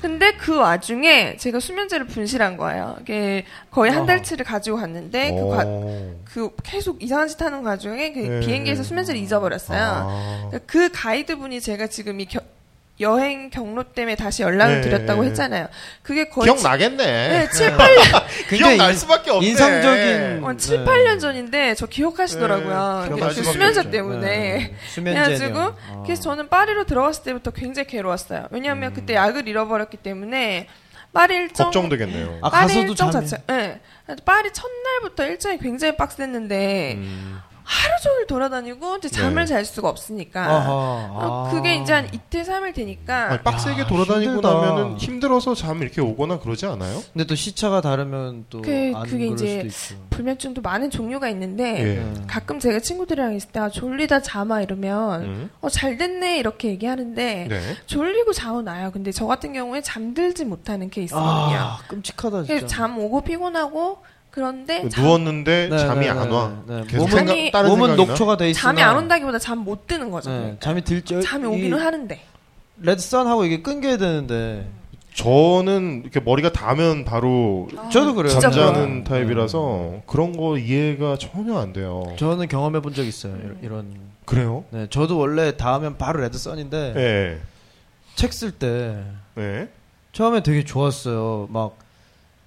근데 0.00 0.30
그 0.34 0.56
와중에 0.56 1.36
제가 1.38 1.58
수면제를 1.58 2.06
분실한 2.06 2.56
거예요. 2.56 2.96
이게 3.00 3.44
거의 3.72 3.90
한. 3.90 4.06
달치를 4.06 4.44
가지고 4.46 4.76
갔는데, 4.76 5.32
그, 5.32 5.48
과- 5.48 5.64
오. 5.66 6.14
그 6.24 6.50
계속 6.62 7.02
이상한 7.02 7.26
짓 7.26 7.42
하는 7.42 7.64
과정에 7.64 8.12
그 8.12 8.18
네. 8.20 8.40
비행기에서 8.40 8.84
수면제를 8.84 9.20
잊어버렸어요. 9.20 9.82
아. 9.82 10.46
그러니까 10.50 10.58
그 10.72 10.88
가이드분이 10.92 11.60
제가 11.60 11.88
지금 11.88 12.20
이 12.20 12.26
겨- 12.26 12.38
여행 13.00 13.48
경로 13.50 13.84
때문에 13.84 14.16
다시 14.16 14.42
연락을 14.42 14.76
네. 14.76 14.80
드렸다고 14.80 15.24
했잖아요. 15.24 15.68
그게 16.02 16.28
거의 16.28 16.46
기억나겠네. 16.52 17.04
네, 17.28 17.48
7, 17.50 17.76
8년, 17.76 18.24
기억날 18.48 18.90
인- 18.90 18.96
수밖에 18.96 19.30
없네. 19.30 19.46
인상적인 19.46 20.44
어, 20.44 20.56
7, 20.56 20.78
네. 20.78 20.84
8년 20.84 21.20
전인데 21.20 21.74
저 21.76 21.86
기억하시더라고요. 21.86 23.06
네, 23.16 23.20
그 23.20 23.32
수면제 23.44 23.80
없죠. 23.80 23.90
때문에. 23.90 24.20
네. 24.26 24.74
수면제. 24.88 25.22
그래가지고 25.38 26.02
그래서 26.04 26.22
저는 26.22 26.48
파리로 26.48 26.84
들어갔을 26.86 27.22
때부터 27.22 27.52
굉장히 27.52 27.86
괴로웠어요. 27.88 28.48
왜냐하면 28.50 28.92
그때 28.92 29.14
약을 29.14 29.46
잃어버렸기 29.46 29.98
때문에 29.98 30.66
파리 31.12 31.36
일정 31.36 31.66
걱정되겠네요. 31.66 32.38
아, 32.42 32.50
파리 32.50 32.66
가서도 32.68 32.86
일정 32.88 33.10
자체, 33.10 33.38
예. 33.50 33.80
파리 34.24 34.50
첫날부터 34.52 35.26
일정이 35.26 35.58
굉장히 35.58 35.96
빡셌는데 35.96 36.94
음. 36.96 37.38
하루 37.70 37.92
종일 38.02 38.26
돌아다니고 38.26 38.96
이제 38.96 39.08
잠을 39.10 39.42
네. 39.42 39.46
잘 39.46 39.64
수가 39.66 39.90
없으니까 39.90 40.42
아하. 40.42 40.72
어, 40.72 41.46
아. 41.48 41.50
그게 41.50 41.76
이제 41.76 41.92
한 41.92 42.08
이틀 42.14 42.42
삼일 42.42 42.72
되니까 42.72 43.32
아니, 43.32 43.42
빡세게 43.42 43.82
야, 43.82 43.86
돌아다니고 43.86 44.32
힘들다. 44.36 44.54
나면은 44.54 44.96
힘들어서 44.96 45.54
잠 45.54 45.82
이렇게 45.82 46.00
오거나 46.00 46.38
그러지 46.38 46.64
않아요? 46.64 47.02
근데 47.12 47.26
또 47.26 47.34
시차가 47.34 47.82
다르면 47.82 48.46
또 48.48 48.62
그- 48.62 48.92
안 48.94 49.02
그게 49.06 49.26
이제. 49.26 49.68
불면증도 50.08 50.62
많은 50.62 50.90
종류가 50.90 51.28
있는데 51.28 51.78
예. 51.78 51.84
네. 52.02 52.22
가끔 52.26 52.58
제가 52.58 52.80
친구들이랑 52.80 53.34
있을 53.34 53.50
때 53.50 53.60
아, 53.60 53.68
졸리다 53.68 54.22
잠아 54.22 54.62
이러면 54.62 55.22
음. 55.24 55.50
어, 55.60 55.68
잘 55.68 55.98
됐네 55.98 56.38
이렇게 56.38 56.68
얘기하는데 56.68 57.46
네. 57.50 57.76
졸리고 57.84 58.32
자고 58.32 58.62
나요. 58.62 58.90
근데 58.92 59.12
저 59.12 59.26
같은 59.26 59.52
경우에 59.52 59.82
잠들지 59.82 60.46
못하는 60.46 60.88
케이스거든요. 60.88 61.28
아, 61.58 61.78
끔찍하다 61.86 62.44
진짜. 62.44 62.66
잠 62.66 62.98
오고 62.98 63.20
피곤하고 63.20 63.98
그런데 64.30 64.88
잠, 64.88 65.04
누웠는데 65.04 65.68
네, 65.70 65.78
잠이 65.78 66.00
네, 66.06 66.10
안 66.10 66.28
네, 66.28 66.34
와. 66.34 66.62
네. 66.66 66.84
계속 66.86 67.06
몸은- 67.06 67.10
생각, 67.10 67.34
다른 67.52 67.68
몸은? 67.70 67.96
녹초가 67.96 68.36
돼 68.36 68.50
있으나 68.50 68.62
잠이 68.62 68.82
안 68.82 68.96
온다기보다 68.96 69.38
잠 69.38 69.58
못 69.58 69.86
드는 69.86 70.10
거죠. 70.10 70.30
네, 70.30 70.36
그러니까. 70.38 70.60
잠이 70.60 70.82
들죠. 70.84 71.20
잠이 71.20 71.46
오기는 71.46 71.78
하는데 71.78 72.20
레드선하고 72.80 73.44
이게 73.44 73.62
끊겨야 73.62 73.96
되는데 73.96 74.68
저는 75.14 76.02
이렇게 76.04 76.20
머리가 76.20 76.52
닿으면 76.52 77.04
바로 77.04 77.68
저도 77.90 78.14
그래요. 78.14 78.38
잠자는 78.38 79.02
그래요. 79.02 79.04
타입이라서 79.04 80.02
그런 80.06 80.36
거 80.36 80.56
이해가 80.58 81.16
전혀 81.18 81.58
안 81.58 81.72
돼요. 81.72 82.04
저는 82.18 82.46
경험해 82.46 82.80
본 82.80 82.94
적 82.94 83.04
있어요. 83.04 83.34
이런- 83.42 83.58
이런. 83.62 83.94
그래요? 84.26 84.64
네, 84.70 84.86
저도 84.90 85.18
원래 85.18 85.56
닿으면 85.56 85.96
바로 85.96 86.20
레드선인데 86.20 86.92
네. 86.94 87.38
책쓸때 88.14 88.96
네. 89.34 89.68
처음에 90.12 90.42
되게 90.42 90.64
좋았어요. 90.64 91.48
막 91.50 91.76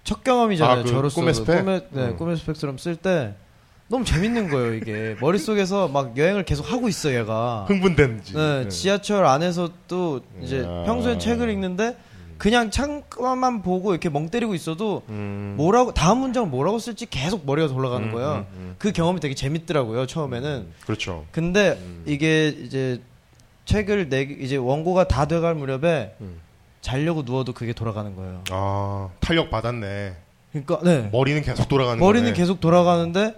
첫 0.03 0.23
경험이잖아요. 0.23 0.79
아, 0.79 0.83
그 0.83 0.89
저로서 0.89 1.15
꿈의 1.15 1.33
그 1.33 1.39
스펙? 1.39 1.59
꿈의, 1.59 1.81
네, 1.91 2.01
음. 2.07 2.17
꿈의 2.17 2.37
스펙처럼 2.37 2.77
쓸 2.77 2.95
때 2.95 3.35
너무 3.87 4.05
재밌는 4.05 4.49
거예요. 4.49 4.73
이게 4.73 5.15
머릿속에서 5.19 5.89
막 5.89 6.17
여행을 6.17 6.45
계속 6.45 6.71
하고 6.71 6.87
있어 6.87 7.13
얘가. 7.13 7.65
흥분된지. 7.67 8.33
네, 8.33 8.69
지하철 8.69 9.25
안에서도 9.25 10.21
이제 10.41 10.59
야. 10.63 10.83
평소엔 10.85 11.19
책을 11.19 11.49
읽는데 11.49 11.97
그냥 12.37 12.71
창만 12.71 13.61
보고 13.61 13.91
이렇게 13.91 14.09
멍 14.09 14.29
때리고 14.29 14.55
있어도 14.55 15.03
음. 15.09 15.53
뭐라고 15.57 15.93
다음 15.93 16.19
문장 16.19 16.49
뭐라고 16.49 16.79
쓸지 16.79 17.05
계속 17.05 17.45
머리가 17.45 17.67
돌아가는 17.67 18.07
음, 18.07 18.11
거예요. 18.13 18.33
음, 18.33 18.45
음. 18.55 18.75
그 18.79 18.91
경험이 18.91 19.19
되게 19.19 19.35
재밌더라고요. 19.35 20.07
처음에는. 20.07 20.67
그렇죠. 20.85 21.25
근데 21.31 21.77
음. 21.79 22.03
이게 22.07 22.47
이제 22.47 22.99
책을 23.65 24.09
내 24.09 24.21
이제 24.21 24.55
원고가 24.55 25.07
다 25.07 25.27
돼갈 25.27 25.53
무렵에 25.53 26.15
음. 26.21 26.39
자려고 26.81 27.21
누워도 27.23 27.53
그게 27.53 27.73
돌아가는 27.73 28.15
거예요. 28.15 28.43
아 28.49 29.09
탄력 29.19 29.49
받았네. 29.49 30.15
그러니까 30.51 30.79
네. 30.83 31.09
머리는 31.11 31.41
계속 31.41 31.69
돌아가는 31.69 31.99
머리는 31.99 32.25
거네. 32.25 32.37
계속 32.37 32.59
돌아가는데 32.59 33.35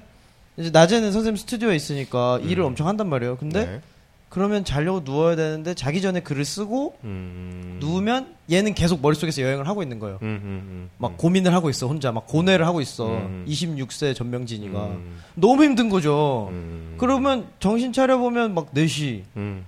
이제 0.57 0.69
낮에는 0.71 1.11
선생님 1.11 1.35
스튜디오에 1.37 1.75
있으니까 1.75 2.37
음. 2.37 2.49
일을 2.49 2.63
엄청 2.63 2.87
한단 2.87 3.09
말이에요. 3.09 3.37
근데 3.37 3.65
네. 3.65 3.81
그러면 4.29 4.65
자려고 4.65 5.01
누워야 5.03 5.35
되는데 5.35 5.75
자기 5.75 6.01
전에 6.01 6.21
글을 6.21 6.43
쓰고 6.43 6.97
음. 7.03 7.77
누우면 7.79 8.33
얘는 8.51 8.73
계속 8.73 8.99
머릿속에서 8.99 9.43
여행을 9.43 9.67
하고 9.67 9.83
있는 9.83 9.99
거예요. 9.99 10.17
음, 10.23 10.27
음, 10.27 10.41
음. 10.43 10.89
막 10.97 11.17
고민을 11.17 11.53
하고 11.53 11.69
있어 11.69 11.87
혼자 11.87 12.11
막 12.11 12.25
고뇌를 12.25 12.65
하고 12.65 12.81
있어. 12.81 13.09
음. 13.09 13.45
26세 13.47 14.15
전명진이가 14.15 14.85
음. 14.85 15.19
너무 15.35 15.63
힘든 15.63 15.87
거죠. 15.89 16.47
음. 16.51 16.95
그러면 16.97 17.45
정신 17.59 17.93
차려 17.93 18.17
보면 18.17 18.55
막 18.55 18.73
4시 18.73 19.21
음. 19.37 19.65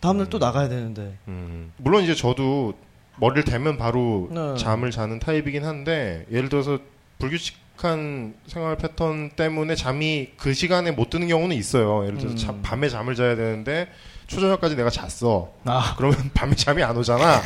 다음날 0.00 0.28
또 0.30 0.38
나가야 0.38 0.68
되는데. 0.68 1.14
음. 1.28 1.72
물론 1.76 2.02
이제 2.02 2.16
저도 2.16 2.74
머리를 3.20 3.44
대면 3.44 3.76
바로 3.78 4.28
네. 4.30 4.54
잠을 4.56 4.90
자는 4.90 5.18
타입이긴 5.18 5.64
한데 5.64 6.24
예를 6.30 6.48
들어서 6.48 6.78
불규칙한 7.18 8.34
생활 8.46 8.76
패턴 8.76 9.30
때문에 9.30 9.74
잠이 9.74 10.30
그 10.36 10.54
시간에 10.54 10.90
못 10.92 11.10
드는 11.10 11.26
경우는 11.28 11.56
있어요. 11.56 12.04
예를 12.06 12.18
들어서 12.18 12.34
음. 12.34 12.38
자- 12.38 12.54
밤에 12.62 12.88
잠을 12.88 13.14
자야 13.14 13.34
되는데 13.36 13.88
초저녁까지 14.28 14.76
내가 14.76 14.90
잤어. 14.90 15.50
아, 15.64 15.94
그러면 15.96 16.30
밤에 16.34 16.54
잠이 16.54 16.82
안 16.82 16.96
오잖아. 16.96 17.40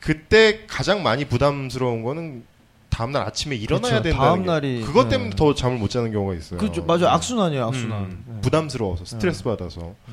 그때 0.00 0.66
가장 0.66 1.02
많이 1.02 1.24
부담스러운 1.26 2.02
거는 2.02 2.44
다음 2.88 3.12
날 3.12 3.22
아침에 3.22 3.54
일어나야 3.54 3.98
그쵸, 3.98 4.02
된다는 4.02 4.24
다음 4.26 4.42
게 4.42 4.48
날이- 4.50 4.84
그것 4.84 5.04
네. 5.04 5.10
때문에 5.10 5.30
더 5.36 5.54
잠을 5.54 5.78
못 5.78 5.88
자는 5.90 6.10
경우가 6.10 6.34
있어요. 6.34 6.58
그죠 6.58 6.84
맞아요 6.84 7.08
악순환이에요 7.08 7.66
악순환. 7.66 8.02
음, 8.04 8.24
네. 8.26 8.40
부담스러워서 8.40 9.04
스트레스 9.04 9.44
받아서. 9.44 9.80
그 9.80 10.12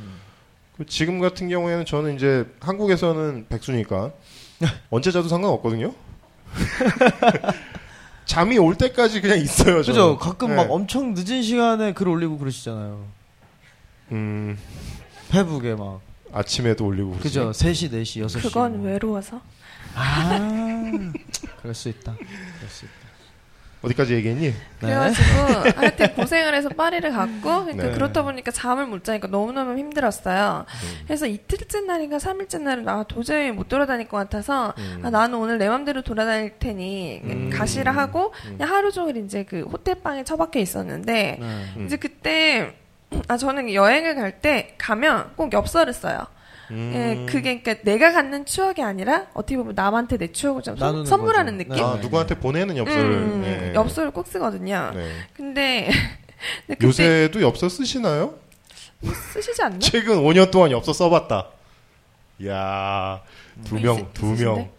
지금 0.86 1.20
같은 1.20 1.50
경우에는 1.50 1.86
저는 1.86 2.16
이제 2.16 2.46
한국에서는 2.60 3.48
백수니까 3.50 4.12
언제 4.90 5.12
자도 5.12 5.28
상관없거든요. 5.28 5.94
잠이 8.26 8.58
올 8.58 8.76
때까지 8.76 9.22
그냥 9.22 9.40
있어요. 9.40 9.78
그죠. 9.78 10.18
가끔 10.18 10.50
네. 10.50 10.56
막 10.56 10.72
엄청 10.72 11.14
늦은 11.14 11.42
시간에 11.42 11.94
글 11.94 12.10
올리고 12.10 12.38
그러시잖아요. 12.38 13.06
음, 14.12 14.58
페북에 15.30 15.76
막 15.76 16.02
아침에도 16.32 16.86
올리고 16.86 17.18
그죠 17.18 17.52
3시 17.52 17.92
4시 17.92 18.26
6시. 18.26 18.42
그건 18.42 18.82
외로워서. 18.82 19.42
아 19.96 20.40
그럴 21.62 21.74
수 21.74 21.90
있다. 21.90 22.14
그럴 22.16 22.70
수 22.70 22.86
있다. 22.86 23.07
어디까지 23.88 24.14
얘기했니? 24.16 24.48
네. 24.48 24.54
그래가지고 24.80 25.24
하여튼 25.76 26.14
고생을 26.16 26.54
해서 26.56 26.70
파리를 26.70 27.10
갔고 27.12 27.42
그러니까 27.66 27.84
네. 27.88 27.92
그렇다 27.92 28.24
보니까 28.24 28.52
잠을 28.52 28.86
못 28.86 29.04
자니까 29.04 29.28
너무너무 29.28 29.78
힘들었어요. 29.78 30.66
음. 30.68 31.04
그래서 31.06 31.26
이틀째 31.26 31.82
날인가 31.82 32.20
삼일째 32.20 32.60
날은 32.60 32.88
아 32.88 33.04
도저히 33.08 33.52
못 33.52 33.68
돌아다닐 33.68 34.08
것 34.08 34.18
같아서 34.18 34.74
음. 34.78 35.02
아, 35.04 35.10
나는 35.10 35.38
오늘 35.40 35.58
내 35.58 35.68
맘대로 35.70 36.02
돌아다닐 36.04 36.54
테니 36.60 37.22
음. 37.24 37.50
가시라 37.52 37.92
하고 37.92 38.34
그냥 38.44 38.70
하루 38.70 38.92
종일 38.92 39.18
이제 39.18 39.44
그 39.44 39.62
호텔 39.62 39.96
방에 40.02 40.24
처박혀 40.24 40.60
있었는데 40.60 41.38
네. 41.40 41.46
음. 41.78 41.86
이제 41.86 41.98
그때 41.98 42.76
아 43.28 43.38
저는 43.38 43.74
여행을 43.74 44.16
갈 44.16 44.42
때 44.42 44.76
가면 44.78 45.32
꼭 45.36 45.52
엽서를 45.54 45.94
써요. 45.94 46.28
음. 46.72 46.92
예, 46.94 47.26
그게 47.32 47.62
그러니까 47.62 47.84
내가 47.84 48.12
갖는 48.12 48.46
추억이 48.46 48.82
아니라 48.84 49.28
어떻게 49.34 49.56
보면 49.58 49.74
남한테 49.76 50.18
내 50.18 50.32
추억을 50.32 50.62
좀 50.64 50.76
선- 50.78 50.86
나누는 50.88 51.06
선물하는 51.06 51.58
거죠. 51.58 51.70
느낌. 51.70 51.86
아, 51.86 51.96
누구한테 51.96 52.36
보내는 52.40 52.76
엽서를. 52.78 53.04
음, 53.04 53.42
네. 53.42 53.74
엽서를 53.74 54.12
꼭 54.12 54.28
쓰거든요. 54.28 54.92
네. 54.94 55.10
근데, 55.34 55.86
근데 56.68 56.76
그때 56.76 56.88
요새도 56.88 57.42
엽서 57.42 57.70
쓰시나요? 57.70 58.34
쓰시지 59.34 59.62
않나? 59.62 59.80
최근 59.80 60.18
5년 60.24 60.52
동안 60.52 60.72
엽서 60.72 60.92
써봤다. 60.94 61.48
이야, 62.40 63.22
두 63.64 63.76
명, 63.76 63.98
있- 64.00 64.14
두 64.14 64.26
명. 64.36 64.70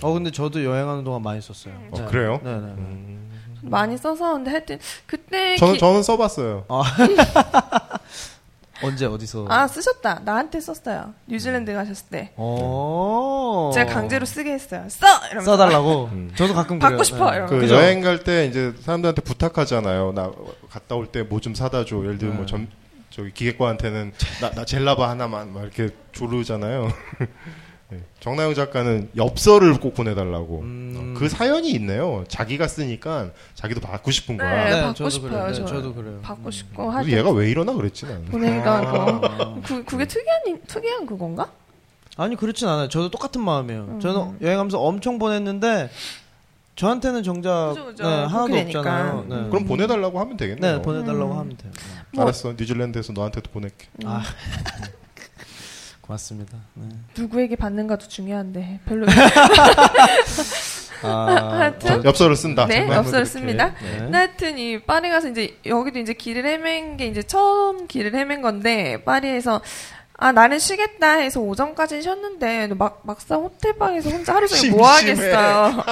어 0.00 0.12
근데 0.14 0.30
저도 0.30 0.64
여행하는 0.64 1.04
동안 1.04 1.20
많이 1.22 1.40
썼어요. 1.42 1.74
어, 1.90 2.06
그래요? 2.06 2.40
네네. 2.42 2.56
음. 2.56 3.30
많이 3.62 3.96
써서 3.96 4.32
근데 4.34 4.50
하여튼 4.50 4.78
그때 5.06 5.56
저는, 5.56 5.74
기- 5.74 5.80
저는 5.80 6.02
써봤어요. 6.02 6.64
언제 8.82 9.06
어디서? 9.06 9.46
아 9.48 9.66
쓰셨다 9.68 10.20
나한테 10.24 10.60
썼어요 10.60 11.14
뉴질랜드 11.26 11.72
가셨을 11.72 12.06
때 12.10 12.32
오. 12.36 13.70
제가 13.72 13.92
강제로 13.92 14.26
쓰게 14.26 14.52
했어요 14.52 14.84
써 14.88 15.06
이러면서 15.26 15.52
어. 15.52 15.56
써달라고. 15.56 16.04
음. 16.12 16.32
저도 16.34 16.54
가끔 16.54 16.78
받고 16.78 16.96
그래요. 16.96 17.04
싶어, 17.04 17.30
네. 17.30 17.36
이러면. 17.36 17.46
그 17.50 17.58
그죠? 17.60 17.74
여행 17.76 18.00
갈 18.00 18.24
때 18.24 18.46
이제 18.46 18.72
사람들한테 18.82 19.22
부탁하잖아요. 19.22 20.12
나 20.12 20.30
갔다 20.70 20.96
올 20.96 21.06
때 21.12 21.20
뭐 21.22 21.40
좀 21.40 21.54
사다 21.54 21.84
줘. 21.84 21.98
예를 21.98 22.18
들면 22.18 22.36
뭐 22.36 22.46
네. 22.46 22.50
점, 22.50 22.68
저기 23.10 23.32
기획과한테는 23.32 24.12
나, 24.40 24.50
나 24.50 24.64
젤라바 24.64 25.08
하나만 25.08 25.52
막 25.52 25.62
이렇게 25.62 25.88
조르잖아요. 26.12 26.88
네. 27.90 28.00
정나영 28.20 28.54
작가는 28.54 29.10
엽서를 29.16 29.78
꼭 29.78 29.94
보내달라고. 29.94 30.60
음. 30.60 31.14
어, 31.14 31.18
그 31.18 31.28
사연이 31.28 31.70
있네요. 31.72 32.24
자기가 32.28 32.66
쓰니까 32.66 33.30
자기도 33.54 33.80
받고 33.80 34.10
싶은 34.10 34.36
거야. 34.36 34.64
네, 34.64 34.70
네, 34.70 34.80
받고 34.82 34.94
저도 34.94 35.10
싶어요 35.10 35.30
그래요. 35.30 35.46
네, 35.48 35.52
저는. 35.52 35.66
저도 35.68 35.94
그래요. 35.94 36.18
받고 36.22 36.50
싶고 36.50 36.76
그래서 36.84 36.96
하여튼 36.96 37.12
얘가 37.18 37.30
왜 37.30 37.50
이러나 37.50 37.72
그랬지 37.72 38.06
나는. 38.06 38.24
보내기도 38.26 38.70
하고 38.70 39.26
아. 39.26 39.60
그, 39.64 39.84
그게 39.84 40.06
특이한 40.06 40.60
특이한 40.66 41.06
그건가? 41.06 41.50
아니 42.16 42.36
그렇진 42.36 42.68
않아요. 42.68 42.88
저도 42.88 43.10
똑같은 43.10 43.42
마음이에요. 43.42 43.82
음. 43.82 44.00
저는 44.00 44.38
여행하면서 44.40 44.80
엄청 44.80 45.18
보냈는데 45.18 45.90
저한테는 46.76 47.22
정작 47.22 47.68
그죠, 47.74 47.84
그죠. 47.86 48.02
네, 48.02 48.08
하나도 48.08 48.46
그렇게 48.46 48.62
되니까. 48.64 48.80
없잖아요. 48.80 49.24
네. 49.28 49.50
그럼 49.50 49.64
보내달라고 49.66 50.18
하면 50.20 50.36
되겠네요. 50.36 50.76
네 50.76 50.82
보내달라고 50.82 51.32
음. 51.32 51.38
하면 51.38 51.56
돼요. 51.56 51.72
뭐- 52.12 52.24
알았어. 52.24 52.54
뉴질랜드에서 52.58 53.12
너한테도 53.12 53.50
보낼게. 53.52 53.86
아 54.04 54.22
고맙습니다. 56.04 56.58
네. 56.74 56.86
누구에게 57.16 57.56
받는가도 57.56 58.08
중요한데 58.08 58.80
별로 58.84 59.06
아, 61.02 61.06
하여튼 61.58 62.00
어, 62.00 62.04
엽서를 62.04 62.36
쓴다. 62.36 62.66
네 62.66 62.86
엽서를. 62.88 63.24
씁니다. 63.24 63.74
네. 63.82 64.10
하여튼 64.12 64.58
이 64.58 64.78
파리 64.82 65.08
가서 65.08 65.30
이제 65.30 65.58
여기도 65.64 65.98
이제 65.98 66.12
길을 66.12 66.44
헤맨 66.44 66.98
게 66.98 67.06
이제 67.06 67.22
처음 67.22 67.86
길을 67.86 68.14
헤맨 68.14 68.42
건데 68.42 69.02
파리에서 69.04 69.62
아 70.16 70.30
나는 70.30 70.60
쉬겠다 70.60 71.14
해서 71.14 71.40
오전까지 71.40 72.00
쉬었는데 72.00 72.68
막 72.78 73.00
막상 73.02 73.42
호텔방에서 73.42 74.10
혼자 74.10 74.34
하루 74.34 74.46
종일 74.46 74.70
뭐. 74.70 74.86
하겠어요. 74.86 75.84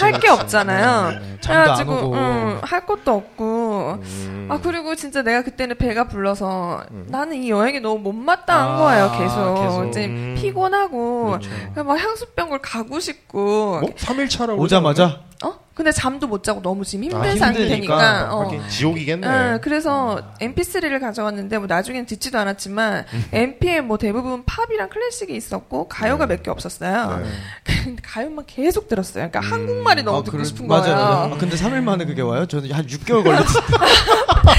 할 0.00 0.20
게. 0.20 0.28
없잖아요. 0.28 1.10
네, 1.10 1.18
네. 1.46 1.82
오고. 1.82 2.14
음, 2.14 2.58
할 2.62 2.86
것도 2.86 3.12
없고 3.12 3.98
음. 4.02 4.48
아 4.50 4.58
그리고 4.62 4.94
진짜 4.94 5.22
내가 5.22 5.42
그때는 5.42 5.76
배가 5.76 6.08
불러서 6.08 6.84
음. 6.90 7.06
나는 7.10 7.36
이 7.36 7.50
여행이 7.50 7.80
너무 7.80 7.98
못마땅한 7.98 8.74
아, 8.74 8.76
거예요. 8.78 9.12
계속, 9.18 9.62
계속. 9.62 9.88
이제 9.90 10.06
음. 10.06 10.34
피곤하고 10.38 11.38
그렇죠. 11.38 11.50
막 11.84 11.98
향수병을 11.98 12.60
가고 12.60 12.98
싶고 12.98 13.80
뭐 13.80 13.90
3일 13.94 14.30
차라고 14.30 14.60
오자마자 14.62 15.20
어 15.44 15.54
근데 15.74 15.92
잠도 15.92 16.26
못 16.26 16.42
자고 16.42 16.62
너무 16.62 16.84
지금 16.84 17.04
힘든 17.04 17.20
아, 17.20 17.36
상태니까. 17.36 18.34
어. 18.34 18.50
지옥이겠네. 18.70 19.26
아, 19.26 19.58
그래서 19.58 20.22
MP3를 20.40 20.98
가져왔는데 21.00 21.58
뭐 21.58 21.66
나중엔 21.66 22.06
듣지도 22.06 22.38
않았지만 22.38 23.04
음. 23.12 23.24
MP에 23.32 23.82
뭐 23.82 23.98
대부분 23.98 24.44
팝이랑 24.46 24.88
클래식이 24.88 25.36
있었고 25.36 25.88
가요가 25.88 26.26
몇개 26.26 26.50
없었어요. 26.50 27.22
네. 27.22 27.96
가요만 28.02 28.46
계속 28.46 28.88
들었어요. 28.88 29.28
그러니까 29.30 29.40
음. 29.40 29.52
한국말이 29.52 30.02
너무 30.02 30.18
아, 30.18 30.22
듣고 30.22 30.38
그래- 30.38 30.44
싶은 30.44 30.66
맞아요, 30.66 30.82
거예요. 30.84 30.96
맞아요. 30.96 31.34
아, 31.34 31.36
근데 31.38 31.56
3일 31.56 31.82
만에 31.82 32.06
그게 32.06 32.22
와요? 32.22 32.46
저는 32.46 32.72
한 32.72 32.86
6개월 32.86 33.22
걸렸어요. 33.22 33.62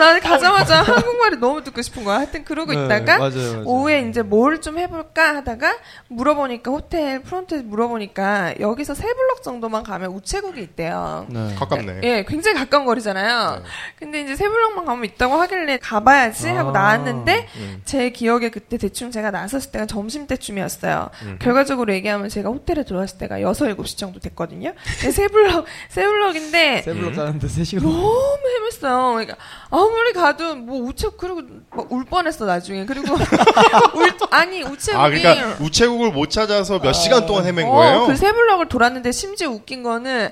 아, 0.00 0.06
나는 0.06 0.20
가자마자 0.20 0.82
한국말이 0.82 1.36
너무 1.36 1.62
듣고 1.64 1.82
싶은 1.82 2.04
거야. 2.04 2.18
하여튼 2.18 2.44
그러고 2.44 2.72
네, 2.72 2.84
있다가 2.84 3.18
맞아요, 3.18 3.34
맞아요. 3.34 3.62
오후에 3.66 4.00
이제 4.08 4.22
뭘 4.22 4.60
좀 4.60 4.78
해볼까 4.78 5.36
하다가 5.36 5.76
물어보니까 6.08 6.70
호텔 6.70 7.22
프론트에 7.22 7.62
물어보니까 7.62 8.54
여기서 8.60 8.94
세 8.94 9.04
블럭 9.14 9.42
정도만 9.42 9.82
가면 9.84 10.10
우체국이 10.10 10.60
있대요. 10.60 11.26
네. 11.30 11.54
가깝네. 11.58 12.00
예, 12.02 12.24
굉장히 12.28 12.58
가까운 12.58 12.84
거리잖아요. 12.84 13.56
네. 13.56 13.62
근데 13.98 14.20
이제 14.22 14.36
세 14.36 14.48
블럭만 14.48 14.84
가면 14.84 15.04
있다고 15.04 15.34
하길래 15.36 15.78
가봐야지 15.78 16.48
하고 16.48 16.70
아. 16.70 16.72
나왔는데 16.72 17.48
음. 17.56 17.82
제 17.84 18.10
기억에 18.10 18.50
그때 18.50 18.76
대충 18.76 19.10
제가 19.10 19.30
나섰을 19.30 19.70
때가 19.72 19.86
점심 19.86 20.26
때쯤이었어요. 20.26 21.10
음. 21.22 21.38
결과적으로 21.40 21.92
얘기하면 21.94 22.28
제가 22.28 22.50
호텔에 22.50 22.84
들어왔을 22.84 23.18
때가 23.18 23.40
6, 23.40 23.48
7시 23.52 23.96
정도 23.96 24.20
됐거든요. 24.20 24.72
세 25.12 25.28
블럭, 25.28 25.64
세 25.88 26.04
블럭인데 26.06 26.82
세 26.84 26.92
블럭 26.92 27.14
가는데 27.16 27.46
3시간. 27.46 27.82
너무 27.82 28.38
헤맸어요. 28.70 29.12
그러니까 29.14 29.36
아 29.70 29.76
무리 29.90 30.12
가도 30.12 30.54
뭐 30.56 30.80
우체국 30.80 31.16
그리고 31.18 31.42
막울 31.70 32.04
뻔했어 32.04 32.44
나중에. 32.46 32.84
그리고 32.86 33.14
울 33.94 34.12
아니 34.30 34.62
우체국이 34.62 34.96
아, 34.96 35.08
그러니까 35.08 35.56
우체국을 35.62 36.10
못 36.12 36.30
찾아서 36.30 36.78
몇 36.78 36.92
시간 36.92 37.26
동안 37.26 37.44
헤맨 37.46 37.68
거예요? 37.68 37.98
어, 38.02 38.06
그 38.06 38.16
세 38.16 38.32
블럭을 38.32 38.68
돌았는데 38.68 39.12
심지어 39.12 39.50
웃긴 39.50 39.82
거는 39.82 40.30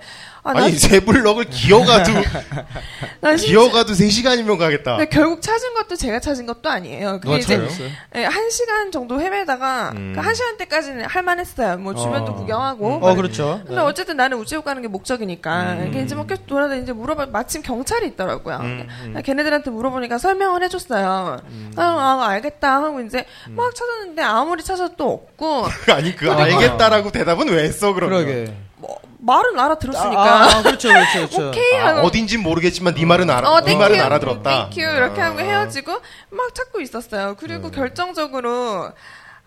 아, 0.48 0.54
나, 0.54 0.64
아니, 0.64 0.72
세 0.78 1.00
블럭을 1.00 1.44
기어가도, 1.44 2.10
난 3.20 3.36
기어가도 3.36 3.92
3 3.92 4.08
시간이면 4.08 4.56
가겠다. 4.56 4.96
근데 4.96 5.10
결국 5.10 5.42
찾은 5.42 5.74
것도 5.74 5.94
제가 5.94 6.20
찾은 6.20 6.46
것도 6.46 6.70
아니에요. 6.70 7.20
그게 7.20 7.26
누가 7.26 7.36
이제 7.36 7.56
찾았어요? 7.58 7.88
예, 8.16 8.24
한 8.24 8.48
시간 8.48 8.90
정도 8.90 9.20
헤매다가 9.20 9.92
음. 9.94 10.12
그한 10.14 10.34
시간 10.34 10.56
때까지는 10.56 11.04
할만했어요. 11.04 11.76
뭐 11.76 11.94
주변도 11.94 12.32
어. 12.32 12.34
구경하고. 12.34 12.94
어, 13.02 13.14
그렇죠. 13.14 13.60
근데 13.66 13.82
어쨌든 13.82 14.16
나는 14.16 14.38
우체국 14.38 14.64
가는 14.64 14.80
게 14.80 14.88
목적이니까 14.88 15.72
음. 15.74 15.88
이게 15.88 16.00
이제 16.00 16.14
막 16.14 16.26
계속 16.26 16.46
돌아다 16.46 16.76
이제 16.76 16.92
물어봐 16.94 17.26
마침 17.26 17.60
경찰이 17.60 18.06
있더라고요. 18.08 18.56
음, 18.56 18.88
음. 19.04 19.22
걔네들한테 19.22 19.70
물어보니까 19.70 20.16
설명을 20.16 20.62
해줬어요. 20.62 21.40
아, 21.76 21.82
아, 21.82 22.26
알겠다 22.26 22.82
하고 22.82 23.02
이제 23.02 23.26
음. 23.48 23.56
막 23.56 23.74
찾았는데 23.74 24.22
아무리 24.22 24.64
찾아도 24.64 24.96
또 24.96 25.10
없고 25.10 25.66
아니, 25.92 26.16
그 26.16 26.30
알겠다라고 26.30 27.12
대답은 27.12 27.48
왜 27.48 27.64
했어, 27.64 27.92
그러면? 27.92 28.24
그러게. 28.24 28.67
뭐 28.78 28.96
말은 29.18 29.58
알아들었으니까. 29.58 30.22
아, 30.22 30.44
아, 30.44 30.62
그렇죠, 30.62 30.88
그렇죠, 30.88 31.28
그렇죠. 31.28 31.48
오케이 31.50 31.78
아, 31.78 31.88
하고 31.88 32.06
어딘진 32.06 32.42
모르겠지만 32.42 32.94
네 32.94 33.04
말은 33.04 33.28
알아. 33.28 33.50
어, 33.50 33.60
네 33.60 33.66
thank 33.66 33.73
you. 33.73 33.78
말은 33.78 34.00
알아들었다. 34.00 34.70
thank 34.70 34.77
you 34.77 34.80
이렇게 34.80 35.20
하고 35.20 35.38
아. 35.38 35.42
헤어지고 35.42 35.92
막 36.30 36.54
찾고 36.54 36.80
있었어요. 36.80 37.36
그리고 37.38 37.70
결정적으로 37.70 38.92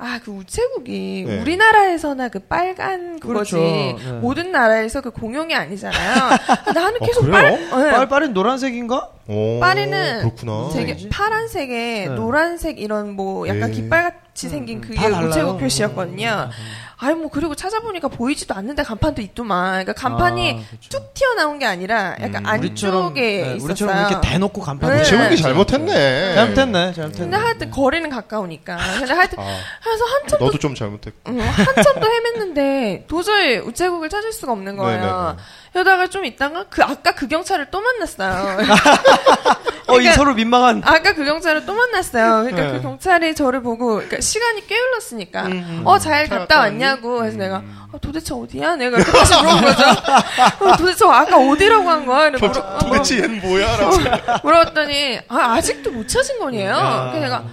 아, 0.04 0.20
그 0.24 0.32
우체국이 0.32 1.26
네. 1.28 1.42
우리나라에서나 1.42 2.30
그 2.30 2.40
빨간 2.40 3.20
그거지. 3.20 3.52
그렇죠. 3.52 3.58
네. 3.58 3.96
모든 4.20 4.52
나라에서 4.52 5.00
그 5.02 5.12
공용이 5.12 5.54
아니잖아요. 5.54 6.16
나는 6.74 6.96
어, 7.00 7.06
계속 7.06 7.22
그래요? 7.22 7.70
빨, 7.70 7.84
네. 7.84 7.92
빨, 7.92 8.10
빨은 8.10 8.34
노란색인가? 8.34 9.10
오, 9.28 9.60
파리는 9.60 10.20
그렇구나. 10.20 10.70
되게 10.74 10.94
뭐지? 10.94 11.10
파란색에 11.10 11.68
네. 11.68 12.08
노란색 12.08 12.80
이런 12.80 13.14
뭐 13.16 13.48
약간 13.48 13.72
네. 13.72 13.72
깃발같이 13.72 14.50
생긴 14.50 14.82
그게 14.82 14.96
다 14.96 15.10
달라요. 15.10 15.30
우체국 15.30 15.60
표시였거든요. 15.60 16.50
아이 17.04 17.16
뭐 17.16 17.30
그리고 17.30 17.56
찾아보니까 17.56 18.10
보이지도 18.10 18.54
않는데 18.54 18.84
간판도 18.84 19.22
있더만. 19.24 19.84
그러니까 19.86 19.94
간판이 19.94 20.52
아, 20.52 20.56
그쵸. 20.70 20.90
쭉 20.90 21.14
튀어나온 21.16 21.58
게 21.58 21.66
아니라 21.66 22.16
약간 22.22 22.46
음. 22.46 22.60
우리처럼 22.60 23.04
안쪽에 23.08 23.22
네, 23.22 23.42
있었어요. 23.56 23.64
우리처럼 23.66 23.98
이렇게 23.98 24.30
대놓고 24.30 24.62
간판. 24.62 24.94
네. 24.96 25.02
우체국이 25.02 25.38
잘못했네. 25.38 26.36
잘못했네. 26.36 26.94
잘못했네. 26.94 27.18
근데 27.18 27.38
하여튼 27.38 27.72
거리는 27.72 28.08
가까우니까. 28.10 28.78
근데 29.00 29.14
하여튼 29.14 29.40
아, 29.40 29.58
그래서 29.84 30.06
한참 30.06 30.40
너도 30.40 30.58
좀 30.60 30.76
잘못했. 30.76 31.14
음, 31.28 31.40
한참도 31.40 32.08
헤맸는데 32.08 33.08
도저히 33.08 33.58
우체국을 33.58 34.10
찾을 34.10 34.32
수가 34.32 34.52
없는 34.52 34.78
거예요. 34.78 35.38
이러다가 35.74 36.08
좀 36.08 36.26
있다가 36.26 36.66
그 36.70 36.84
아까 36.84 37.14
그 37.14 37.28
경찰을 37.30 37.68
또 37.72 37.80
만났어요. 37.80 38.58
어, 39.88 39.94
이 39.94 39.98
그러니까- 40.04 40.14
서로 40.14 40.34
민망한. 40.34 40.82
아까 40.86 41.14
그 41.14 41.24
경찰을 41.24 41.66
또 41.66 41.74
만났어요. 41.74 42.44
그러니까 42.44 42.62
네. 42.62 42.72
그 42.74 42.82
경찰이 42.82 43.34
저를 43.36 43.62
보고 43.62 43.94
그러니까 43.96 44.20
시간이 44.20 44.68
꽤 44.68 44.76
흘렀으니까 44.76 45.44
음, 45.46 45.82
어잘잘 45.86 46.28
갔다 46.28 46.40
갔다? 46.40 46.60
왔냐고 46.60 47.20
그래서 47.20 47.38
내가 47.38 47.64
어, 47.92 47.98
도대체 48.02 48.34
어디야? 48.34 48.76
내가 48.76 48.98
이렇게 48.98 49.12
다시 49.12 49.34
물어본 49.42 49.62
거죠. 49.62 49.84
어, 50.66 50.78
도대체 50.78 51.06
아까 51.06 51.38
어디라고 51.38 51.90
한 51.90 52.06
거야? 52.06 52.28
이러고 52.28 52.48
물어, 52.48 52.60
어, 52.62 52.78
물어, 52.78 52.80
도대체 52.98 53.18
얘는 53.24 53.40
뭐야? 53.42 53.78
라고. 53.78 53.98
물어봤더니 54.44 55.20
아, 55.30 55.38
아직도 55.56 55.92
못 55.92 56.06
찾은 56.08 56.40
거네요. 56.40 56.76
아. 56.76 57.12
그래서 57.12 57.20
내가 57.26 57.44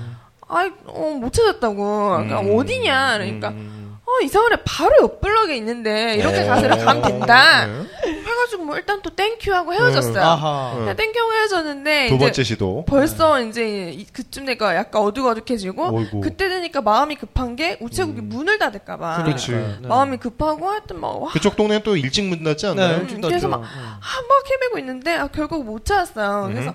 아이 0.48 0.70
어, 0.86 1.16
못 1.20 1.32
찾았다고. 1.32 2.08
그러니까 2.16 2.40
음. 2.40 2.56
어디냐? 2.58 3.12
그러니까 3.18 3.48
음. 3.50 3.77
어 4.08 4.24
이상하네 4.24 4.56
바로 4.64 4.96
옆 5.02 5.20
블럭에 5.20 5.54
있는데 5.58 6.14
이렇게 6.16 6.40
어. 6.40 6.46
가서 6.46 6.66
가면 6.68 7.02
된다. 7.02 7.66
네. 7.66 7.86
해가지고 8.06 8.64
뭐 8.64 8.76
일단 8.78 9.02
또 9.02 9.10
thank 9.10 9.36
you 9.36 9.52
하고 9.52 9.74
헤어졌어요. 9.74 10.22
아하. 10.22 10.72
음. 10.74 10.78
그냥 10.80 10.96
thank 10.96 11.10
you 11.10 11.18
하고 11.20 11.32
헤어졌는데 11.34 12.08
두 12.08 12.14
이제 12.14 12.24
번째 12.24 12.42
시도. 12.44 12.84
벌써 12.86 13.42
이제 13.42 13.90
이- 13.92 14.06
그쯤 14.06 14.46
되니까 14.46 14.74
약간 14.76 15.02
어둑어둑해지고 15.02 15.98
어이구. 15.98 16.20
그때 16.22 16.48
되니까 16.48 16.80
마음이 16.80 17.16
급한 17.16 17.54
게 17.54 17.76
우체국이 17.82 18.22
문을 18.22 18.58
닫을까봐 18.58 19.24
그렇지. 19.24 19.50
네. 19.52 19.78
마음이 19.82 20.16
급하고 20.16 20.70
하여튼 20.70 21.00
막, 21.00 21.22
와, 21.22 21.30
그쪽 21.30 21.56
동네는 21.56 21.82
또 21.82 21.94
일찍 21.96 22.24
문 22.24 22.42
닫지 22.42 22.64
네, 22.64 22.70
않나요? 22.72 23.00
일찍 23.02 23.20
그래서 23.20 23.34
닫죠. 23.34 23.48
막- 23.48 23.62
아, 23.62 23.64
막 24.00 24.50
헤매고 24.50 24.78
있는데 24.78 25.16
아, 25.16 25.26
결국 25.26 25.64
못 25.66 25.84
찾았어요. 25.84 26.48
그래서 26.50 26.74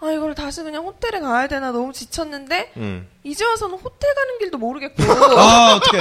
아 0.00 0.10
이걸 0.12 0.34
다시 0.34 0.62
그냥 0.62 0.84
호텔에 0.84 1.18
가야 1.18 1.48
되나 1.48 1.72
너무 1.72 1.92
지쳤는데 1.92 2.72
음. 2.76 3.08
이제 3.24 3.44
와서는 3.44 3.76
호텔 3.78 4.14
가는 4.14 4.38
길도 4.38 4.56
모르겠고 4.58 5.02
아, 5.36 5.74
어떻게. 5.76 5.98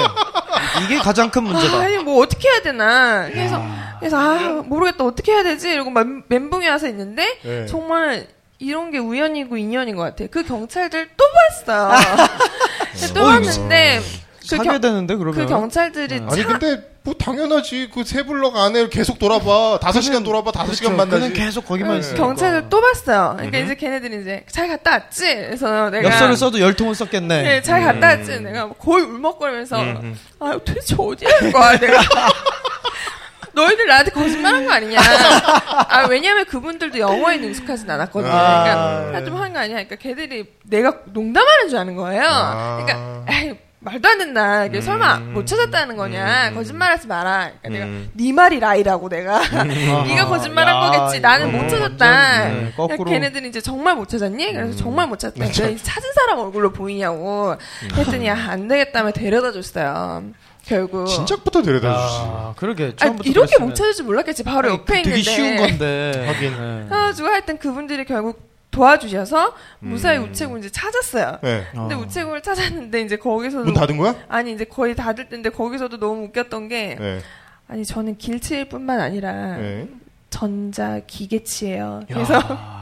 이게 0.86 0.98
가장 1.00 1.32
큰 1.32 1.44
문제다. 1.44 1.78
아, 1.78 1.82
아니 1.82 1.98
뭐 1.98 2.22
어떻게 2.22 2.48
해야 2.48 2.62
되나 2.62 3.28
그래서 3.28 3.60
그래서 4.00 4.18
아 4.18 4.62
모르겠다 4.66 5.04
어떻게 5.04 5.32
해야 5.34 5.42
되지 5.44 5.72
이러고 5.72 5.90
멘- 5.90 6.24
멘붕이 6.28 6.68
와서 6.68 6.88
있는데 6.88 7.40
네. 7.42 7.66
정말 7.66 8.28
이런 8.60 8.92
게 8.92 8.98
우연이고 9.00 9.58
인연인 9.58 9.96
것 9.96 10.04
같아요. 10.04 10.28
그 10.32 10.44
경찰들 10.44 11.10
또 11.18 11.26
봤어요. 11.66 11.92
또. 13.16 13.22
봤는데 13.24 14.02
그, 14.50 14.56
사게 14.58 14.70
경, 14.70 14.82
되는데, 14.82 15.16
그러면. 15.16 15.46
그 15.46 15.46
경찰들이 15.46 16.16
아니 16.30 16.42
차- 16.42 16.48
근데 16.48 16.82
뭐 17.04 17.14
당연하지 17.14 17.90
그 17.94 18.04
세 18.04 18.24
블럭 18.24 18.56
안에 18.58 18.90
계속 18.90 19.18
돌아봐 19.18 19.80
다섯 19.82 20.02
시간 20.02 20.24
돌아봐 20.24 20.52
다섯 20.52 20.74
시간. 20.74 20.98
만나지 20.98 21.22
그는 21.30 21.34
계속 21.34 21.66
거기만 21.66 21.94
네. 21.94 22.00
있어. 22.00 22.16
경찰들 22.16 22.70
또 22.70 22.82
봤어요. 22.82 23.34
그러니까 23.38 23.58
이제 23.60 23.76
걔네들이 23.76 24.22
이제 24.22 24.44
잘 24.50 24.68
갔다 24.68 24.92
왔지. 24.92 25.24
그래서 25.36 25.90
내가 25.90 26.08
엽서를 26.10 26.36
써도 26.36 26.60
열 26.60 26.74
통을 26.76 26.96
썼겠네. 26.96 27.42
네, 27.44 27.62
잘 27.62 27.82
갔다 27.84 28.08
왔지. 28.08 28.42
내가 28.42 28.70
거의 28.74 29.06
울먹거리면서 29.06 29.80
음, 29.82 29.98
음. 30.04 30.20
아 30.40 30.52
도대체 30.66 30.96
어디라는 30.98 31.52
거야 31.54 31.78
내가. 31.80 32.02
너희들 33.54 33.88
나한테 33.88 34.12
거짓말한 34.12 34.66
거 34.66 34.72
아니냐? 34.74 35.00
아 35.00 36.06
왜냐면 36.10 36.46
그분들도 36.46 37.00
영어에 37.00 37.38
능숙하진 37.38 37.90
않았거든요. 37.90 38.32
아. 38.32 39.06
그러니까 39.08 39.26
좀한 39.26 39.52
거 39.54 39.60
아니야. 39.60 39.76
그러니까 39.78 39.96
걔들이 39.96 40.46
내가 40.64 41.00
농담하는 41.06 41.70
줄 41.70 41.80
아는 41.80 41.96
거예요. 41.96 42.22
아. 42.24 42.84
그러니까 42.86 43.24
에이, 43.34 43.58
말도 43.90 44.10
안 44.10 44.18
된다. 44.18 44.66
이게 44.66 44.82
설마 44.82 45.18
음. 45.18 45.34
못 45.34 45.46
찾았다는 45.48 45.96
거냐? 45.96 46.50
음. 46.50 46.56
거짓말하지 46.56 47.08
마라. 47.08 47.52
그러니까 47.62 47.70
내가 47.70 47.86
음. 47.86 48.10
네 48.14 48.32
말이 48.34 48.60
라이라고 48.60 49.10
내가 49.10 49.40
네가 49.64 50.26
거짓말한 50.28 50.76
야, 50.76 50.80
거겠지. 50.92 51.20
나는 51.22 51.52
못 51.52 51.68
찾았다. 51.70 52.06
완전, 52.06 52.66
네, 52.66 52.72
그러니까. 52.76 53.04
걔네들이 53.06 53.48
이제 53.50 53.62
정말 53.62 53.96
못 53.96 54.08
찾았니? 54.10 54.54
그래서 54.54 54.76
정말 54.78 55.08
못 55.08 55.20
찾았다. 55.20 55.44
왜 55.46 55.52
찾은 55.78 56.14
사람 56.14 56.40
얼굴로 56.40 56.72
보이냐고. 56.72 57.56
그랬더니 57.94 58.30
아, 58.30 58.36
안 58.50 58.68
되겠다며 58.68 59.12
데려다 59.12 59.52
줬어요. 59.52 60.24
결국. 60.66 61.08
진작부터 61.08 61.62
데려다 61.62 61.94
주지 62.08 62.18
아, 62.20 62.54
그러게. 62.58 62.88
아, 62.88 63.06
처음부터 63.06 63.30
이렇게 63.30 63.46
그랬으면. 63.48 63.70
못 63.70 63.76
찾을 63.76 63.94
줄 63.94 64.06
몰랐겠지. 64.06 64.44
바로 64.44 64.68
아니, 64.70 64.78
옆에 64.78 65.02
되게 65.02 65.18
있는데. 65.20 65.22
쉬운 65.32 65.56
건데. 65.58 66.26
하긴. 66.28 66.52
네. 66.52 66.86
그래가지고 66.90 67.28
하여튼 67.30 67.58
그분들이 67.58 68.04
결국 68.06 68.46
도와주셔서 68.78 69.54
무사히 69.80 70.18
음. 70.18 70.26
우체국 70.26 70.60
이제 70.60 70.70
찾았어요. 70.70 71.40
네. 71.42 71.66
근데 71.74 71.96
어. 71.96 72.00
우체국을 72.00 72.42
찾았는데 72.42 73.02
이제 73.02 73.18
거기서도 73.18 73.66
문 73.66 73.74
닫은 73.74 73.98
거야? 73.98 74.16
아니 74.28 74.54
이제 74.54 74.64
거의 74.66 74.96
닫을 74.96 75.30
때인데 75.30 75.50
거기서도 75.50 75.98
너무 76.00 76.26
웃겼던 76.26 76.68
게 76.68 76.96
네. 77.00 77.20
아니 77.68 77.86
저는 77.86 78.18
길치일 78.18 78.70
뿐만 78.70 79.02
아니라 79.02 79.58
네. 79.58 79.90
전자 80.30 81.02
기계치예요. 81.06 82.02
야. 82.04 82.14
그래서 82.14 82.77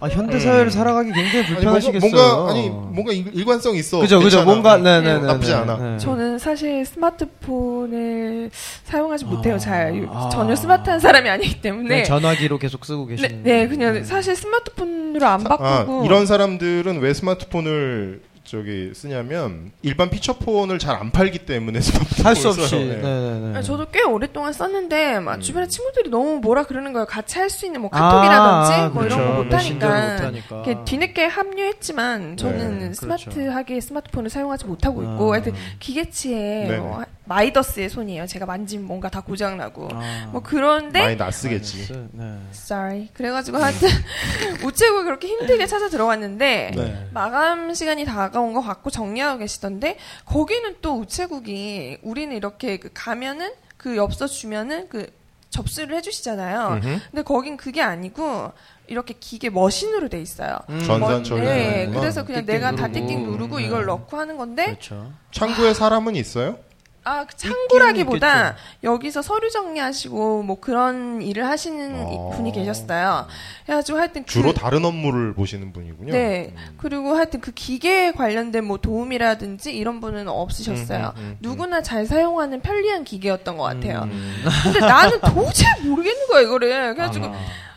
아, 0.00 0.08
현대 0.08 0.38
사회를 0.40 0.70
살아가기 0.70 1.12
굉장히 1.12 1.38
아니, 1.38 1.52
뭔가, 1.52 1.60
불편하시겠어요. 1.80 2.10
뭔가 2.10 2.50
아니 2.50 2.68
뭔가 2.70 3.12
일- 3.12 3.30
일관성 3.34 3.74
있어 3.76 4.00
그죠, 4.00 4.18
그죠. 4.20 4.44
뭔가, 4.44 4.76
네네 4.76 5.18
네. 5.20 5.26
나쁘지 5.26 5.52
않아 5.52 5.98
저는 5.98 6.38
사실 6.38 6.84
스마트폰을 6.84 8.50
사용하지 8.84 9.24
못해요. 9.26 9.54
아. 9.54 9.58
잘 9.58 10.08
아. 10.10 10.28
전혀 10.30 10.56
스마트한 10.56 11.00
사람이 11.00 11.28
아니기 11.28 11.60
때문에 11.60 11.88
네, 11.88 12.02
전화기로 12.04 12.58
계속 12.58 12.84
쓰고 12.84 13.06
네, 13.08 13.16
계시는. 13.16 13.42
네, 13.42 13.68
그냥 13.68 14.04
사실 14.04 14.34
스마트폰으로 14.36 15.26
안 15.26 15.46
아, 15.46 15.56
바꾸고 15.56 16.04
이런 16.04 16.26
사람들은 16.26 17.00
왜 17.00 17.14
스마트폰을 17.14 18.20
저기 18.44 18.92
쓰냐면 18.94 19.72
일반 19.82 20.10
피처폰을 20.10 20.78
잘 20.78 20.94
안 20.94 21.10
팔기 21.10 21.40
때문에 21.40 21.80
스마트폰을 21.82 22.24
할수 22.26 22.48
없이. 22.50 22.76
네, 22.76 22.84
네. 22.96 23.02
네, 23.02 23.52
네. 23.54 23.62
저도 23.62 23.86
꽤 23.90 24.02
오랫동안 24.04 24.52
썼는데 24.52 25.18
막 25.20 25.36
음. 25.36 25.40
주변에 25.40 25.66
친구들이 25.66 26.08
너무 26.10 26.38
뭐라 26.40 26.62
그러는 26.64 26.92
거예요. 26.92 27.06
같이 27.06 27.38
할 27.38 27.50
수 27.50 27.66
있는 27.66 27.80
뭐 27.80 27.90
아, 27.92 27.98
카톡이라든지 27.98 28.94
뭐 28.94 29.02
그렇죠. 29.02 29.16
이런 29.16 29.36
거 29.36 29.42
못하니까. 29.42 30.84
뒤늦게 30.84 31.24
합류했지만 31.26 32.36
저는 32.36 32.78
네, 32.78 32.92
스마트하게 32.92 33.80
스마트폰을 33.80 34.30
사용하지 34.30 34.66
못하고 34.66 35.02
있고 35.02 35.30
아. 35.30 35.34
하여튼 35.34 35.52
기계치에 35.80 36.66
네. 36.68 36.76
뭐 36.78 37.02
마이더스의 37.26 37.88
손이에요. 37.88 38.26
제가 38.26 38.44
만지면 38.46 38.86
뭔가 38.86 39.08
다 39.08 39.20
고장나고 39.20 39.88
아. 39.92 40.28
뭐 40.30 40.42
그런데 40.42 41.00
많이 41.00 41.16
낯쓰겠지 41.16 42.08
네. 42.12 42.38
sorry. 42.52 43.08
그래가지고 43.14 43.58
하여튼 43.58 43.88
우체국을 44.64 45.04
그렇게 45.04 45.28
힘들게 45.28 45.66
찾아 45.66 45.88
들어갔는데 45.88 46.72
네. 46.74 47.08
마감 47.12 47.72
시간이 47.72 48.04
다가온 48.04 48.52
것 48.52 48.60
같고 48.60 48.90
정리하고 48.90 49.38
계시던데 49.38 49.96
거기는 50.26 50.76
또 50.82 50.98
우체국이 50.98 51.98
우리는 52.02 52.34
이렇게 52.36 52.78
그 52.78 52.90
가면은 52.92 53.52
그 53.76 53.96
엽서 53.96 54.26
주면은 54.26 54.88
그 54.88 55.06
접수를 55.50 55.96
해주시잖아요. 55.98 56.80
음흠. 56.82 56.98
근데 57.10 57.22
거긴 57.22 57.56
그게 57.56 57.80
아니고 57.80 58.52
이렇게 58.86 59.14
기계 59.18 59.48
머신으로 59.50 60.08
돼 60.08 60.20
있어요. 60.20 60.58
전산 60.68 60.98
머- 61.00 61.22
처리를 61.22 61.46
네. 61.46 61.90
그래서 61.94 62.24
그냥 62.24 62.44
내가 62.44 62.72
다 62.72 62.88
누르고. 62.88 63.06
띡띡 63.06 63.18
누르고 63.30 63.56
음, 63.56 63.60
이걸 63.60 63.80
네. 63.80 63.86
넣고 63.86 64.16
하는 64.18 64.36
건데 64.36 64.64
그렇죠. 64.66 65.12
창구에 65.30 65.72
사람은 65.72 66.16
있어요? 66.16 66.58
아, 67.06 67.26
그 67.26 67.36
창구라기보다. 67.36 68.56
여기서 68.82 69.20
서류 69.20 69.50
정리하시고 69.50 70.42
뭐 70.42 70.58
그런 70.58 71.20
일을 71.20 71.46
하시는 71.46 72.02
어. 72.06 72.30
분이 72.34 72.52
계셨어요. 72.52 73.26
그래가지고 73.66 73.98
하여튼 73.98 74.22
그- 74.24 74.32
주로 74.32 74.52
다른 74.54 74.84
업무를 74.84 75.34
보시는 75.34 75.72
분이군요. 75.72 76.12
네. 76.12 76.52
음. 76.56 76.74
그리고 76.78 77.14
하여튼 77.14 77.40
그 77.40 77.52
기계에 77.52 78.12
관련된 78.12 78.64
뭐 78.64 78.78
도움이라든지 78.78 79.74
이런 79.76 80.00
분은 80.00 80.28
없으셨어요. 80.28 81.12
음, 81.16 81.20
음, 81.20 81.22
음, 81.22 81.28
음. 81.32 81.36
누구나 81.40 81.82
잘 81.82 82.06
사용하는 82.06 82.60
편리한 82.62 83.04
기계였던 83.04 83.58
것 83.58 83.64
같아요. 83.64 84.02
음. 84.04 84.44
근데 84.62 84.80
나는 84.80 85.20
도저히 85.20 85.82
모르겠는 85.88 86.26
거야, 86.28 86.40
이거를. 86.40 86.94
그래가지고, 86.94 87.26
아. 87.26 87.34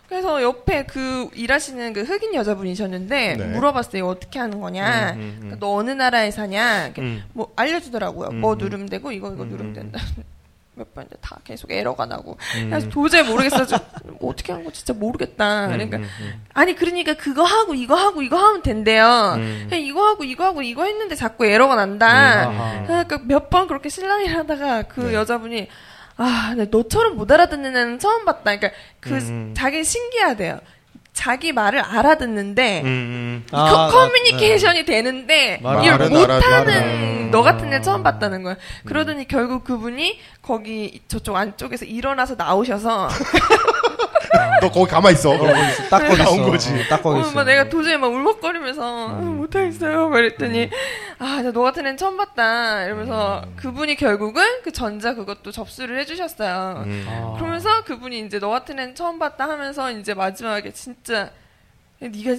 그래서 0.07 0.41
옆에 0.41 0.85
그 0.85 1.29
일하시는 1.33 1.91
그 1.93 2.01
흑인 2.03 2.33
여자분이셨는데, 2.33 3.35
네. 3.37 3.45
물어봤어요. 3.45 4.07
어떻게 4.07 4.39
하는 4.39 4.61
거냐. 4.61 5.11
음, 5.13 5.19
음, 5.19 5.21
음. 5.21 5.35
그러니까 5.39 5.57
너 5.59 5.73
어느 5.75 5.91
나라에 5.91 6.31
사냐. 6.31 6.93
음. 6.99 7.23
뭐 7.33 7.51
알려주더라고요. 7.55 8.29
음, 8.29 8.39
뭐 8.41 8.53
음. 8.53 8.57
누르면 8.57 8.87
되고, 8.87 9.11
이거, 9.11 9.33
이거 9.33 9.43
음, 9.43 9.49
누르면 9.49 9.71
음. 9.71 9.73
된다. 9.73 9.99
몇 10.75 10.93
번인데 10.93 11.15
다 11.21 11.39
계속 11.43 11.71
에러가 11.71 12.05
나고. 12.05 12.37
음. 12.57 12.69
그래서 12.69 12.87
도저히 12.89 13.23
모르겠어. 13.23 13.65
저 13.65 13.79
어떻게 14.21 14.51
하는 14.51 14.63
거 14.63 14.71
진짜 14.71 14.93
모르겠다. 14.93 15.67
그러니까, 15.69 15.97
아니 16.53 16.75
그러니까 16.75 17.15
그거 17.15 17.43
하고 17.43 17.73
이거 17.73 17.95
하고 17.95 18.21
이거 18.21 18.37
하면 18.37 18.61
된대요. 18.61 19.33
음. 19.37 19.65
그냥 19.67 19.83
이거 19.83 20.05
하고 20.07 20.23
이거 20.23 20.43
하고 20.45 20.61
이거 20.61 20.83
했는데 20.85 21.15
자꾸 21.15 21.47
에러가 21.47 21.75
난다. 21.75 22.83
그러니까 22.85 23.19
몇 23.25 23.49
번 23.49 23.67
그렇게 23.67 23.89
실랑이를 23.89 24.37
하다가 24.37 24.83
그 24.83 24.99
네. 25.01 25.13
여자분이 25.15 25.67
아, 26.17 26.53
내 26.57 26.65
너처럼 26.69 27.15
못 27.15 27.31
알아듣는 27.31 27.75
애는 27.75 27.99
처음 27.99 28.25
봤다. 28.25 28.41
그러니까 28.43 28.69
그 28.99 29.13
음. 29.15 29.53
자기 29.55 29.83
신기하대요. 29.83 30.59
자기 31.13 31.51
말을 31.51 31.79
알아듣는데 31.79 32.81
음, 32.81 32.85
음. 32.85 33.43
이 33.47 33.55
아, 33.55 33.89
커, 33.89 34.01
커뮤니케이션이 34.01 34.85
되는데 34.85 35.59
말은 35.63 35.83
이걸 35.83 36.09
못하는 36.09 37.31
너 37.31 37.41
같은 37.41 37.73
애 37.73 37.81
처음 37.81 38.03
봤다는 38.03 38.39
음. 38.39 38.43
거야. 38.43 38.55
그러더니 38.85 39.27
결국 39.27 39.63
그분이 39.63 40.19
거기 40.43 41.01
저쪽 41.07 41.35
안쪽에서 41.35 41.85
일어나서 41.85 42.35
나오셔서 42.35 43.09
너 44.61 44.71
거기 44.71 44.89
가만 44.89 45.13
있어. 45.13 45.37
딱 45.89 45.99
거기 45.99 46.13
있어. 46.13 46.23
나온 46.23 46.49
거지. 46.49 46.73
어, 46.73 46.77
딱 46.89 47.03
거기 47.03 47.19
어, 47.19 47.21
있어. 47.21 47.31
막 47.31 47.43
내가 47.43 47.69
도저히 47.69 47.97
막 47.97 48.07
울먹거리면서 48.07 49.09
아, 49.09 49.13
못하겠어요. 49.13 50.09
막 50.09 50.19
이랬더니 50.19 50.69
아, 51.19 51.41
나너 51.43 51.61
같은 51.61 51.85
애는 51.85 51.97
처음 51.97 52.17
봤다. 52.17 52.85
이러면서 52.85 53.43
음. 53.45 53.53
그분이 53.55 53.95
결국은 53.95 54.43
그 54.63 54.71
전자 54.71 55.13
그것도 55.13 55.51
접수를 55.51 55.99
해주셨어요. 55.99 56.83
음. 56.85 57.05
아. 57.07 57.35
그러면서 57.37 57.83
그분이 57.83 58.19
이제 58.21 58.39
너 58.39 58.49
같은 58.49 58.79
애는 58.79 58.95
처음 58.95 59.19
봤다 59.19 59.47
하면서 59.47 59.91
이제 59.91 60.13
마지막에 60.13 60.71
진짜 60.71 61.19
야, 61.19 61.29
네가 61.99 62.37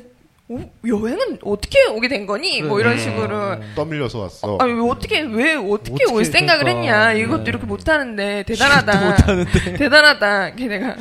오, 0.51 0.61
여행은 0.87 1.41
어떻게 1.45 1.87
오게 1.89 2.09
된 2.09 2.25
거니? 2.25 2.63
뭐 2.63 2.81
이런 2.81 2.95
음. 2.95 2.99
식으로 2.99 3.57
떠밀려서 3.75 4.19
왔어. 4.21 4.57
아니 4.59 4.73
왜 4.73 4.81
어떻게 4.81 5.21
왜 5.21 5.55
어떻게, 5.57 6.05
어떻게, 6.05 6.13
올 6.13 6.25
생각을 6.25 6.65
그러니까. 6.65 7.09
했냐? 7.09 7.23
이것도 7.23 7.45
네. 7.45 7.51
이렇게 7.51 7.67
못하는데 7.67 8.45
대단하다. 8.45 9.11
못하는데. 9.11 9.75
대단하다. 9.77 10.55
걔네가 10.55 10.97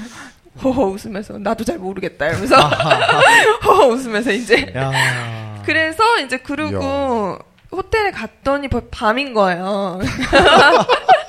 허허 0.64 0.84
웃으면서 0.86 1.38
나도 1.38 1.64
잘 1.64 1.78
모르겠다 1.78 2.28
이러면서 2.28 2.56
허허 2.58 3.88
웃으면서 3.94 4.32
이제 4.32 4.72
야. 4.76 4.92
그래서 5.66 6.04
이제 6.20 6.38
그러고 6.38 7.38
호텔에 7.72 8.12
갔더니 8.12 8.68
벌- 8.70 8.90
밤인 8.90 9.34
거예요. 9.34 10.00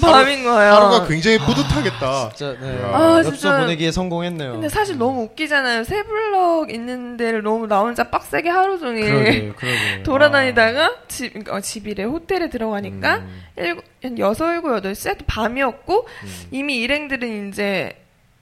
밤인 0.00 0.44
거예요. 0.44 0.72
하루가 0.72 1.06
굉장히 1.06 1.38
뿌듯하겠다. 1.38 2.30
진짜 2.34 2.56
네. 2.60 2.80
아, 2.92 3.22
엽서. 3.24 3.58
보내기에 3.60 3.92
성공했네요. 3.92 4.52
근데 4.52 4.68
사실 4.68 4.98
너무 4.98 5.22
웃기잖아요. 5.22 5.84
세 5.84 6.02
블럭 6.02 6.70
있는 6.70 7.16
데를 7.16 7.42
너무 7.42 7.66
나 7.66 7.80
혼자 7.80 8.10
빡세게 8.10 8.48
하루 8.48 8.78
종일 8.78 9.04
그러게, 9.06 9.52
그러게. 9.56 10.02
돌아다니다가 10.02 10.96
집, 11.08 11.48
어, 11.50 11.60
집이래 11.60 12.04
호텔에 12.04 12.48
들어가니까 12.50 13.16
음. 13.18 13.42
일곱, 13.56 13.84
한 14.02 14.18
여섯, 14.18 14.52
일곱, 14.52 14.72
여덟 14.74 14.94
시에 14.94 15.14
또 15.14 15.24
밤이었고 15.26 16.06
음. 16.24 16.28
이미 16.50 16.76
일행들은 16.78 17.48
이제 17.48 17.92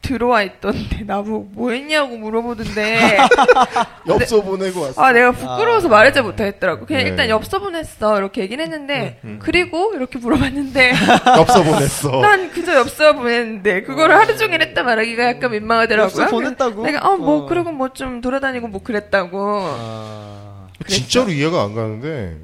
들어와 0.06 0.42
있던데 0.42 1.02
나보고 1.04 1.48
뭐 1.52 1.70
했냐고 1.72 2.16
물어보던데 2.16 3.18
엽서 4.08 4.40
보내고 4.42 4.82
왔어. 4.82 5.02
아 5.02 5.12
내가 5.12 5.32
부끄러워서 5.32 5.88
아. 5.88 5.90
말하지 5.90 6.20
못하겠더라고 6.22 6.86
그냥 6.86 7.02
네. 7.04 7.10
일단 7.10 7.28
엽서 7.28 7.58
보냈어 7.58 8.18
이렇게 8.18 8.42
얘기는 8.42 8.62
했는데 8.62 9.18
음. 9.24 9.38
그리고 9.42 9.92
이렇게 9.94 10.18
물어봤는데 10.18 10.92
엽서 11.38 11.62
보냈어. 11.64 12.20
난 12.20 12.50
그저 12.50 12.74
엽서 12.74 13.14
보냈는데 13.14 13.82
그거를 13.82 14.14
하루 14.14 14.36
종일 14.36 14.60
했다 14.62 14.82
말하기가 14.84 15.24
약간 15.24 15.50
민망하더라고요 15.50 16.22
엽서 16.22 16.30
보냈다고? 16.36 16.82
내가 16.84 17.08
어뭐 17.08 17.44
어. 17.44 17.46
그러고 17.46 17.72
뭐 17.72 17.88
좀 17.96 18.20
돌아다니고 18.20 18.68
뭐 18.68 18.82
그랬다고 18.82 19.38
아. 19.64 20.66
진짜로 20.86 21.30
이해가 21.30 21.62
안 21.62 21.74
가는데, 21.74 22.36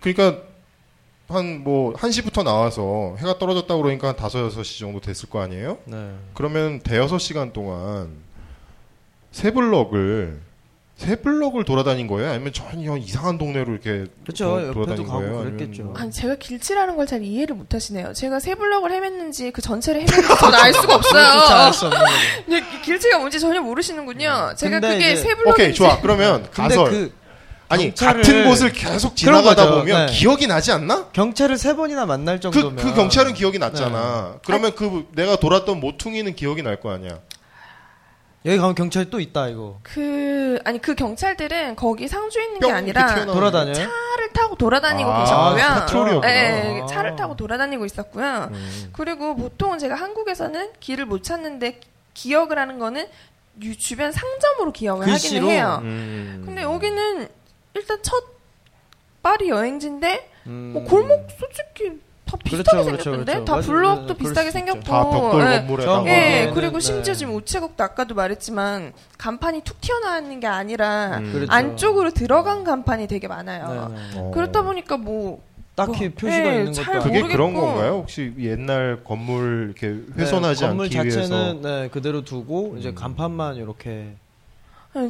그러니까 0.00 0.42
한 1.28 1.64
뭐 1.64 1.92
1시부터 1.94 2.44
나와서 2.44 3.16
해가 3.18 3.38
떨어졌다 3.38 3.74
그러니까 3.76 4.08
한 4.08 4.14
5, 4.14 4.18
6시 4.18 4.78
정도 4.78 5.00
됐을 5.00 5.28
거 5.28 5.40
아니에요? 5.40 5.78
네. 5.84 6.10
그러면 6.34 6.80
대여섯 6.80 7.20
시간 7.20 7.52
동안 7.52 8.10
세 9.32 9.50
블럭을 9.50 10.40
세 10.96 11.16
블럭을 11.16 11.64
돌아다닌 11.64 12.06
거예요? 12.06 12.30
아니면 12.30 12.52
전혀 12.54 12.96
이상한 12.96 13.36
동네로 13.36 13.70
이렇게 13.72 14.06
그렇죠. 14.22 14.66
도- 14.68 14.72
돌아다닌 14.72 15.06
거예요? 15.06 15.38
그랬겠죠. 15.44 15.92
아니 15.96 16.10
제가 16.10 16.36
길치라는 16.36 16.96
걸 16.96 17.06
잘 17.06 17.22
이해를 17.22 17.54
못 17.56 17.74
하시네요 17.74 18.12
제가 18.14 18.38
세 18.40 18.54
블럭을 18.54 18.90
헤맸는지 18.92 19.52
그 19.52 19.60
전체를 19.60 20.04
헤맸는지 20.04 20.38
저는 20.40 20.58
알 20.58 20.72
수가 20.72 20.94
없어요 20.96 21.60
길치가 22.84 23.18
뭔지 23.18 23.38
전혀 23.40 23.60
모르시는군요 23.60 24.54
제가 24.56 24.80
근데 24.80 24.94
그게 24.94 25.16
세 25.16 25.34
블럭인지 25.34 25.50
오케이 25.50 25.74
좋아 25.74 26.00
그러면 26.00 26.42
근데 26.52 26.76
가설 26.76 26.90
그 26.90 27.12
아니 27.68 27.92
같은 27.94 28.44
곳을 28.44 28.72
계속 28.72 29.16
지나가다. 29.16 29.70
보면 29.70 30.06
네. 30.06 30.12
기억이 30.12 30.46
나지 30.46 30.70
않나? 30.72 31.08
경찰을 31.12 31.58
세 31.58 31.74
번이나 31.74 32.06
만날 32.06 32.36
그, 32.36 32.42
정도면 32.42 32.76
그 32.76 32.94
경찰은 32.94 33.34
기억이 33.34 33.58
났잖아. 33.58 34.30
네. 34.34 34.38
그러면 34.46 34.74
그 34.74 35.08
내가 35.14 35.36
돌았던 35.36 35.80
모퉁이는 35.80 36.34
기억이 36.36 36.62
날 36.62 36.76
거 36.80 36.90
아니야. 36.92 37.18
여기 38.44 38.58
가면 38.58 38.76
경찰 38.76 39.10
또 39.10 39.18
있다 39.18 39.48
이거. 39.48 39.80
그 39.82 40.58
아니 40.64 40.80
그 40.80 40.94
경찰들은 40.94 41.74
거기 41.74 42.06
상주에 42.06 42.44
있는 42.44 42.60
게뿅 42.60 42.76
아니라 42.76 43.24
돌아다녀요? 43.24 43.74
차를 43.74 44.32
타고 44.32 44.54
돌아다니고 44.56 45.10
아, 45.10 45.20
계셨고요. 45.54 45.64
파트롤이었구나. 45.80 46.26
네, 46.32 46.80
아. 46.82 46.86
차를 46.86 47.16
타고 47.16 47.34
돌아다니고 47.34 47.84
있었고요. 47.86 48.50
음. 48.52 48.90
그리고 48.92 49.34
보통은 49.34 49.80
제가 49.80 49.96
한국에서는 49.96 50.68
길을 50.78 51.06
못 51.06 51.24
찾는데 51.24 51.80
기억을 52.14 52.58
하는 52.60 52.78
거는 52.78 53.08
유- 53.62 53.76
주변 53.76 54.12
상점으로 54.12 54.70
기억을 54.72 55.06
글씨로? 55.06 55.46
하기는 55.46 55.52
해요. 55.52 55.80
음. 55.82 56.42
근데 56.46 56.62
여기는 56.62 57.28
일단 57.76 57.98
첫 58.02 58.24
파리 59.22 59.48
여행지인데 59.48 60.30
음. 60.46 60.70
뭐 60.72 60.84
골목 60.84 61.26
솔직히 61.38 62.00
다 62.24 62.36
비슷하게 62.42 62.82
그렇죠, 62.84 62.84
그렇죠, 62.84 63.02
생겼던데 63.04 63.32
그렇죠. 63.32 63.44
다 63.44 63.60
그럴 63.60 64.16
비슷하게. 64.16 64.50
생겼고 64.50 64.80
다 64.80 65.04
벽돌 65.10 65.40
예. 65.52 65.56
건물에다가 65.58 65.98
저- 66.02 66.06
예, 66.08 66.10
네, 66.10 66.50
그리고 66.54 66.72
네, 66.74 66.80
심지어 66.80 67.14
네. 67.14 67.18
지금 67.18 67.34
우체국도 67.36 67.84
아까도 67.84 68.14
말했지만 68.16 68.92
간판이 69.18 69.60
툭 69.62 69.80
튀어나오는 69.80 70.40
게 70.40 70.46
아니라 70.48 71.18
음. 71.18 71.32
그렇죠. 71.32 71.52
안쪽으로 71.52 72.10
들어간 72.10 72.64
간판이 72.64 73.06
되게 73.06 73.28
많아요. 73.28 73.92
네, 73.94 74.00
네. 74.14 74.18
어. 74.20 74.30
그렇다 74.32 74.62
보니까 74.62 74.96
뭐 74.96 75.40
딱히 75.76 76.08
뭐, 76.08 76.16
표시가 76.18 76.46
예, 76.46 76.50
있는 76.58 76.64
것도 76.66 76.72
잘 76.72 76.94
아니고. 76.96 77.04
그게 77.04 77.20
모르겠고. 77.20 77.32
그런 77.36 77.54
건가요? 77.54 77.92
혹시 77.98 78.32
옛날 78.40 79.04
건물 79.04 79.72
이렇게 79.78 80.00
훼손하지 80.18 80.60
네, 80.62 80.66
건물 80.68 80.84
않기 80.86 80.94
자체는 80.96 81.30
위해서 81.30 81.54
네, 81.62 81.88
그대로 81.90 82.24
두고 82.24 82.76
이제 82.78 82.88
음. 82.88 82.94
간판만 82.96 83.56
이렇게 83.56 84.14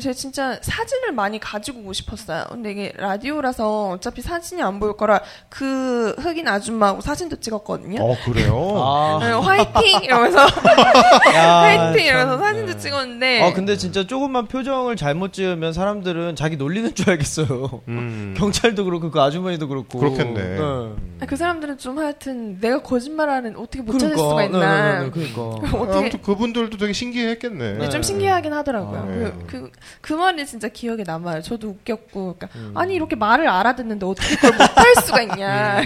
제가 0.00 0.12
진짜 0.12 0.58
사진을 0.60 1.12
많이 1.12 1.38
가지고 1.38 1.80
오고 1.80 1.92
싶었어요. 1.92 2.44
근데 2.50 2.72
이게 2.72 2.92
라디오라서 2.96 3.90
어차피 3.90 4.22
사진이 4.22 4.62
안 4.62 4.80
보일 4.80 4.96
거라 4.96 5.20
그 5.48 6.14
흑인 6.18 6.48
아줌마하고 6.48 7.00
사진도 7.00 7.36
찍었거든요. 7.36 8.02
어 8.02 8.16
그래요? 8.24 8.72
아, 8.76 9.18
네, 9.20 9.32
화이팅 9.32 10.02
이러면서 10.02 10.40
야, 11.34 11.60
화이팅 11.60 12.04
이러면서 12.04 12.38
참, 12.38 12.44
사진도 12.44 12.72
네. 12.72 12.78
찍었는데 12.78 13.42
아 13.42 13.52
근데 13.52 13.76
진짜 13.76 14.06
조금만 14.06 14.46
표정을 14.46 14.96
잘못 14.96 15.32
지으면 15.32 15.72
사람들은 15.72 16.36
자기 16.36 16.56
놀리는 16.56 16.94
줄 16.94 17.10
알겠어요. 17.10 17.82
음. 17.88 18.34
경찰도 18.38 18.84
그렇고 18.84 19.10
그 19.10 19.20
아주머니도 19.20 19.68
그렇고. 19.68 19.98
그렇겠네. 19.98 20.34
네. 20.34 20.58
음. 20.58 21.16
아, 21.20 21.26
그 21.26 21.36
사람들은 21.36 21.78
좀 21.78 21.98
하여튼 21.98 22.60
내가 22.60 22.82
거짓말하는 22.82 23.56
어떻게 23.56 23.82
못 23.82 23.92
찾을 23.92 24.16
그러니까, 24.16 24.28
수가 24.28 24.44
있나 24.44 24.58
네, 24.58 24.98
네, 24.98 25.04
네, 25.04 25.10
그러니까. 25.10 25.76
어떻게 25.78 25.98
아무튼 25.98 26.22
그분들도 26.22 26.76
되게 26.76 26.92
신기했겠네. 26.92 27.72
네. 27.78 27.88
좀 27.88 28.02
신기하긴 28.02 28.52
하더라고요. 28.52 29.00
아, 29.00 29.04
네. 29.04 29.32
그, 29.46 29.46
그, 29.46 29.70
그 30.00 30.12
말이 30.12 30.44
진짜 30.46 30.68
기억에 30.68 31.02
남아요. 31.06 31.42
저도 31.42 31.68
웃겼고. 31.68 32.36
그러니까 32.38 32.48
음. 32.58 32.72
아니, 32.76 32.94
이렇게 32.94 33.16
말을 33.16 33.48
알아듣는데 33.48 34.04
어떻게 34.06 34.34
그걸 34.36 34.52
못할 34.52 34.94
수가 35.04 35.22
있냐. 35.22 35.80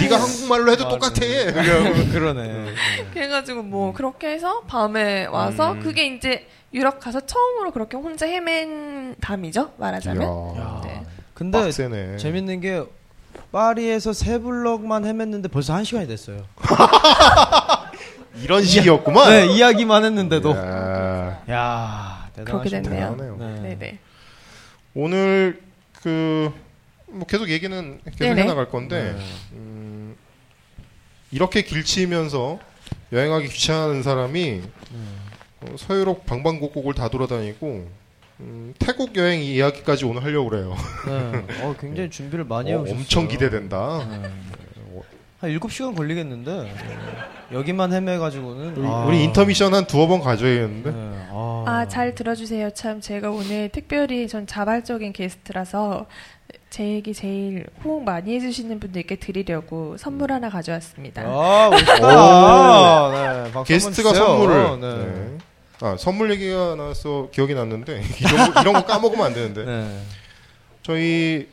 네가 0.00 0.20
한국말로 0.20 0.72
해도 0.72 0.84
맞아. 0.84 0.96
똑같아. 0.98 1.20
그러- 1.20 2.12
그러네. 2.12 2.66
그래가지고 3.12 3.62
뭐, 3.62 3.92
그렇게 3.92 4.28
해서 4.32 4.62
밤에 4.66 5.26
와서, 5.26 5.72
음. 5.72 5.80
그게 5.80 6.06
이제 6.06 6.46
유럽 6.72 6.98
가서 7.00 7.20
처음으로 7.20 7.70
그렇게 7.70 7.96
혼자 7.96 8.26
헤맨 8.26 9.16
담이죠? 9.20 9.72
말하자면. 9.76 10.22
이야, 10.56 10.80
네. 10.84 11.02
근데 11.34 11.58
빡세네. 11.60 12.16
재밌는 12.16 12.60
게 12.60 12.82
파리에서 13.52 14.12
세 14.12 14.38
블럭만 14.38 15.04
헤맸는데 15.04 15.50
벌써 15.50 15.74
한 15.74 15.84
시간이 15.84 16.06
됐어요. 16.08 16.44
이런 18.42 18.62
식이었구만. 18.64 19.30
네, 19.30 19.46
이야기만 19.46 20.04
했는데도. 20.04 20.50
이야, 20.52 21.40
야, 21.50 22.23
그렇게. 22.42 22.68
됐네요. 22.70 23.36
네. 23.38 23.60
네네. 23.62 23.98
오늘 24.94 25.60
그 26.02 26.52
뭐 27.14 27.26
계속 27.26 27.48
얘기는 27.48 28.00
계속. 28.18 28.24
해나갈 28.38 28.68
건데 28.68 29.14
네. 29.16 29.24
음, 29.52 30.16
이렇게 31.30 31.62
길치면서 31.62 32.58
여행하기 33.12 33.48
귀찮은 33.48 34.02
사람이 34.02 34.62
어, 35.60 35.76
서유럽 35.76 36.26
방방곡곡을 36.26 36.94
다 36.94 37.08
돌아다니고 37.08 37.88
음, 38.40 38.74
태국 38.80 39.16
여행 39.16 39.40
이야기까지 39.42 40.04
오늘 40.04 40.24
하려고 40.24 40.50
그래요. 40.50 40.76
네. 41.06 41.46
어, 41.62 41.74
굉장히 41.80 42.10
준비를 42.10 42.44
많이 42.44 42.72
어, 42.72 42.78
해오셨어요. 42.78 42.98
엄청 42.98 43.28
기대된다. 43.28 44.04
네. 44.10 44.30
한 45.44 45.58
7시간 45.58 45.96
걸리겠는데 45.96 46.72
여기만 47.52 47.92
헤매가지고는 47.92 48.76
우리, 48.76 48.86
아. 48.86 49.04
우리 49.06 49.24
인터미션 49.24 49.74
한 49.74 49.86
두어 49.86 50.06
번 50.06 50.20
가져야겠는데. 50.20 50.90
네. 50.90 51.26
아, 51.30 51.64
아, 51.66 51.88
잘 51.88 52.14
들어주세요. 52.14 52.70
참, 52.70 53.00
제가 53.00 53.30
오늘 53.30 53.68
특별히 53.68 54.26
전 54.28 54.46
자발적인 54.46 55.12
게스트라서 55.12 56.06
제 56.70 56.84
얘기 56.84 57.14
제일 57.14 57.66
호응 57.84 58.04
많이 58.04 58.34
해주시는 58.34 58.80
분들께 58.80 59.16
드리려고 59.16 59.96
선물 59.96 60.32
하나 60.32 60.48
가져왔습니다. 60.50 61.22
아, 61.22 61.68
멋있다. 61.70 63.52
네, 63.52 63.62
게스트가 63.64 64.08
주세요. 64.10 64.26
선물을. 64.26 64.80
네. 64.80 65.04
네. 65.04 65.38
아 65.80 65.96
선물 65.98 66.30
얘기가 66.32 66.76
나서 66.76 67.28
기억이 67.32 67.54
났는데 67.54 68.02
이런 68.20 68.52
거, 68.52 68.60
이런 68.60 68.74
거 68.74 68.84
까먹으면 68.84 69.26
안 69.26 69.34
되는데. 69.34 69.64
네. 69.64 70.00
저희 70.82 71.48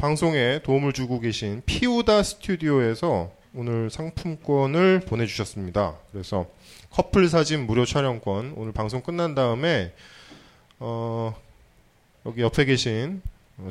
방송에 0.00 0.60
도움을 0.62 0.94
주고 0.94 1.20
계신 1.20 1.60
피우다 1.66 2.22
스튜디오에서 2.22 3.30
오늘 3.54 3.90
상품권을 3.90 5.00
보내주셨습니다. 5.00 5.98
그래서 6.10 6.46
커플 6.88 7.28
사진 7.28 7.66
무료 7.66 7.84
촬영권 7.84 8.54
오늘 8.56 8.72
방송 8.72 9.02
끝난 9.02 9.34
다음에 9.34 9.92
어, 10.78 11.36
여기 12.24 12.40
옆에 12.40 12.64
계신 12.64 13.20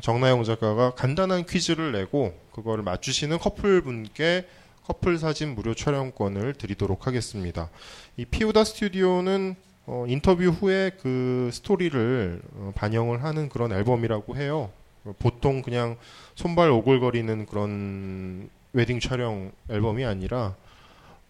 정나영 0.02 0.44
작가가 0.44 0.94
간단한 0.94 1.46
퀴즈를 1.46 1.90
내고 1.90 2.32
그거를 2.52 2.84
맞추시는 2.84 3.38
커플 3.38 3.80
분께 3.80 4.46
커플 4.84 5.18
사진 5.18 5.56
무료 5.56 5.74
촬영권을 5.74 6.54
드리도록 6.54 7.08
하겠습니다. 7.08 7.70
이 8.16 8.24
피우다 8.24 8.62
스튜디오는 8.62 9.56
어, 9.86 10.04
인터뷰 10.06 10.44
후에 10.44 10.92
그 11.02 11.50
스토리를 11.52 12.40
어, 12.54 12.72
반영을 12.76 13.24
하는 13.24 13.48
그런 13.48 13.72
앨범이라고 13.72 14.36
해요. 14.36 14.70
보통 15.18 15.62
그냥 15.62 15.96
손발 16.34 16.70
오글거리는 16.70 17.46
그런 17.46 18.50
웨딩 18.72 19.00
촬영 19.00 19.52
앨범이 19.68 20.04
아니라 20.04 20.54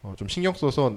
어, 0.03 0.14
좀 0.16 0.29
신경 0.29 0.55
써서 0.55 0.97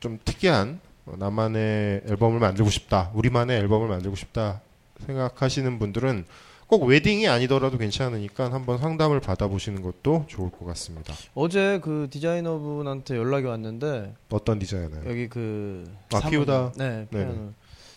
좀 0.00 0.18
특이한 0.24 0.80
어, 1.06 1.14
나만의 1.18 2.02
앨범을 2.08 2.38
만들고 2.38 2.70
싶다, 2.70 3.10
우리만의 3.14 3.58
앨범을 3.60 3.88
만들고 3.88 4.16
싶다 4.16 4.60
생각하시는 5.06 5.78
분들은 5.78 6.24
꼭 6.66 6.84
웨딩이 6.84 7.28
아니더라도 7.28 7.76
괜찮으니까 7.76 8.50
한번 8.50 8.78
상담을 8.78 9.20
받아보시는 9.20 9.82
것도 9.82 10.24
좋을 10.28 10.50
것 10.50 10.64
같습니다. 10.64 11.12
어제 11.34 11.80
그 11.82 12.08
디자이너분한테 12.10 13.16
연락이 13.16 13.44
왔는데 13.46 14.14
어떤 14.30 14.58
디자이너요? 14.58 15.02
여기 15.06 15.28
그 15.28 15.84
아, 16.14 16.20
피우다? 16.20 16.72
네. 16.78 17.06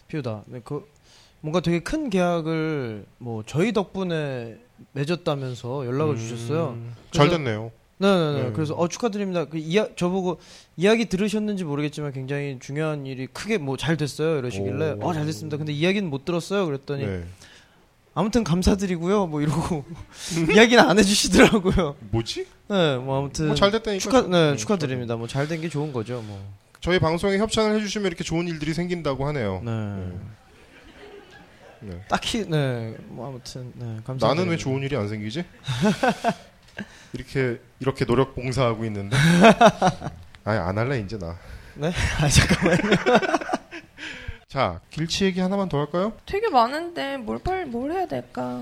피우다. 0.10 0.44
네, 0.48 0.60
그 0.64 0.86
뭔가 1.46 1.60
되게 1.60 1.78
큰 1.80 2.10
계약을 2.10 3.06
뭐 3.20 3.44
저희 3.46 3.72
덕분에 3.72 4.58
맺었다면서 4.94 5.86
연락을 5.86 6.18
주셨어요. 6.18 6.70
음, 6.70 6.92
잘 7.12 7.28
그래서- 7.28 7.38
됐네요. 7.38 7.72
네네네. 8.00 8.44
네. 8.46 8.52
그래서 8.52 8.74
어 8.74 8.88
축하드립니다. 8.88 9.46
그 9.46 9.58
이야 9.60 9.88
저보고 9.96 10.40
이야기 10.76 11.06
들으셨는지 11.06 11.64
모르겠지만 11.64 12.12
굉장히 12.14 12.58
중요한 12.60 13.06
일이 13.06 13.28
크게 13.28 13.58
뭐 13.60 13.78
잘 13.78 13.96
됐어요 13.96 14.40
이러시길래 14.40 14.96
오. 15.02 15.08
어잘 15.08 15.26
됐습니다. 15.28 15.58
근데 15.58 15.72
이야기는 15.72 16.10
못 16.10 16.26
들었어요. 16.26 16.66
그랬더니 16.66 17.06
네. 17.06 17.24
아무튼 18.16 18.44
감사드리고요. 18.44 19.28
뭐 19.28 19.42
이러고 19.42 19.86
이야기는 20.54 20.84
안 20.84 20.98
해주시더라고요. 20.98 21.96
뭐지? 22.12 22.48
네, 22.70 22.98
뭐 22.98 23.20
아무튼 23.20 23.46
뭐 23.48 23.56
잘 23.56 23.70
됐다니까. 23.72 24.02
축하 24.02 24.22
네 24.28 24.52
음, 24.52 24.58
축하드립니다. 24.58 25.16
뭐 25.16 25.28
잘 25.28 25.48
된 25.48 25.62
게 25.62 25.70
좋은 25.70 25.94
거죠. 25.94 26.22
뭐. 26.26 26.42
저희 26.82 26.98
방송에 27.00 27.38
협찬을 27.38 27.78
해주시면 27.78 28.08
이렇게 28.08 28.24
좋은 28.24 28.48
일들이 28.48 28.74
생긴다고 28.74 29.26
하네요. 29.28 29.62
네. 29.64 29.72
네. 31.82 32.02
딱히 32.08 32.46
네뭐 32.48 33.28
아무튼 33.28 33.72
네 33.76 33.86
감사합니다. 34.06 34.28
나는 34.28 34.50
왜 34.50 34.58
좋은 34.58 34.82
일이 34.84 34.96
안 34.96 35.08
생기지? 35.08 35.44
이렇게 37.14 37.60
이렇게 37.80 38.06
노력 38.06 38.36
봉사하고 38.36 38.86
있는데. 38.86 39.16
아예 40.44 40.60
안 40.60 40.78
할래 40.78 41.00
이제 41.00 41.18
나. 41.18 41.38
아 41.82 42.28
잠깐만. 42.30 42.78
자 44.48 44.80
길치 44.90 45.26
얘기 45.26 45.40
하나만 45.40 45.68
더 45.70 45.80
할까요? 45.80 46.14
되게 46.26 46.50
많은데 46.50 47.18
뭘 47.18 47.40
빨리 47.40 47.66
뭘 47.66 47.92
해야 47.92 48.06
될까? 48.08 48.62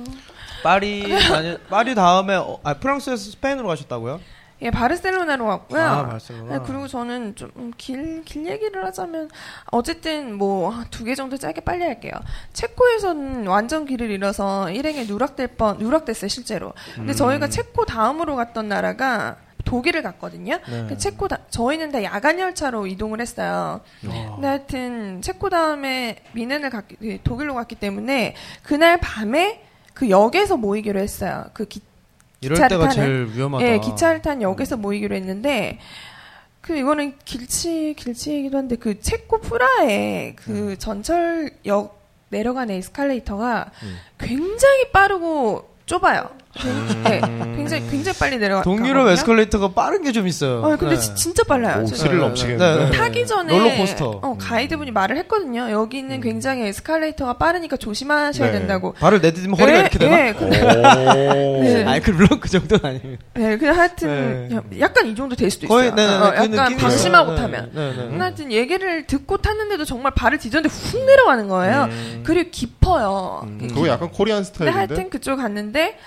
파리 0.64 1.08
다녀 1.28 1.58
파리 1.70 1.94
다음에 1.94 2.36
어, 2.36 2.60
아 2.64 2.74
프랑스에서 2.76 3.32
스페인으로 3.32 3.68
가셨다고요? 3.68 4.20
예, 4.64 4.72
바르셀로나로 4.72 5.46
왔고요. 5.46 5.82
아 5.82 6.06
바르셀로나. 6.08 6.58
네, 6.60 6.64
그리고 6.66 6.88
저는 6.88 7.36
좀 7.36 7.52
길 7.78 8.24
길 8.26 8.46
얘기를 8.48 8.84
하자면 8.86 9.30
어쨌든 9.72 10.36
뭐 10.36 10.74
두 10.92 11.04
개 11.06 11.16
정도 11.16 11.38
짧게 11.38 11.62
빨리 11.62 11.84
할게요. 11.84 12.14
체코에서는 12.54 13.48
완전 13.48 13.86
길을 13.86 14.10
잃어서 14.10 14.70
일행에 14.72 15.04
누락될 15.06 15.48
뻔 15.56 15.78
누락됐어요 15.80 16.28
실제로. 16.30 16.74
근데 16.96 17.12
음. 17.12 17.16
저희가 17.16 17.50
체코 17.50 17.86
다음으로 17.86 18.36
갔던 18.36 18.68
나라가 18.70 19.38
독일을 19.66 20.02
갔거든요. 20.04 20.60
네. 20.70 20.86
그 20.90 20.98
체코 20.98 21.28
다, 21.28 21.40
저희는 21.50 21.92
다 21.92 22.04
야간 22.04 22.38
열차로 22.40 22.86
이동을 22.88 23.22
했어요. 23.22 23.80
어. 24.08 24.32
근데 24.36 24.48
하여튼 24.48 25.22
체코 25.22 25.50
다음에 25.50 26.18
미넨을 26.34 26.70
갔기 26.70 26.96
그 26.98 27.18
독일로 27.24 27.54
갔기 27.56 27.76
때문에 27.76 28.36
그날 28.62 28.98
밤에 29.00 29.64
그 29.94 30.10
역에서 30.10 30.58
모이기로 30.58 31.00
했어요. 31.00 31.46
그 31.54 31.66
기, 31.66 31.82
이럴 32.44 32.56
기차를 32.56 32.78
때가 32.78 32.90
타는- 32.90 32.94
제일 32.96 33.28
위험하다. 33.34 33.66
예, 33.66 33.80
기차를 33.80 34.22
탄 34.22 34.42
역에서 34.42 34.78
모이기로 34.78 35.16
했는데 35.16 35.80
그 36.62 36.78
이거는 36.78 37.16
길치 37.26 37.96
길치이기도 37.98 38.58
한데 38.58 38.76
그 38.78 39.00
체코 39.02 39.40
프라에 39.42 40.34
그 40.36 40.78
전철역 40.78 42.02
내려가는 42.30 42.74
에스컬레이터가 42.76 43.72
음. 43.84 43.98
굉장히 44.18 44.90
빠르고 44.92 45.70
좁아요. 45.86 46.30
네, 47.04 47.20
굉장히 47.56 47.90
굉장히 47.90 48.18
빨리 48.20 48.38
내려가. 48.38 48.62
동유럽 48.62 49.08
에스컬레이터가 49.10 49.70
빠른 49.70 50.04
게 50.04 50.12
좀 50.14 50.28
있어요. 50.28 50.62
어, 50.62 50.76
근데 50.78 50.94
네. 50.96 51.02
지- 51.02 51.16
진짜 51.16 51.44
빨라요. 51.44 51.82
오, 51.82 51.86
저- 51.88 51.96
스릴 51.96 52.18
네, 52.18 52.20
넘치겠는데. 52.20 52.76
네, 52.84 52.90
네. 52.92 52.96
타기 52.98 53.26
전에 53.26 53.58
롤러코스터. 53.58 54.20
어, 54.22 54.38
가이드분이 54.40 54.92
말을 54.92 55.18
했거든요. 55.18 55.72
여기는 55.72 56.12
음. 56.18 56.22
굉장히 56.22 56.68
에스컬레이터가 56.68 57.34
빠르니까 57.40 57.78
조심하셔야 57.78 58.52
네. 58.52 58.60
된다고. 58.60 58.94
발을 58.94 59.22
내디디면 59.22 59.60
허리가 59.60 59.78
예, 59.78 59.82
이렇게 59.82 59.98
되나? 59.98 60.28
예, 60.28 60.34
근데, 60.34 60.62
오. 60.62 61.64
네. 61.64 61.84
아니 61.86 62.00
그 62.02 62.12
물론 62.12 62.40
그 62.40 62.48
정도는 62.48 62.86
아닙니다. 62.86 63.24
네, 63.34 63.58
그냥 63.58 63.76
하여튼 63.80 64.48
네. 64.70 64.80
약간 64.80 65.08
이 65.08 65.16
정도 65.16 65.36
될 65.36 65.50
수도 65.50 65.68
거의 65.68 65.88
있어요. 65.88 65.96
네네 65.96 66.14
어, 66.16 66.32
그 66.48 66.54
약간 66.56 66.78
방심하고. 66.78 67.36
타면. 67.36 67.72
네, 67.74 67.94
네, 67.96 68.08
네. 68.12 68.18
하여튼 68.20 68.52
얘기를 68.52 69.08
듣고 69.08 69.38
탔는데도 69.38 69.86
정말 69.86 70.12
발을 70.16 70.38
디뎠는데 70.38 70.70
훅 70.70 71.04
내려가는 71.06 71.48
거예요. 71.48 71.90
그리고 72.24 72.52
깊어요. 72.52 73.42
음, 73.46 73.68
그거 73.74 73.88
약간 73.88 74.12
코리안 74.12 74.44
스타일인데. 74.44 74.78
하여튼 74.78 75.10
그쪽 75.10 75.38
갔는데 75.38 75.98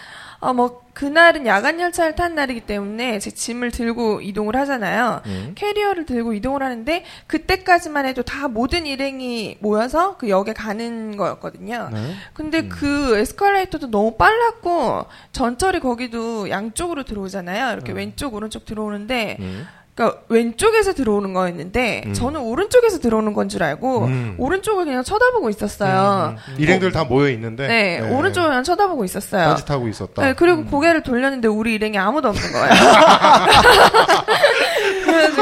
어 0.47 0.53
뭐 0.53 0.87
그날은 0.97 1.47
야간 1.47 1.79
열차를 1.79 2.15
탄 2.15 2.35
날이기 2.35 2.63
때문에 2.63 3.19
제 3.19 3.31
짐을 3.31 3.71
들고 3.71 4.23
이동을 4.23 4.57
하잖아요. 4.57 5.21
음. 5.27 5.53
캐리어를 5.55 6.07
들고 6.07 6.33
이동을 6.33 6.63
하는데 6.63 7.05
그때까지만 7.27 8.07
해도 8.07 8.23
다 8.23 8.49
모든 8.49 8.87
일행이 8.87 9.59
모여서 9.61 10.17
그 10.17 10.31
역에 10.31 10.55
가는 10.55 11.19
거였거든요. 11.19 11.91
네. 11.93 12.15
근데 12.33 12.61
음. 12.61 12.69
그 12.71 13.19
에스컬레이터도 13.19 13.91
너무 13.91 14.17
빨랐고 14.17 15.05
전철이 15.33 15.81
거기도 15.81 16.49
양쪽으로 16.49 17.03
들어오잖아요. 17.03 17.75
이렇게 17.75 17.93
왼쪽 17.93 18.33
오른쪽 18.33 18.65
들어오는데 18.65 19.37
음. 19.41 19.67
그러니까 19.97 20.21
왼쪽에서 20.29 20.93
들어오는 20.93 21.33
거였는데 21.33 22.03
음. 22.07 22.13
저는 22.13 22.41
오른쪽에서 22.43 22.99
들어오는 22.99 23.33
건 23.33 23.47
줄 23.49 23.63
알고 23.63 24.05
음. 24.07 24.35
오른쪽을 24.39 24.85
그냥 24.85 25.03
쳐다보고 25.05 25.49
있었어요. 25.51 26.35
일행들 26.59 26.91
다 26.93 27.05
모여 27.05 27.31
있는데. 27.31 27.67
네, 27.69 28.01
오른쪽을 28.01 28.49
그냥 28.51 28.65
쳐다보고 28.65 29.05
있었어요. 29.05 29.55
딴짓하고 29.55 29.87
있었다. 29.89 30.23
네, 30.23 30.35
그리고 30.35 30.65
고개를 30.65 31.03
돌렸는데 31.05 31.47
우리 31.49 31.75
일행이 31.75 31.97
아무도 31.97 32.29
없는 32.29 32.53
거예요. 32.53 32.69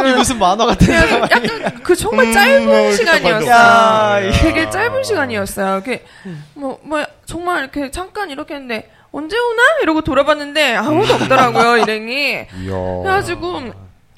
이 0.07 0.13
무슨 0.17 0.39
만화 0.39 0.67
같은 0.67 0.93
약간 0.95 1.83
그 1.83 1.97
정말 1.97 2.27
음, 2.27 2.33
짧은 2.33 2.69
어, 2.69 2.73
이렇게 2.73 2.93
시간이었어요. 2.93 4.33
되게 4.43 4.69
짧은 4.71 5.03
시간이었어요. 5.03 5.81
그게 5.83 6.05
뭐, 6.55 6.79
뭐 6.83 7.03
정말 7.25 7.61
이렇게 7.63 7.91
잠깐 7.91 8.29
이렇게 8.31 8.55
했는데 8.55 8.91
언제 9.13 9.37
오나 9.39 9.63
이러고 9.83 10.03
돌아봤는데 10.03 10.75
아무도 10.75 11.15
없더라고요 11.15 11.79
일행이. 11.79 12.33
이야. 12.33 12.47
그래가지고 13.03 13.63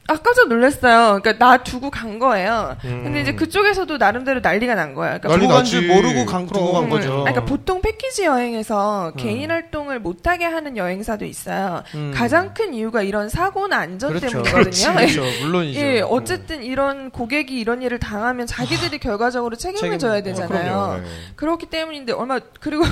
아 0.09 0.15
깜짝 0.17 0.49
놀랐어요. 0.49 1.21
그러니까 1.21 1.33
나 1.45 1.57
두고 1.65 1.91
간 1.91 2.19
거예요. 2.21 2.77
근데 2.81 3.21
이제 3.23 3.35
그쪽에서도 3.35 3.97
나름대로 3.97 4.39
난리가 4.41 4.75
난 4.77 4.95
거예요. 4.95 5.19
그러니까 5.21 5.29
난리. 5.29 5.49
간줄 5.49 5.87
모르고 5.89 6.27
강- 6.27 6.47
두고 6.47 6.73
간. 6.75 6.89
거죠. 6.89 7.09
아니, 7.13 7.21
그러니까 7.25 7.45
보통 7.45 7.81
패키지 7.83 8.25
여행에서 8.25 9.13
개인 9.17 9.51
활동을 9.51 9.99
못하게 9.99 10.45
하는 10.45 10.77
여행사도 10.77 11.25
있어요. 11.25 11.83
음. 11.95 12.13
가장 12.15 12.55
큰 12.55 12.73
이유가 12.75 13.03
이런 13.03 13.29
사고나 13.29 13.79
안전 13.79 14.11
그렇죠. 14.11 14.43
때문이거든요. 14.43 14.95
그렇죠. 14.95 15.23
물론이죠. 15.43 15.81
예, 15.81 16.01
어쨌든 16.03 16.63
이런 16.63 17.11
고객이 17.11 17.59
이런 17.59 17.83
일을 17.83 17.99
당하면 17.99 18.47
자기들이 18.47 18.99
결과적으로 18.99 19.57
책임을 19.57 19.81
책임- 19.81 19.99
져야 19.99 20.19
어, 20.19 20.23
되잖아요. 20.23 21.01
네. 21.03 21.09
그렇기 21.35 21.67
때문인데 21.67 22.13
얼마 22.13 22.39
그리고 22.61 22.85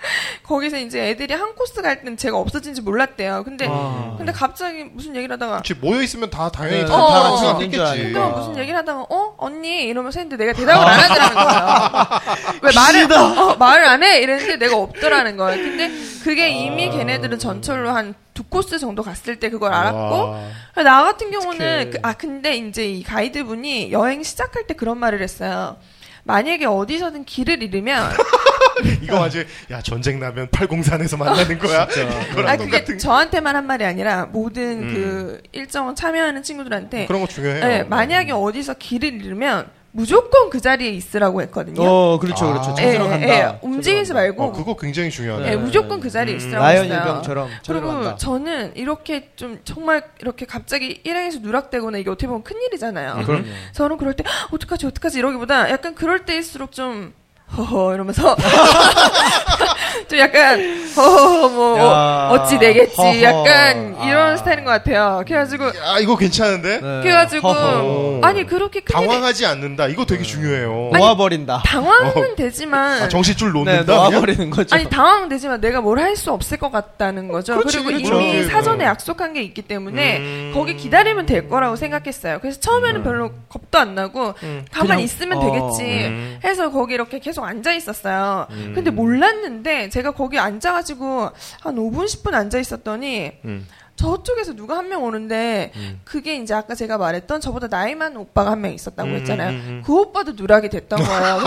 거기서 0.44 0.78
이제 0.78 1.10
애들이 1.10 1.34
한 1.34 1.54
코스 1.54 1.80
갈 1.82 1.98
때는 2.00 2.16
제가 2.16 2.36
없어진지 2.38 2.80
몰랐대요. 2.82 3.42
근데 3.44 3.66
아. 3.70 4.14
근데 4.16 4.32
갑자기 4.32 4.84
무슨 4.84 5.14
얘기를 5.16 5.32
하다가 5.34 5.62
그렇지 5.62 5.74
모여 5.74 6.02
있으면 6.02 6.30
다 6.30 6.50
당연히 6.50 6.78
네, 6.80 6.84
다 6.86 6.94
어, 6.94 7.08
다 7.10 7.20
어, 7.20 7.32
같이 7.32 7.46
어. 7.46 7.62
있는 7.62 7.94
줄또 7.94 8.22
아. 8.22 8.28
무슨 8.28 8.58
얘기를 8.58 8.78
하다가 8.78 9.06
어 9.10 9.34
언니 9.38 9.84
이러면서 9.84 10.20
했는데 10.20 10.44
내가 10.44 10.56
대답을 10.58 10.86
안 10.86 10.98
하더라는 11.00 11.34
거예요. 11.34 12.20
왜 12.62 12.70
말을 12.74 13.12
어, 13.12 13.56
말을 13.56 13.84
안 13.86 14.02
해? 14.02 14.20
이랬는데 14.20 14.56
내가 14.56 14.76
없더라는 14.76 15.36
거예요. 15.36 15.62
근데 15.62 15.90
그게 16.24 16.48
이미 16.50 16.90
걔네들은 16.90 17.38
전철로 17.38 17.90
한 17.90 18.14
두 18.32 18.44
코스 18.44 18.78
정도 18.78 19.02
갔을 19.02 19.38
때 19.38 19.50
그걸 19.50 19.74
알았고 19.74 20.30
와. 20.76 20.82
나 20.82 21.02
같은 21.04 21.30
경우는. 21.30 21.90
그- 21.90 21.98
아 22.02 22.14
근데 22.14 22.56
이제 22.56 22.86
이 22.86 23.02
가이드분이 23.02 23.92
여행 23.92 24.22
시작할 24.22 24.66
때 24.66 24.72
그런 24.72 24.96
말을 24.98 25.20
했어요. 25.20 25.76
만약에 26.24 26.64
어디서든 26.64 27.24
길을 27.26 27.62
잃으면 27.62 28.08
이거 29.02 29.22
아주 29.24 29.44
야 29.70 29.80
전쟁 29.80 30.18
나면 30.20 30.48
팔공산에서 30.50 31.16
만나는 31.16 31.58
거야. 31.58 31.82
아 32.46 32.56
그게 32.56 32.70
똑같은 32.70 32.98
저한테만 32.98 33.56
한 33.56 33.66
말이 33.66 33.84
아니라 33.84 34.26
모든 34.26 34.82
음. 34.82 34.94
그 34.94 35.42
일정 35.52 35.94
참여하는 35.94 36.42
친구들한테 36.42 37.06
그런 37.06 37.20
거 37.20 37.26
중요해요. 37.26 37.66
네, 37.66 37.82
만약에 37.84 38.32
어디서 38.32 38.74
길을 38.74 39.24
잃으면 39.24 39.68
무조건 39.92 40.50
그 40.50 40.60
자리에 40.60 40.88
있으라고 40.90 41.42
했거든요. 41.42 41.82
어, 41.82 42.18
그렇죠, 42.20 42.44
아. 42.46 42.52
그렇죠. 42.52 42.70
예, 42.78 42.92
찾으러 42.92 43.08
간다. 43.08 43.26
예, 43.28 43.58
움직이지 43.60 44.12
말고 44.12 44.44
어, 44.44 44.52
그거 44.52 44.76
굉장히 44.76 45.10
중요하네. 45.10 45.46
예, 45.46 45.50
네. 45.50 45.56
무조건 45.56 45.98
그 45.98 46.08
자리에 46.08 46.34
음. 46.34 46.38
있으라고 46.38 46.64
라이언 46.64 46.84
했어요. 46.84 46.98
일병처럼 47.00 47.48
그리고 47.66 47.86
간다. 47.88 48.14
저는 48.16 48.76
이렇게 48.76 49.30
좀 49.34 49.58
정말 49.64 50.04
이렇게 50.20 50.46
갑자기 50.46 51.00
일행에서 51.02 51.40
누락되거나 51.40 51.98
이게 51.98 52.08
어떻게 52.08 52.28
보면 52.28 52.44
큰 52.44 52.56
일이잖아요. 52.68 53.24
그럼요. 53.26 53.44
저는 53.72 53.96
그럴 53.96 54.14
때 54.14 54.22
"헉, 54.24 54.54
어떡하지 54.54 54.86
어떡하지 54.86 55.18
이러기보다 55.18 55.68
약간 55.70 55.96
그럴 55.96 56.24
때일수록 56.24 56.70
좀 56.70 57.12
허허 57.56 57.94
이러면서 57.94 58.36
좀 60.08 60.18
약간 60.18 60.60
어뭐 60.96 61.78
야. 61.78 62.28
어찌 62.32 62.58
되겠지 62.58 62.96
허허. 62.96 63.22
약간 63.22 63.96
이런 64.02 64.32
아. 64.32 64.36
스타일인 64.36 64.64
것 64.64 64.70
같아요. 64.70 65.22
그래가지고 65.26 65.64
아 65.84 65.98
이거 66.00 66.16
괜찮은데? 66.16 66.80
네. 66.80 67.00
그래가지고 67.02 67.48
허허. 67.52 68.20
아니 68.22 68.44
그렇게 68.46 68.80
크게 68.80 68.92
당황하지 68.92 69.46
않는다. 69.46 69.86
이거 69.88 70.04
되게 70.04 70.22
중요해요. 70.22 70.90
놓아버린다. 70.92 71.62
당황은 71.64 72.34
되지만 72.36 73.02
아, 73.02 73.08
정신줄 73.08 73.52
네, 73.52 73.58
놓는다. 73.58 73.84
그냥? 73.84 74.10
놓아버리는 74.12 74.50
거죠. 74.50 74.74
아니 74.76 74.84
당황되지만 74.88 75.60
내가 75.60 75.80
뭘 75.80 75.98
할 76.00 76.10
수 76.16 76.32
없을 76.32 76.56
것 76.56 76.72
같다는 76.72 77.28
거죠. 77.28 77.56
그렇지, 77.56 77.82
그리고 77.84 78.08
그렇죠. 78.08 78.20
이미 78.20 78.32
네. 78.40 78.44
사전에 78.44 78.84
약속한 78.84 79.32
게 79.32 79.42
있기 79.42 79.62
때문에 79.62 80.16
음. 80.18 80.50
거기 80.54 80.76
기다리면 80.76 81.26
될 81.26 81.48
거라고 81.48 81.76
생각했어요. 81.76 82.38
그래서 82.40 82.58
처음에는 82.60 83.02
별로 83.04 83.30
겁도 83.48 83.78
안 83.78 83.94
나고 83.94 84.34
음. 84.42 84.64
가만 84.72 84.98
히 84.98 85.04
있으면 85.04 85.38
어, 85.38 85.40
되겠지 85.40 85.82
음. 86.06 86.40
해서 86.42 86.70
거기 86.70 86.94
이렇게 86.94 87.18
계속 87.20 87.39
앉아 87.44 87.72
있었어요. 87.74 88.46
음. 88.50 88.72
근데 88.74 88.90
몰랐는데 88.90 89.88
제가 89.90 90.12
거기 90.12 90.38
앉아가지고 90.38 91.30
한 91.60 91.76
5분 91.76 92.04
10분 92.06 92.34
앉아 92.34 92.58
있었더니 92.58 93.32
음. 93.44 93.66
저쪽에서 93.96 94.54
누가 94.54 94.78
한 94.78 94.88
명 94.88 95.04
오는데 95.04 95.72
그게 96.04 96.36
이제 96.36 96.54
아까 96.54 96.74
제가 96.74 96.96
말했던 96.96 97.40
저보다 97.42 97.68
나이 97.68 97.94
많은 97.94 98.16
오빠가 98.16 98.52
한 98.52 98.60
명 98.62 98.72
있었다고 98.72 99.10
음, 99.10 99.14
했잖아요. 99.16 99.50
음, 99.50 99.54
음. 99.54 99.82
그 99.84 99.92
오빠도 99.94 100.32
누락이 100.32 100.70
됐던 100.70 101.02
거예요. 101.02 101.38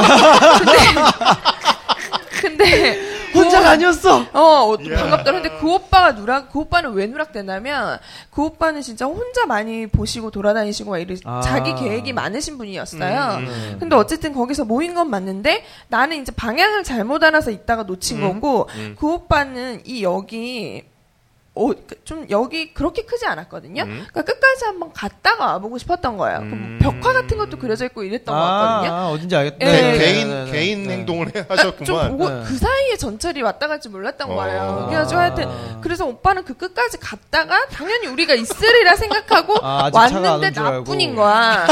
근데 0.60 0.74
근데 2.42 3.13
혼자가 3.34 3.72
아니었어. 3.72 4.26
어, 4.34 4.40
어, 4.40 4.78
이야. 4.82 4.98
반갑더라. 4.98 5.42
근데 5.42 5.58
그 5.58 5.74
오빠가 5.74 6.16
누락, 6.16 6.52
그 6.52 6.60
오빠는 6.60 6.94
왜 6.94 7.08
누락됐냐면, 7.08 8.00
그 8.32 8.44
오빠는 8.44 8.82
진짜 8.82 9.06
혼자 9.06 9.46
많이 9.46 9.88
보시고 9.88 10.32
돌아다니시고 10.32 10.92
막 10.92 10.98
이러, 11.00 11.16
아. 11.26 11.42
자기 11.42 11.74
계획이 11.76 12.14
많으신 12.14 12.58
분이었어요. 12.58 13.38
음, 13.40 13.48
음. 13.48 13.78
근데 13.80 13.96
어쨌든 13.96 14.34
거기서 14.34 14.66
모인 14.66 14.94
건 14.94 15.10
맞는데, 15.10 15.64
나는 15.88 16.22
이제 16.22 16.32
방향을 16.32 16.84
잘못 16.84 17.24
알아서 17.24 17.52
있다가 17.52 17.84
놓친 17.84 18.22
음. 18.22 18.34
거고, 18.34 18.70
음. 18.76 18.96
그 18.98 19.14
오빠는 19.14 19.82
이 19.86 20.04
여기, 20.04 20.84
어, 21.56 21.68
그좀 21.68 22.26
여기 22.32 22.74
그렇게 22.74 23.04
크지 23.04 23.28
않았거든요. 23.28 23.84
음. 23.84 24.06
그러니까 24.12 24.24
끝까지 24.24 24.66
한번 24.66 24.92
갔다가 24.92 25.46
와보고 25.54 25.78
싶었던 25.78 26.18
거예요. 26.18 26.40
그 26.40 26.46
음. 26.46 26.80
벽화 26.82 27.14
같은 27.14 27.38
것도 27.38 27.60
그려져 27.60 27.86
있고 27.86 28.04
이랬던 28.04 28.34
것 28.34 28.42
같거든요. 28.42 28.92
아, 28.94 29.10
어딘지 29.10 29.36
알겠다. 29.36 29.68
예, 29.68 29.72
개- 29.72 29.82
네, 29.82 29.98
개인 30.00 30.30
네, 30.30 30.46
네, 30.46 30.52
개인 30.52 30.84
네. 30.88 30.94
행동을 30.94 31.28
해좀 31.28 31.46
하셨구만. 31.50 32.10
보고 32.10 32.28
네. 32.28 32.44
그 32.48 32.58
사이에 32.58 32.98
전철이 32.98 33.44
왔다 33.44 33.68
갈지 33.68 33.88
몰랐던 33.90 34.32
어. 34.32 34.34
거예요. 34.36 34.86
그래가지고 34.90 35.20
하여튼 35.22 35.48
그래서 35.82 36.08
오빠는 36.08 36.44
그 36.44 36.56
끝까지 36.56 36.98
갔다가 37.00 37.68
당연히 37.68 38.08
우리가 38.08 38.34
있으리라 38.34 38.96
생각하고 38.96 39.56
아, 39.62 39.90
왔는데. 39.94 40.50
나뿐인 40.60 41.14
거야. 41.16 41.68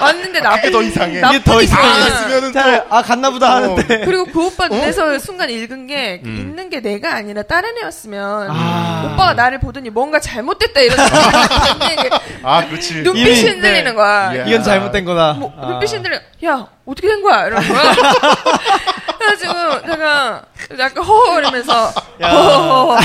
왔는데 0.00 0.40
나뿐. 0.40 0.72
더 0.72 0.82
이상해. 0.82 1.18
이게 1.26 1.42
더 1.42 1.62
이상해. 1.62 1.88
아, 1.88 2.52
잘, 2.52 2.86
아, 2.90 3.02
갔나보다 3.02 3.46
어. 3.46 3.54
하는데. 3.56 4.04
그리고 4.04 4.26
그 4.26 4.46
오빠 4.46 4.68
눈에서 4.68 5.18
순간 5.18 5.48
읽은 5.50 5.86
게 5.86 6.20
음. 6.24 6.36
있는 6.36 6.68
게 6.70 6.80
내가 6.80 7.14
아니라 7.14 7.42
다른 7.42 7.76
애였으면 7.78 8.41
아. 8.50 9.10
오빠가 9.12 9.34
나를 9.34 9.60
보더니 9.60 9.90
뭔가 9.90 10.18
잘못됐다 10.20 10.80
이런 10.80 10.98
아, 12.42 12.66
그렇지. 12.66 13.02
눈빛이 13.02 13.40
이미, 13.40 13.48
흔들리는 13.48 13.84
네. 13.84 13.92
거야. 13.94 14.32
예. 14.34 14.44
이건 14.48 14.62
잘못된 14.62 15.04
거다. 15.04 15.34
뭐, 15.34 15.52
아. 15.60 15.66
눈빛이 15.66 15.92
흔들려. 15.94 16.18
야, 16.44 16.66
어떻게 16.84 17.08
된 17.08 17.22
거야? 17.22 17.46
이러는 17.46 17.68
거야. 17.68 17.94
그래가지고, 19.18 19.86
제가 19.86 20.42
약간 20.78 21.04
허허 21.04 21.38
이러면서, 21.40 21.72
야. 22.20 22.28
허허허, 22.30 22.98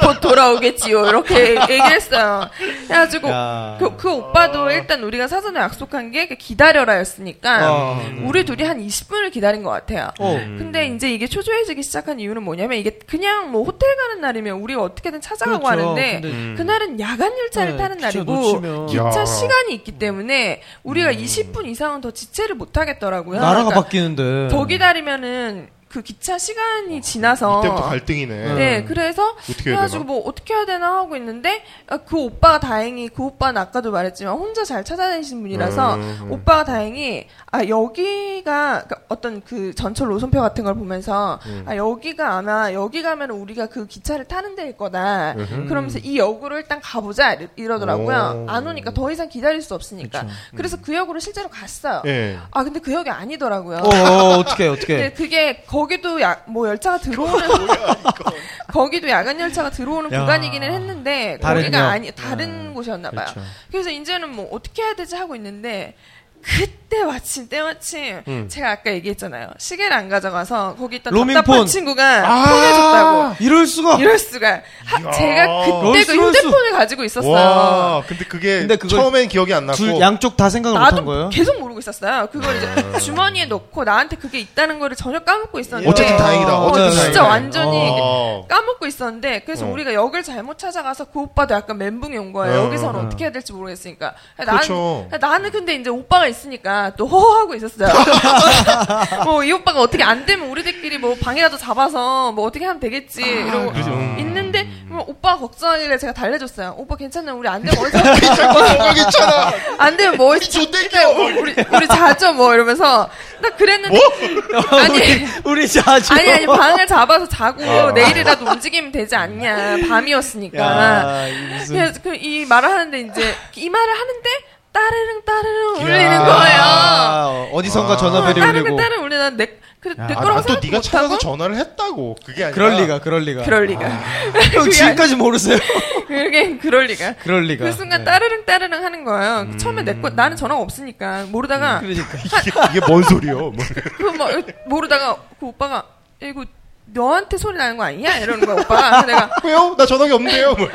곧 0.00 0.20
돌아오겠지요. 0.20 1.06
이렇게 1.06 1.56
얘기를 1.56 1.90
했어요. 1.92 2.48
그래가지고, 2.86 3.28
야. 3.30 3.76
그, 3.78 3.96
그 3.96 4.10
오빠도 4.12 4.70
일단 4.70 5.02
우리가 5.02 5.28
사전에 5.28 5.60
약속한 5.60 6.10
게 6.10 6.28
기다려라 6.28 6.98
였으니까, 6.98 7.72
어. 7.72 8.02
우리 8.24 8.44
둘이 8.44 8.62
한 8.64 8.78
20분을 8.86 9.30
기다린 9.32 9.62
것 9.62 9.70
같아요. 9.70 10.10
어. 10.18 10.34
근데 10.58 10.86
이제 10.86 11.12
이게 11.12 11.26
초조해지기 11.26 11.82
시작한 11.82 12.20
이유는 12.20 12.42
뭐냐면 12.42 12.78
이게 12.78 12.98
그냥 13.06 13.50
뭐 13.50 13.64
호텔 13.64 13.96
가는 13.96 14.20
날이면 14.20 14.56
우리가 14.60 14.82
어떻게든 14.82 15.20
찾아가고 15.20 15.64
그렇죠. 15.64 15.82
하는데 15.90 16.20
근데- 16.20 16.54
그날은 16.56 17.00
야간 17.00 17.32
열차를 17.38 17.72
네, 17.72 17.78
타는 17.78 17.98
날이고 17.98 18.24
놓치면- 18.24 18.88
기차 18.88 19.20
야. 19.20 19.24
시간이 19.24 19.74
있기 19.74 19.92
때문에 19.92 20.62
우리가 20.82 21.12
20분 21.12 21.66
이상은 21.66 22.00
더 22.00 22.10
지체를 22.10 22.54
못 22.56 22.76
하겠더라고요. 22.76 23.38
나라가 23.40 23.64
그러니까 23.64 23.82
바뀌는데. 23.82 24.48
더 24.50 24.64
기다리면은 24.66 25.68
그 25.90 26.02
기차 26.02 26.38
시간이 26.38 27.02
지나서 27.02 27.58
이때부터 27.60 27.82
갈등이네. 27.82 28.54
네, 28.54 28.84
그래서 28.84 29.30
어떻게 29.30 29.70
해야 29.70 29.76
그래가지고 29.78 30.04
되나? 30.04 30.12
뭐 30.12 30.22
어떻게 30.24 30.54
해야 30.54 30.64
되나 30.64 30.98
하고 30.98 31.16
있는데 31.16 31.64
아, 31.88 31.96
그 31.96 32.16
오빠가 32.16 32.60
다행히 32.60 33.08
그 33.08 33.24
오빠는 33.24 33.60
아까도 33.60 33.90
말했지만 33.90 34.34
혼자 34.34 34.62
잘 34.64 34.84
찾아다니시는 34.84 35.42
분이라서 35.42 35.94
음, 35.96 36.18
음. 36.22 36.32
오빠가 36.32 36.62
다행히 36.62 37.26
아 37.50 37.64
여기가 37.66 38.84
그러니까 38.84 38.96
어떤 39.08 39.42
그 39.42 39.74
전철 39.74 40.06
노선표 40.08 40.40
같은 40.40 40.62
걸 40.62 40.74
보면서 40.76 41.40
음. 41.46 41.64
아 41.66 41.74
여기가 41.74 42.34
아마 42.36 42.72
여기 42.72 43.02
가면 43.02 43.30
우리가 43.30 43.66
그 43.66 43.88
기차를 43.88 44.26
타는 44.26 44.54
데일 44.54 44.76
거다. 44.76 45.32
음흠. 45.32 45.66
그러면서 45.66 45.98
이 45.98 46.18
역으로 46.18 46.58
일단 46.58 46.80
가보자 46.80 47.34
이러- 47.34 47.48
이러더라고요. 47.56 48.44
오. 48.46 48.50
안 48.50 48.64
오니까 48.64 48.92
더 48.92 49.10
이상 49.10 49.28
기다릴 49.28 49.60
수 49.60 49.74
없으니까. 49.74 50.20
그쵸. 50.22 50.32
그래서그 50.56 50.94
역으로 50.94 51.18
실제로 51.18 51.48
갔어요. 51.48 52.02
예. 52.06 52.38
아 52.52 52.62
근데 52.62 52.78
그 52.78 52.92
역이 52.92 53.10
아니더라고요. 53.10 53.78
어, 53.78 53.88
어, 53.88 54.38
어떻게, 54.38 54.68
어떻게. 54.68 54.96
근데 54.96 55.12
그게 55.14 55.62
거 55.66 55.79
기도 55.86 56.20
야, 56.20 56.42
뭐 56.46 56.68
열차가 56.68 56.98
들어오는 56.98 57.48
거기도 58.72 59.08
야간 59.08 59.38
열차가 59.40 59.70
들어오는 59.70 60.12
야. 60.12 60.20
구간이기는 60.20 60.72
했는데 60.72 61.38
다른 61.40 61.62
거기가 61.62 61.78
역. 61.78 61.84
아니 61.90 62.10
다른 62.12 62.74
곳이었나 62.74 63.10
봐요. 63.10 63.26
그렇죠. 63.32 63.48
그래서 63.70 63.90
이제는 63.90 64.34
뭐 64.34 64.48
어떻게 64.52 64.82
해야 64.82 64.94
되지 64.94 65.16
하고 65.16 65.34
있는데 65.36 65.94
그때 66.42 67.04
마침 67.04 67.48
때마침 67.48 68.22
음. 68.26 68.48
제가 68.48 68.70
아까 68.72 68.92
얘기했잖아요. 68.92 69.48
시계를 69.58 69.92
안 69.92 70.08
가져가서 70.08 70.74
거기 70.76 70.96
있던 70.96 71.12
로밍폰. 71.12 71.34
답답한 71.44 71.66
친구가 71.66 72.02
아. 72.02 72.48
통해줬다고. 72.48 73.44
이럴 73.44 73.66
수가. 73.66 73.96
이럴 73.98 74.18
수가. 74.18 74.60
하-. 74.86 75.10
제가 75.12 75.46
그때 75.66 76.04
그. 76.04 76.16
휴대폰을 76.16 76.72
가지고 76.72 77.04
있었어요. 77.04 77.30
와, 77.32 78.02
근데 78.08 78.24
그게 78.24 78.66
근데 78.66 78.76
처음엔 78.76 79.28
기억이 79.28 79.54
안 79.54 79.66
났고 79.66 79.76
둘, 79.76 80.00
양쪽 80.00 80.36
다 80.36 80.48
생각을 80.50 80.78
못한 80.78 80.94
나도 80.96 81.04
거예요? 81.06 81.28
계속 81.28 81.60
모르고 81.60 81.78
있었어요. 81.78 82.28
그걸 82.32 82.56
이제 82.56 82.98
주머니에 82.98 83.44
넣고 83.44 83.84
나한테 83.84 84.16
그게 84.16 84.40
있다는 84.40 84.78
거를 84.80 84.96
전혀 84.96 85.20
까먹고 85.20 85.60
있었는데. 85.60 85.88
어쨌든 85.90 86.16
다행이다. 86.16 86.58
어, 86.58 86.66
어쨌든 86.66 86.90
진짜 86.90 87.22
다행이다. 87.22 87.24
완전히 87.28 87.88
어. 88.00 88.46
까먹고 88.48 88.86
있었는데 88.86 89.42
그래서 89.44 89.66
어. 89.66 89.70
우리가 89.70 89.94
역을 89.94 90.22
잘못 90.24 90.58
찾아가서 90.58 91.04
그 91.06 91.20
오빠도 91.20 91.54
약간 91.54 91.78
멘붕이 91.78 92.16
온 92.16 92.32
거예요. 92.32 92.62
어, 92.62 92.64
여기서는 92.66 93.00
어. 93.00 93.02
어떻게 93.04 93.24
해야 93.24 93.32
될지 93.32 93.52
모르겠으니까. 93.52 94.14
그렇죠. 94.36 95.08
나는 95.20 95.50
근데 95.52 95.74
이제 95.76 95.88
오빠가 95.90 96.26
있으니까 96.30 96.92
또 96.96 97.06
허허하고 97.06 97.54
있었어요. 97.54 97.88
뭐 99.24 99.40
이 99.44 99.52
오빠가 99.52 99.80
어떻게 99.80 100.02
안 100.04 100.26
되면 100.26 100.48
우리들끼리 100.48 100.98
뭐 100.98 101.16
방이라도 101.20 101.56
잡아서 101.56 102.30
뭐 102.32 102.46
어떻게 102.46 102.64
하면 102.64 102.78
되겠지 102.80 103.22
이러고 103.22 103.72
그렇죠. 103.72 103.90
음. 103.90 104.16
있는데 104.20 104.68
뭐 104.86 105.04
오빠가 105.08 105.38
걱정하길래 105.40 105.98
제가 105.98 106.12
달래줬어요. 106.12 106.74
오빠 106.76 106.96
괜찮아 106.96 107.32
우리 107.34 107.48
안 107.48 107.62
되면 107.62 107.78
어디서 107.84 108.52
뭐가 108.52 108.92
괜찮아. 108.94 109.52
안 109.78 109.96
되면 109.96 110.16
뭐 110.16 110.38
존댓겨. 110.38 111.10
우리 111.40 111.54
우리 111.72 111.88
자죠 111.88 112.32
뭐 112.32 112.54
이러면서 112.54 113.08
나 113.40 113.50
그랬는데 113.50 113.98
아니 114.70 114.98
우리, 114.98 115.26
우리 115.44 115.68
자주. 115.68 116.12
아니 116.14 116.30
아니 116.30 116.46
방을 116.46 116.86
잡아서 116.86 117.26
자고 117.28 117.90
내일이라도 117.92 118.44
움직이면 118.46 118.92
되지 118.92 119.16
않냐 119.16 119.78
밤이었으니까 119.88 120.58
야, 120.58 121.26
무슨. 121.58 121.76
그래서 121.76 122.00
그 122.02 122.10
이 122.20 122.44
말을 122.44 122.68
하는데 122.70 123.00
이제 123.00 123.34
이 123.56 123.70
말을 123.70 123.94
하는데 123.94 124.30
따르릉 124.72 125.22
따르릉 125.24 125.76
야. 125.80 125.84
울리는 125.84 126.18
거예요 126.24 126.60
아, 126.62 127.48
어디선가 127.52 127.96
전화벨이 127.96 128.40
따르릉 128.40 128.62
울리고. 128.62 128.76
따르릉 128.76 129.04
울리는 129.04 129.36
내, 129.36 129.46
그, 129.80 129.94
거라고 129.96 130.38
아, 130.38 130.42
또 130.42 130.58
네가 130.62 130.80
찾아서 130.82 131.16
전화를 131.18 131.56
했다고. 131.56 132.16
그게 132.24 132.44
아니라 132.44 132.54
그럴 132.54 132.74
리가, 132.82 133.00
그럴 133.00 133.20
리가. 133.22 133.42
그럴 133.44 133.64
리가 133.64 133.88
형 134.52 134.70
지금까지 134.70 135.16
모르세요? 135.16 135.58
그게 136.06 136.58
그럴 136.58 136.84
리가 136.86 137.14
그럴 137.22 137.44
리가. 137.44 137.64
그 137.64 137.72
순간 137.72 138.00
네. 138.00 138.04
따르릉 138.04 138.44
따르릉 138.44 138.84
하는 138.84 139.04
거예요 139.04 139.56
처음에 139.56 139.82
내 139.82 139.94
거 140.00 140.10
나는 140.10 140.36
전화가 140.36 140.60
없으니까 140.60 141.24
모르다가 141.28 141.80
그러니까. 141.80 142.18
이게, 142.18 142.78
이게 142.78 142.86
뭔 142.86 143.02
소리요? 143.02 143.38
뭐. 143.38 143.54
그 143.96 144.02
뭐, 144.04 144.28
모르다가 144.66 145.16
그 145.38 145.46
오빠가 145.46 145.76
야, 146.22 146.26
이거 146.26 146.44
너한테 146.92 147.36
소리 147.36 147.56
나는 147.56 147.76
거 147.76 147.84
아니야? 147.84 148.16
이러는 148.18 148.44
거야 148.44 148.56
오빠가. 148.56 149.02
그래서 149.02 149.06
내가 149.06 149.30
왜요? 149.44 149.74
나 149.76 149.86
전화기 149.86 150.12
없는데요. 150.12 150.54
뭐. 150.54 150.68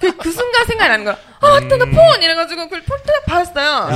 그, 0.00 0.16
그 0.16 0.30
순간 0.30 0.64
생각이 0.66 0.88
나는 0.88 1.04
거야. 1.04 1.16
아 1.40 1.48
맞다 1.60 1.76
나 1.76 1.84
폰! 1.86 2.22
이래가지고 2.22 2.64
그걸 2.64 2.82
폰딱 2.82 3.24
받았어요. 3.26 3.88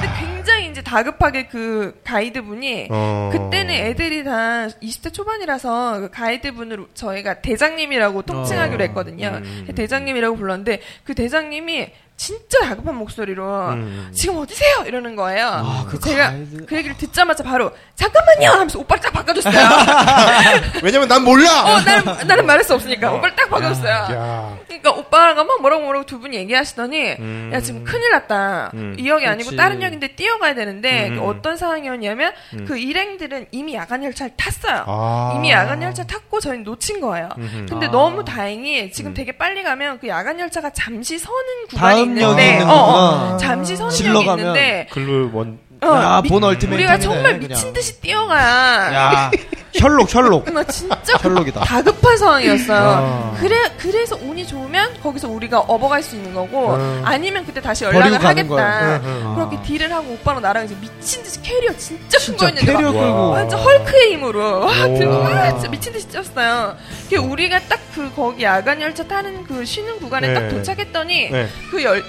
근데 0.00 0.14
굉장히 0.18 0.68
이제 0.70 0.82
다급하게 0.82 1.46
그 1.46 2.00
가이드분이 2.04 2.88
어. 2.90 3.30
그때는 3.32 3.74
애들이 3.74 4.24
다 4.24 4.66
20대 4.82 5.12
초반이라서 5.12 6.00
그 6.00 6.10
가이드분을 6.10 6.86
저희가 6.94 7.40
대장님이라고 7.40 8.22
통칭하기로 8.22 8.82
어. 8.82 8.86
했거든요. 8.88 9.40
음. 9.42 9.68
대장님이라고 9.74 10.36
불렀는데 10.36 10.80
그 11.04 11.14
대장님이 11.14 11.90
진짜 12.18 12.58
다급한 12.64 12.96
목소리로 12.96 13.68
음. 13.70 14.10
지금 14.12 14.38
어디세요? 14.38 14.82
이러는 14.86 15.14
거예요. 15.14 15.46
아, 15.46 15.86
그 15.88 16.00
제가 16.00 16.32
가이드- 16.32 16.66
그 16.66 16.76
얘기를 16.76 16.96
듣자마자 16.96 17.44
바로 17.44 17.70
잠깐만요 17.94 18.50
하면서 18.50 18.78
오빠를 18.80 19.00
딱 19.00 19.12
바꿔줬어요. 19.12 19.54
왜냐면 20.82 21.06
난 21.06 21.22
몰라. 21.22 21.62
어, 21.64 21.80
나는, 21.80 22.26
나는 22.26 22.44
말할 22.46 22.64
수 22.64 22.74
없으니까 22.74 23.12
오빠를 23.12 23.36
딱 23.36 23.48
바꿔줬어요. 23.48 23.88
야. 23.88 24.58
그러니까 24.66 24.90
오빠가 24.90 25.44
막 25.44 25.60
뭐라고 25.60 25.82
뭐라고 25.84 26.06
두 26.06 26.18
분이 26.18 26.36
얘기하시더니 26.38 27.12
음. 27.20 27.50
야 27.54 27.60
지금 27.60 27.84
큰일 27.84 28.10
났다. 28.10 28.72
음. 28.74 28.96
이 28.98 29.08
역이 29.08 29.24
아니고 29.24 29.50
그렇지. 29.50 29.56
다른 29.56 29.80
역인데 29.80 30.16
뛰어가야 30.16 30.54
되는데 30.56 31.10
음. 31.10 31.16
그 31.16 31.22
어떤 31.22 31.56
상황이었냐면 31.56 32.32
그 32.66 32.76
일행들은 32.76 33.46
이미 33.52 33.74
야간 33.74 34.02
열차를 34.02 34.32
탔어요. 34.36 34.84
아. 34.88 35.34
이미 35.36 35.52
야간 35.52 35.80
열차 35.82 36.02
탔고 36.04 36.40
저희는 36.40 36.64
놓친 36.64 37.00
거예요. 37.00 37.28
근데 37.68 37.86
아. 37.86 37.90
너무 37.92 38.24
다행히 38.24 38.90
지금 38.90 39.12
음. 39.12 39.14
되게 39.14 39.36
빨리 39.38 39.62
가면 39.62 40.00
그 40.00 40.08
야간 40.08 40.40
열차가 40.40 40.70
잠시 40.70 41.16
서는 41.16 41.66
구간이 41.70 42.07
있는데 42.08 42.22
역이 42.22 42.42
있는 42.52 42.68
어, 42.68 42.74
어, 42.74 42.86
거구나. 42.92 43.36
잠시 43.38 43.76
가면 44.24 44.38
있는데 44.38 44.86
글로 44.90 45.30
원. 45.32 45.58
어, 45.80 45.86
야, 45.86 46.20
미- 46.22 46.28
본 46.28 46.42
얼티메이텀. 46.44 46.74
우리가 46.82 46.98
정말 46.98 47.38
미친 47.38 47.72
듯이 47.72 48.00
뛰어가야 48.00 48.94
야, 48.94 49.30
셜록, 49.74 50.12
셜록. 50.12 50.50
나 50.52 50.64
진짜 50.64 51.14
셜록이다. 51.20 51.60
다급한 51.60 52.16
상황이었어요. 52.16 52.78
아. 52.78 53.36
그래 53.38 53.56
그래서 53.78 54.16
운이 54.16 54.46
좋으면 54.46 55.00
거기서 55.02 55.28
우리가 55.28 55.60
업어갈 55.60 56.02
수 56.02 56.16
있는 56.16 56.34
거고 56.34 56.74
음. 56.74 57.02
아니면 57.04 57.44
그때 57.46 57.60
다시 57.60 57.84
연락을 57.84 58.24
하겠다. 58.24 58.96
음, 58.96 59.02
음. 59.04 59.34
그렇게 59.36 59.62
deal을 59.62 59.92
하고 59.92 60.12
오빠랑 60.14 60.42
나랑 60.42 60.64
이제 60.64 60.74
미친 60.80 61.22
듯이 61.22 61.40
캐리어 61.42 61.72
진짜 61.76 62.18
큰 62.18 62.36
거였는데 62.36 62.72
캐리어 62.72 62.92
막 62.92 63.00
끌고. 63.00 63.30
완전 63.30 63.60
헐크의 63.60 64.12
힘으로 64.14 64.60
와, 64.66 64.86
오. 64.86 64.98
들고 64.98 65.26
진짜 65.50 65.68
미친 65.70 65.92
듯이 65.92 66.08
뛰었어요. 66.08 66.76
그 67.10 67.16
우리가 67.16 67.60
딱 67.60 67.78
그 67.98 68.08
거기 68.14 68.44
야간 68.44 68.80
열차 68.80 69.02
타는 69.02 69.42
그 69.44 69.64
쉬는 69.64 69.98
구간에 69.98 70.28
네. 70.28 70.34
딱 70.34 70.48
도착했더니 70.50 71.30
네. 71.32 71.48
그 71.68 71.82
열 71.82 72.04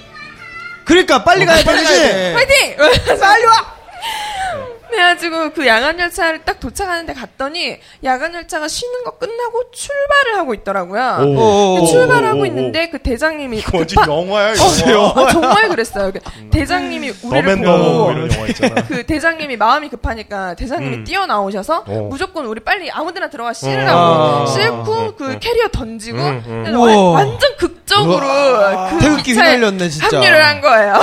그러니까 0.90 1.24
빨리 1.24 1.45
가야 1.45 1.64
빨리 1.64 1.78
되지. 1.86 1.94
가야 1.94 2.14
돼. 2.14 2.34
파이팅! 2.34 3.20
빨리 3.20 3.45
와! 3.45 3.76
그래가지고 4.90 5.52
그 5.52 5.68
야간 5.68 5.99
열차를 5.99 6.44
딱 6.45 6.60
도착하는데 6.60 7.14
갔더니 7.14 7.78
야간 8.03 8.34
열차가 8.34 8.68
쉬는 8.68 9.03
거 9.03 9.11
끝나고 9.18 9.72
출발을 9.72 10.38
하고 10.38 10.53
있더라고요. 10.53 11.18
오. 11.22 11.24
오, 11.40 11.76
그 11.78 11.82
오, 11.82 11.86
출발하고 11.86 12.45
있는데 12.48 12.90
그 12.90 12.99
대장님이 12.99 13.60
이거 13.60 13.80
급하- 13.80 14.07
영화야, 14.07 14.52
어, 14.53 14.91
영화. 14.91 15.22
아, 15.22 15.32
정말 15.32 15.70
그랬어요. 15.70 16.11
그 16.11 16.20
대장님이 16.52 17.14
우리를 17.24 17.44
너맨 17.49 17.61
너머 17.61 17.94
보고 17.94 18.11
이런 18.11 18.32
영화 18.34 18.48
있잖아. 18.48 18.76
그 18.88 19.06
대장님이 19.06 19.57
마음이 19.57 19.90
급하니까 19.90 20.56
대장님이 20.56 20.95
음. 20.98 21.03
뛰어 21.03 21.26
나오셔서 21.26 21.84
어. 21.88 22.07
무조건 22.10 22.45
우리 22.45 22.60
빨리 22.60 22.90
아무데나 22.90 23.30
들어가 23.30 23.53
씌르라고 23.53 23.99
아. 23.99 24.45
싣고 24.48 24.94
음, 24.99 25.11
그 25.18 25.26
음. 25.32 25.40
캐리어 25.40 25.68
던지고 25.72 26.18
음, 26.18 26.44
음. 26.48 26.76
완전 27.14 27.56
극적으로 27.57 28.26
그 28.90 28.99
태극기 28.99 29.34
휘날렸네, 29.34 29.90
진짜. 29.90 30.18
합류를 30.18 30.44
한 30.45 30.61
거예요. 30.61 30.94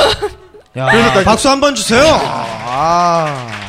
야, 0.76 0.90
그래서 0.90 1.10
나 1.14 1.24
박수 1.24 1.48
한 1.48 1.60
번 1.60 1.74
주세요. 1.74 2.02
아. 2.04 3.65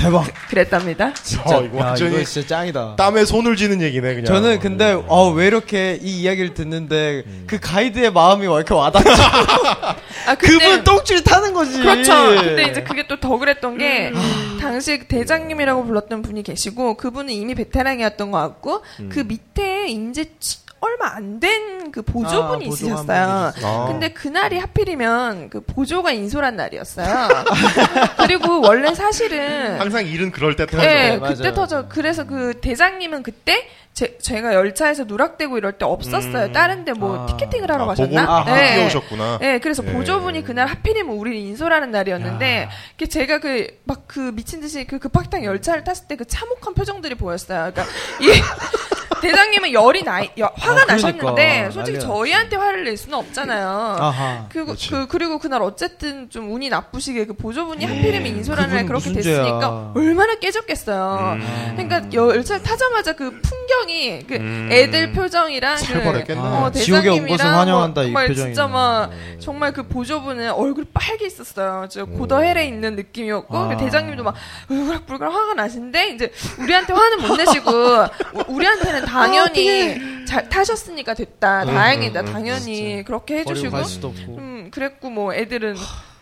대박. 0.00 0.26
그랬답니다. 0.48 1.12
진짜, 1.14 1.58
어, 1.58 1.62
이거 1.62 1.78
야, 1.78 1.84
완전히 1.86 2.14
이거 2.16 2.24
진짜 2.24 2.46
짱이다. 2.48 2.96
땀에 2.96 3.24
손을 3.24 3.56
쥐는 3.56 3.82
얘기네, 3.82 4.14
그냥. 4.14 4.24
저는 4.24 4.58
근데 4.60 4.92
어, 5.06 5.28
왜 5.30 5.46
이렇게 5.46 5.98
이 6.02 6.20
이야기를 6.22 6.54
듣는데 6.54 7.24
그 7.46 7.58
가이드의 7.60 8.12
마음이 8.12 8.46
왜 8.46 8.54
이렇게 8.54 8.74
와닿지? 8.74 9.08
아, 10.26 10.34
그분 10.36 10.84
똥줄 10.84 11.22
타는 11.24 11.52
거지. 11.54 11.78
그렇죠. 11.80 12.12
근데 12.40 12.64
이제 12.70 12.82
그게 12.82 13.06
또 13.06 13.20
더 13.20 13.36
그랬던 13.36 13.76
게 13.76 14.12
당시 14.60 15.06
대장님이라고 15.06 15.84
불렀던 15.84 16.22
분이 16.22 16.42
계시고 16.42 16.94
그분은 16.94 17.32
이미 17.34 17.54
베테랑이었던 17.54 18.30
것 18.30 18.38
같고 18.38 18.82
그 19.10 19.20
밑에 19.20 19.88
이제 19.88 20.24
치- 20.40 20.58
얼마 20.80 21.14
안 21.14 21.40
된 21.40 21.80
그 21.90 22.02
보조분이 22.02 22.64
아, 22.64 22.68
있으셨어요. 22.68 23.52
아. 23.62 23.86
근데 23.88 24.10
그날이 24.10 24.58
하필이면 24.58 25.50
그 25.50 25.60
보조가 25.60 26.12
인솔한 26.12 26.56
날이었어요. 26.56 27.28
그리고 28.18 28.60
원래 28.60 28.94
사실은 28.94 29.78
항상 29.80 30.06
일은 30.06 30.30
그럴 30.30 30.56
때 30.56 30.66
터져. 30.66 30.82
네, 30.82 31.16
맞아요. 31.18 31.34
그때 31.34 31.52
터져. 31.52 31.88
그래서 31.88 32.24
그 32.26 32.60
대장님은 32.60 33.22
그때 33.22 33.68
제, 33.92 34.16
제가 34.18 34.54
열차에서 34.54 35.04
누락되고 35.04 35.58
이럴 35.58 35.72
때 35.72 35.84
없었어요. 35.84 36.46
음. 36.46 36.52
다른데 36.52 36.92
뭐 36.92 37.22
아. 37.22 37.26
티켓팅을 37.26 37.70
하러 37.70 37.84
아, 37.84 37.86
가셨나? 37.88 38.20
보고 38.22 38.32
아하. 38.32 38.74
뛰어오셨구나. 38.74 39.38
네, 39.40 39.58
그래서 39.58 39.82
네. 39.82 39.92
보조분이 39.92 40.44
그날 40.44 40.68
하필이면 40.68 41.16
우리를 41.16 41.36
인솔하는 41.38 41.90
날이었는데, 41.90 42.68
그 42.98 43.08
제가 43.08 43.40
그, 43.40 43.66
막그 43.84 44.32
미친 44.34 44.60
듯이 44.60 44.84
그 44.86 44.98
급박탕 44.98 45.44
열차를 45.44 45.82
탔을 45.84 46.06
때 46.06 46.14
그 46.16 46.24
참혹한 46.24 46.74
표정들이 46.74 47.14
보였어요. 47.16 47.72
그러니까, 47.72 47.84
이, 48.20 48.28
대장님은 49.20 49.72
열이 49.72 50.02
나, 50.04 50.22
여- 50.38 50.50
화가 50.56 50.82
어, 50.82 50.84
그러니까. 50.86 50.92
나셨는데, 50.92 51.70
솔직히 51.72 51.98
난리 51.98 52.06
저희한테 52.12 52.56
화를 52.56 52.84
낼 52.84 52.96
수는 52.96 53.18
없잖아요. 53.18 53.96
아하. 54.00 54.46
그리고. 54.50 54.74
그, 54.90 55.06
그리고 55.08 55.38
그날 55.38 55.62
어쨌든 55.62 56.28
좀 56.30 56.52
운이 56.52 56.68
나쁘시게 56.68 57.26
그 57.26 57.34
보조분이 57.34 57.84
하필이면 57.84 58.26
인솔하는 58.26 58.70
날 58.74 58.86
그분 58.86 59.00
그렇게 59.00 59.08
무슨 59.10 59.22
죄야. 59.22 59.42
됐으니까 59.44 59.92
얼마나 59.94 60.34
깨졌겠어요. 60.36 61.38
음. 61.40 61.72
그러니까 61.76 62.12
열차를 62.12 62.62
타자마자 62.62 63.12
그 63.14 63.40
풍경이 63.42 64.26
그 64.26 64.34
음. 64.36 64.68
애들 64.72 65.12
표정이랑 65.12 65.76
그. 65.86 66.34
어, 66.38 66.70
대장님이랑 66.72 67.58
환영한다, 67.58 68.02
뭐이 68.02 68.12
정말. 68.12 68.34
진짜 68.34 68.66
막 68.66 69.10
정말 69.38 69.72
그 69.72 69.82
보조분은 69.86 70.52
얼굴 70.52 70.86
빨개 70.92 71.26
있었어요. 71.26 71.86
저 71.90 72.04
고더헬에 72.04 72.64
있는 72.66 72.96
느낌이었고 72.96 73.56
아. 73.56 73.68
그 73.68 73.76
대장님도 73.76 74.22
막 74.22 74.34
울그락불그락 74.68 75.32
화가 75.32 75.54
나신데 75.54 76.08
이제 76.10 76.32
우리한테 76.58 76.92
화는 76.92 77.26
못 77.26 77.36
내시고 77.36 77.70
우- 78.34 78.44
우리한테는 78.48 79.04
당연히 79.10 80.24
잘 80.26 80.48
타셨으니까 80.48 81.14
됐다. 81.14 81.64
다행이다. 81.64 82.20
음, 82.20 82.26
음, 82.26 82.32
당연히 82.32 83.02
그렇게 83.04 83.38
해주시고 83.38 83.70
갈 83.70 83.84
수도 83.84 84.08
없고. 84.08 84.36
음 84.36 84.70
그랬고 84.70 85.10
뭐 85.10 85.34
애들은 85.34 85.76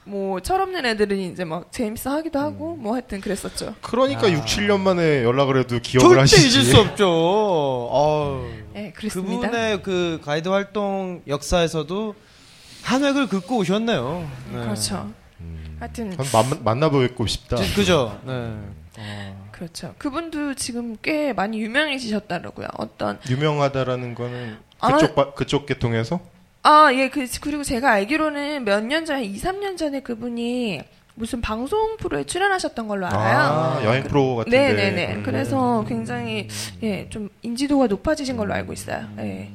뭐 0.04 0.40
철없는 0.40 0.86
애들은 0.86 1.18
이제 1.18 1.44
막 1.44 1.70
재밌어 1.70 2.10
하기도 2.10 2.38
하고 2.38 2.74
뭐 2.76 2.94
하여튼 2.94 3.20
그랬었죠. 3.20 3.74
그러니까 3.82 4.28
야. 4.28 4.32
6, 4.32 4.44
7년 4.46 4.80
만에 4.80 5.22
연락을 5.22 5.58
해도 5.58 5.78
기억을 5.80 6.08
절대 6.16 6.20
하시지. 6.20 6.48
잊을 6.58 6.64
수 6.64 6.78
없죠. 6.78 8.44
네, 8.72 8.92
그렇습니다. 8.96 9.48
그분의 9.48 9.82
그 9.82 10.20
가이드 10.24 10.48
활동 10.48 11.20
역사에서도 11.26 12.14
한 12.84 13.04
획을 13.04 13.26
긋고 13.28 13.58
오셨네요. 13.58 14.30
네. 14.52 14.58
그렇죠. 14.60 15.10
하여튼 15.78 16.16
한번 16.18 16.64
만, 16.64 16.80
나뵙고 16.80 17.26
싶다. 17.26 17.56
지- 17.56 17.74
그죠? 17.74 18.18
네. 18.24 18.32
어. 18.98 19.37
그렇죠. 19.58 19.94
그분도 19.98 20.54
지금 20.54 20.96
꽤 21.02 21.32
많이 21.32 21.60
유명해지셨더라고요. 21.60 22.68
어떤 22.76 23.18
유명하다라는 23.28 24.14
거는 24.14 24.56
아마- 24.78 24.96
그쪽 24.98 25.14
바- 25.16 25.34
그쪽 25.34 25.66
계통에서 25.66 26.20
아, 26.62 26.90
예, 26.92 27.08
그, 27.08 27.26
그리고 27.40 27.62
제가 27.64 27.90
알기로는 27.92 28.64
몇 28.64 28.82
년 28.84 29.04
전에, 29.04 29.24
2, 29.24 29.36
3년 29.36 29.76
전에 29.76 30.00
그분이 30.00 30.82
무슨 31.14 31.40
방송 31.40 31.96
프로에 31.96 32.24
출연하셨던 32.24 32.86
걸로 32.86 33.06
알아요. 33.06 33.38
아, 33.38 33.84
여행 33.84 34.04
프로 34.04 34.36
같은데. 34.36 34.58
네네네. 34.74 35.14
음. 35.16 35.22
그래서 35.24 35.84
굉장히, 35.88 36.46
예, 36.82 37.08
좀 37.10 37.28
인지도가 37.42 37.86
높아지신 37.88 38.36
걸로 38.36 38.54
알고 38.54 38.72
있어요. 38.72 39.06
예. 39.18 39.50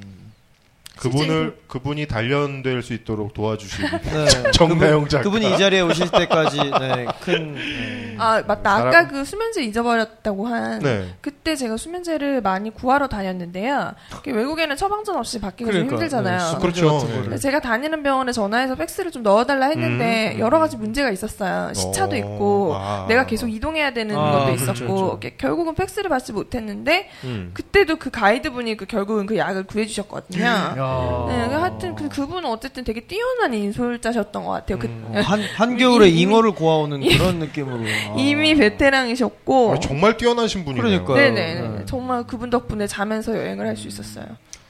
그분을 0.98 1.58
그분이 1.68 2.08
단련될 2.08 2.82
수 2.84 2.94
있도록 2.94 3.34
도와주시고 3.34 3.88
네. 4.14 4.52
정나영 4.52 5.08
작가. 5.08 5.24
그분이 5.24 5.54
이 5.54 5.58
자리에 5.58 5.82
오실 5.82 6.10
때까지 6.10 6.58
네, 6.58 7.06
큰 7.22 7.56
네. 7.56 8.16
아, 8.20 8.42
맞다. 8.46 8.76
아까 8.76 8.92
사람- 8.92 9.08
그 9.10 9.26
수면제 9.26 9.64
잊어버렸다고 9.64 10.48
한. 10.48 10.80
네. 10.80 11.14
그때 11.22 11.56
제가 11.56 11.78
수면제를 11.78 12.42
많이 12.42 12.70
구하러 12.70 13.08
다녔는데요. 13.08 13.94
그 14.24 14.32
외국에는 14.32 14.76
처방전 14.78 15.16
없이 15.16 15.40
받기가 15.42 15.72
좀 15.72 15.88
그러니까, 15.88 15.96
힘들잖아요. 15.96 16.52
네, 16.54 16.58
그렇죠. 16.60 17.08
네. 17.30 17.38
제가 17.38 17.60
다니는 17.60 18.04
병원에 18.04 18.32
전화해서 18.32 18.76
팩스를 18.76 19.12
좀 19.12 19.24
넣어달라 19.24 19.68
했는데 19.68 20.34
음, 20.34 20.36
음, 20.36 20.40
여러 20.40 20.60
가지 20.60 20.78
문제가 20.78 21.10
있었어요. 21.10 21.74
시차도 21.74 22.14
어, 22.14 22.18
있고 22.20 22.76
아. 22.78 23.06
내가 23.10 23.26
계속 23.26 23.50
이동해야 23.50 23.94
되는 23.94 24.16
아, 24.16 24.32
것도 24.32 24.46
그렇죠, 24.46 24.64
있었고 24.64 24.78
그렇죠. 24.94 25.08
이렇게 25.22 25.36
결국은 25.38 25.74
팩스를 25.74 26.10
받지 26.10 26.32
못했는데 26.34 27.10
음. 27.24 27.50
그때도 27.56 27.96
그 27.98 28.12
가이드분이 28.12 28.78
그 28.78 28.86
결국은 28.86 29.26
그 29.26 29.38
약을 29.38 29.64
구해주셨거든요. 29.64 30.44
야. 30.84 31.26
네, 31.38 31.48
그 31.50 31.56
하여튼 31.56 31.96
그 31.96 32.10
그분은 32.10 32.46
어쨌든 32.50 32.84
되게 32.84 33.02
뛰어난 33.02 33.54
인솔자셨던 33.54 34.44
것 34.44 34.52
같아요. 34.52 34.80
그 34.80 34.88
음, 34.88 35.12
한 35.16 35.42
한겨울에 35.42 36.10
이미- 36.10 36.22
잉어를 36.22 36.52
고아오는 36.54 37.02
그런 37.02 37.40
느낌으로 37.40 37.78
아. 38.12 38.16
이미 38.18 38.56
베테랑이셨고 38.56 39.74
아, 39.74 39.80
정말 39.80 40.18
뛰어나신 40.18 40.66
분이네요. 40.66 41.06
그러니까요. 41.06 41.16
네네 41.16 41.62
네. 41.80 41.86
정말 41.86 42.24
그분 42.26 42.50
덕분에 42.50 42.88
자면서 42.88 43.38
여행을 43.38 43.68
할 43.68 43.76
수 43.78 43.88
있었어요. 43.88 44.26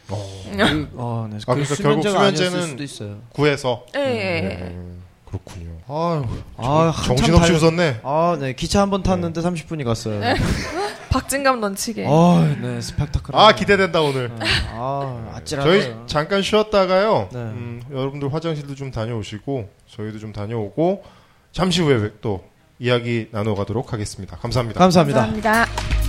어, 0.09 0.43
그, 0.51 0.61
아, 0.97 1.27
네. 1.29 1.37
아, 1.47 1.53
그 1.55 1.63
그러니까 1.63 1.75
결국 1.75 2.09
수면제는 2.09 2.61
수도 2.67 2.83
있어요. 2.83 3.17
구해서. 3.33 3.85
예, 3.95 3.99
예, 3.99 4.59
예. 4.61 4.67
음, 4.67 5.02
그렇군요. 5.37 5.71
아유, 5.87 6.25
아, 6.57 6.93
정, 7.05 7.15
정신없이 7.15 7.51
달- 7.53 7.55
웃었네. 7.63 7.99
아, 8.03 8.37
네. 8.39 8.53
기차 8.53 8.81
한 8.81 8.89
번 8.89 9.01
탔는데 9.01 9.41
30분이 9.41 9.83
갔어요. 9.83 10.19
네. 10.19 10.35
박진감 11.09 11.59
넘치게. 11.59 12.05
아, 12.07 12.55
네. 12.61 12.81
스펙타클. 12.81 13.35
아 13.35 13.53
기대된다 13.53 14.01
오늘. 14.01 14.31
아, 14.71 15.31
아찔하고요. 15.35 15.81
저희 15.81 15.95
잠깐 16.07 16.41
쉬었다가요. 16.41 17.29
네. 17.31 17.39
음, 17.39 17.81
여러분들 17.91 18.33
화장실도 18.33 18.75
좀 18.75 18.91
다녀오시고 18.91 19.69
저희도 19.95 20.19
좀 20.19 20.33
다녀오고 20.33 21.03
잠시 21.51 21.81
후에 21.81 22.11
또 22.21 22.43
이야기 22.79 23.27
나눠가도록 23.31 23.93
하겠습니다. 23.93 24.37
감사합니다. 24.37 24.79
감사합니다. 24.79 25.19
감사합니다. 25.21 26.02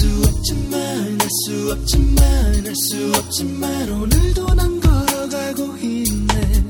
없지만 0.00 1.20
알 1.20 1.28
수 1.46 1.72
없지만 1.72 2.24
알 2.66 2.74
수 2.74 3.12
없지만 3.18 3.90
오늘도 3.90 4.54
난 4.54 4.80
걸어가고 4.80 5.76
있네. 5.76 6.64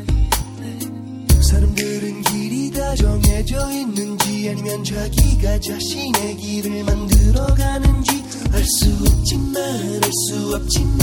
사람들은 1.40 2.22
길이 2.22 2.70
다 2.72 2.94
정해져 2.96 3.70
있는지 3.72 4.48
아니면 4.50 4.82
자기가 4.84 5.60
자신의 5.60 6.36
길을 6.36 6.84
만들어가는지 6.84 8.24
알 8.52 8.64
수 8.64 8.90
없지만 9.06 9.56
알 9.56 10.10
수 10.28 10.54
없지만 10.56 11.00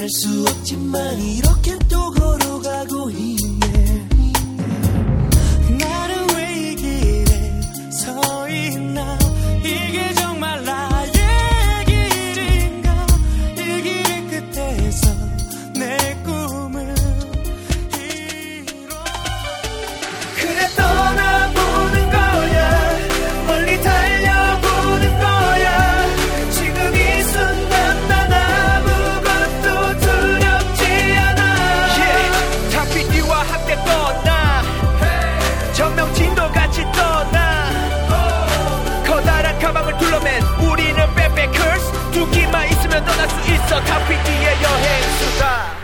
알 0.00 0.08
수 0.10 0.44
없지만 0.48 1.20
이렇게 1.20 1.78
또 1.88 2.10
걸어가고 2.10 3.10
있네. 3.10 4.08
나는 5.80 6.11
수 43.32 43.50
있어. 43.52 43.80
탑피디의 43.80 44.62
여행수다. 44.62 45.81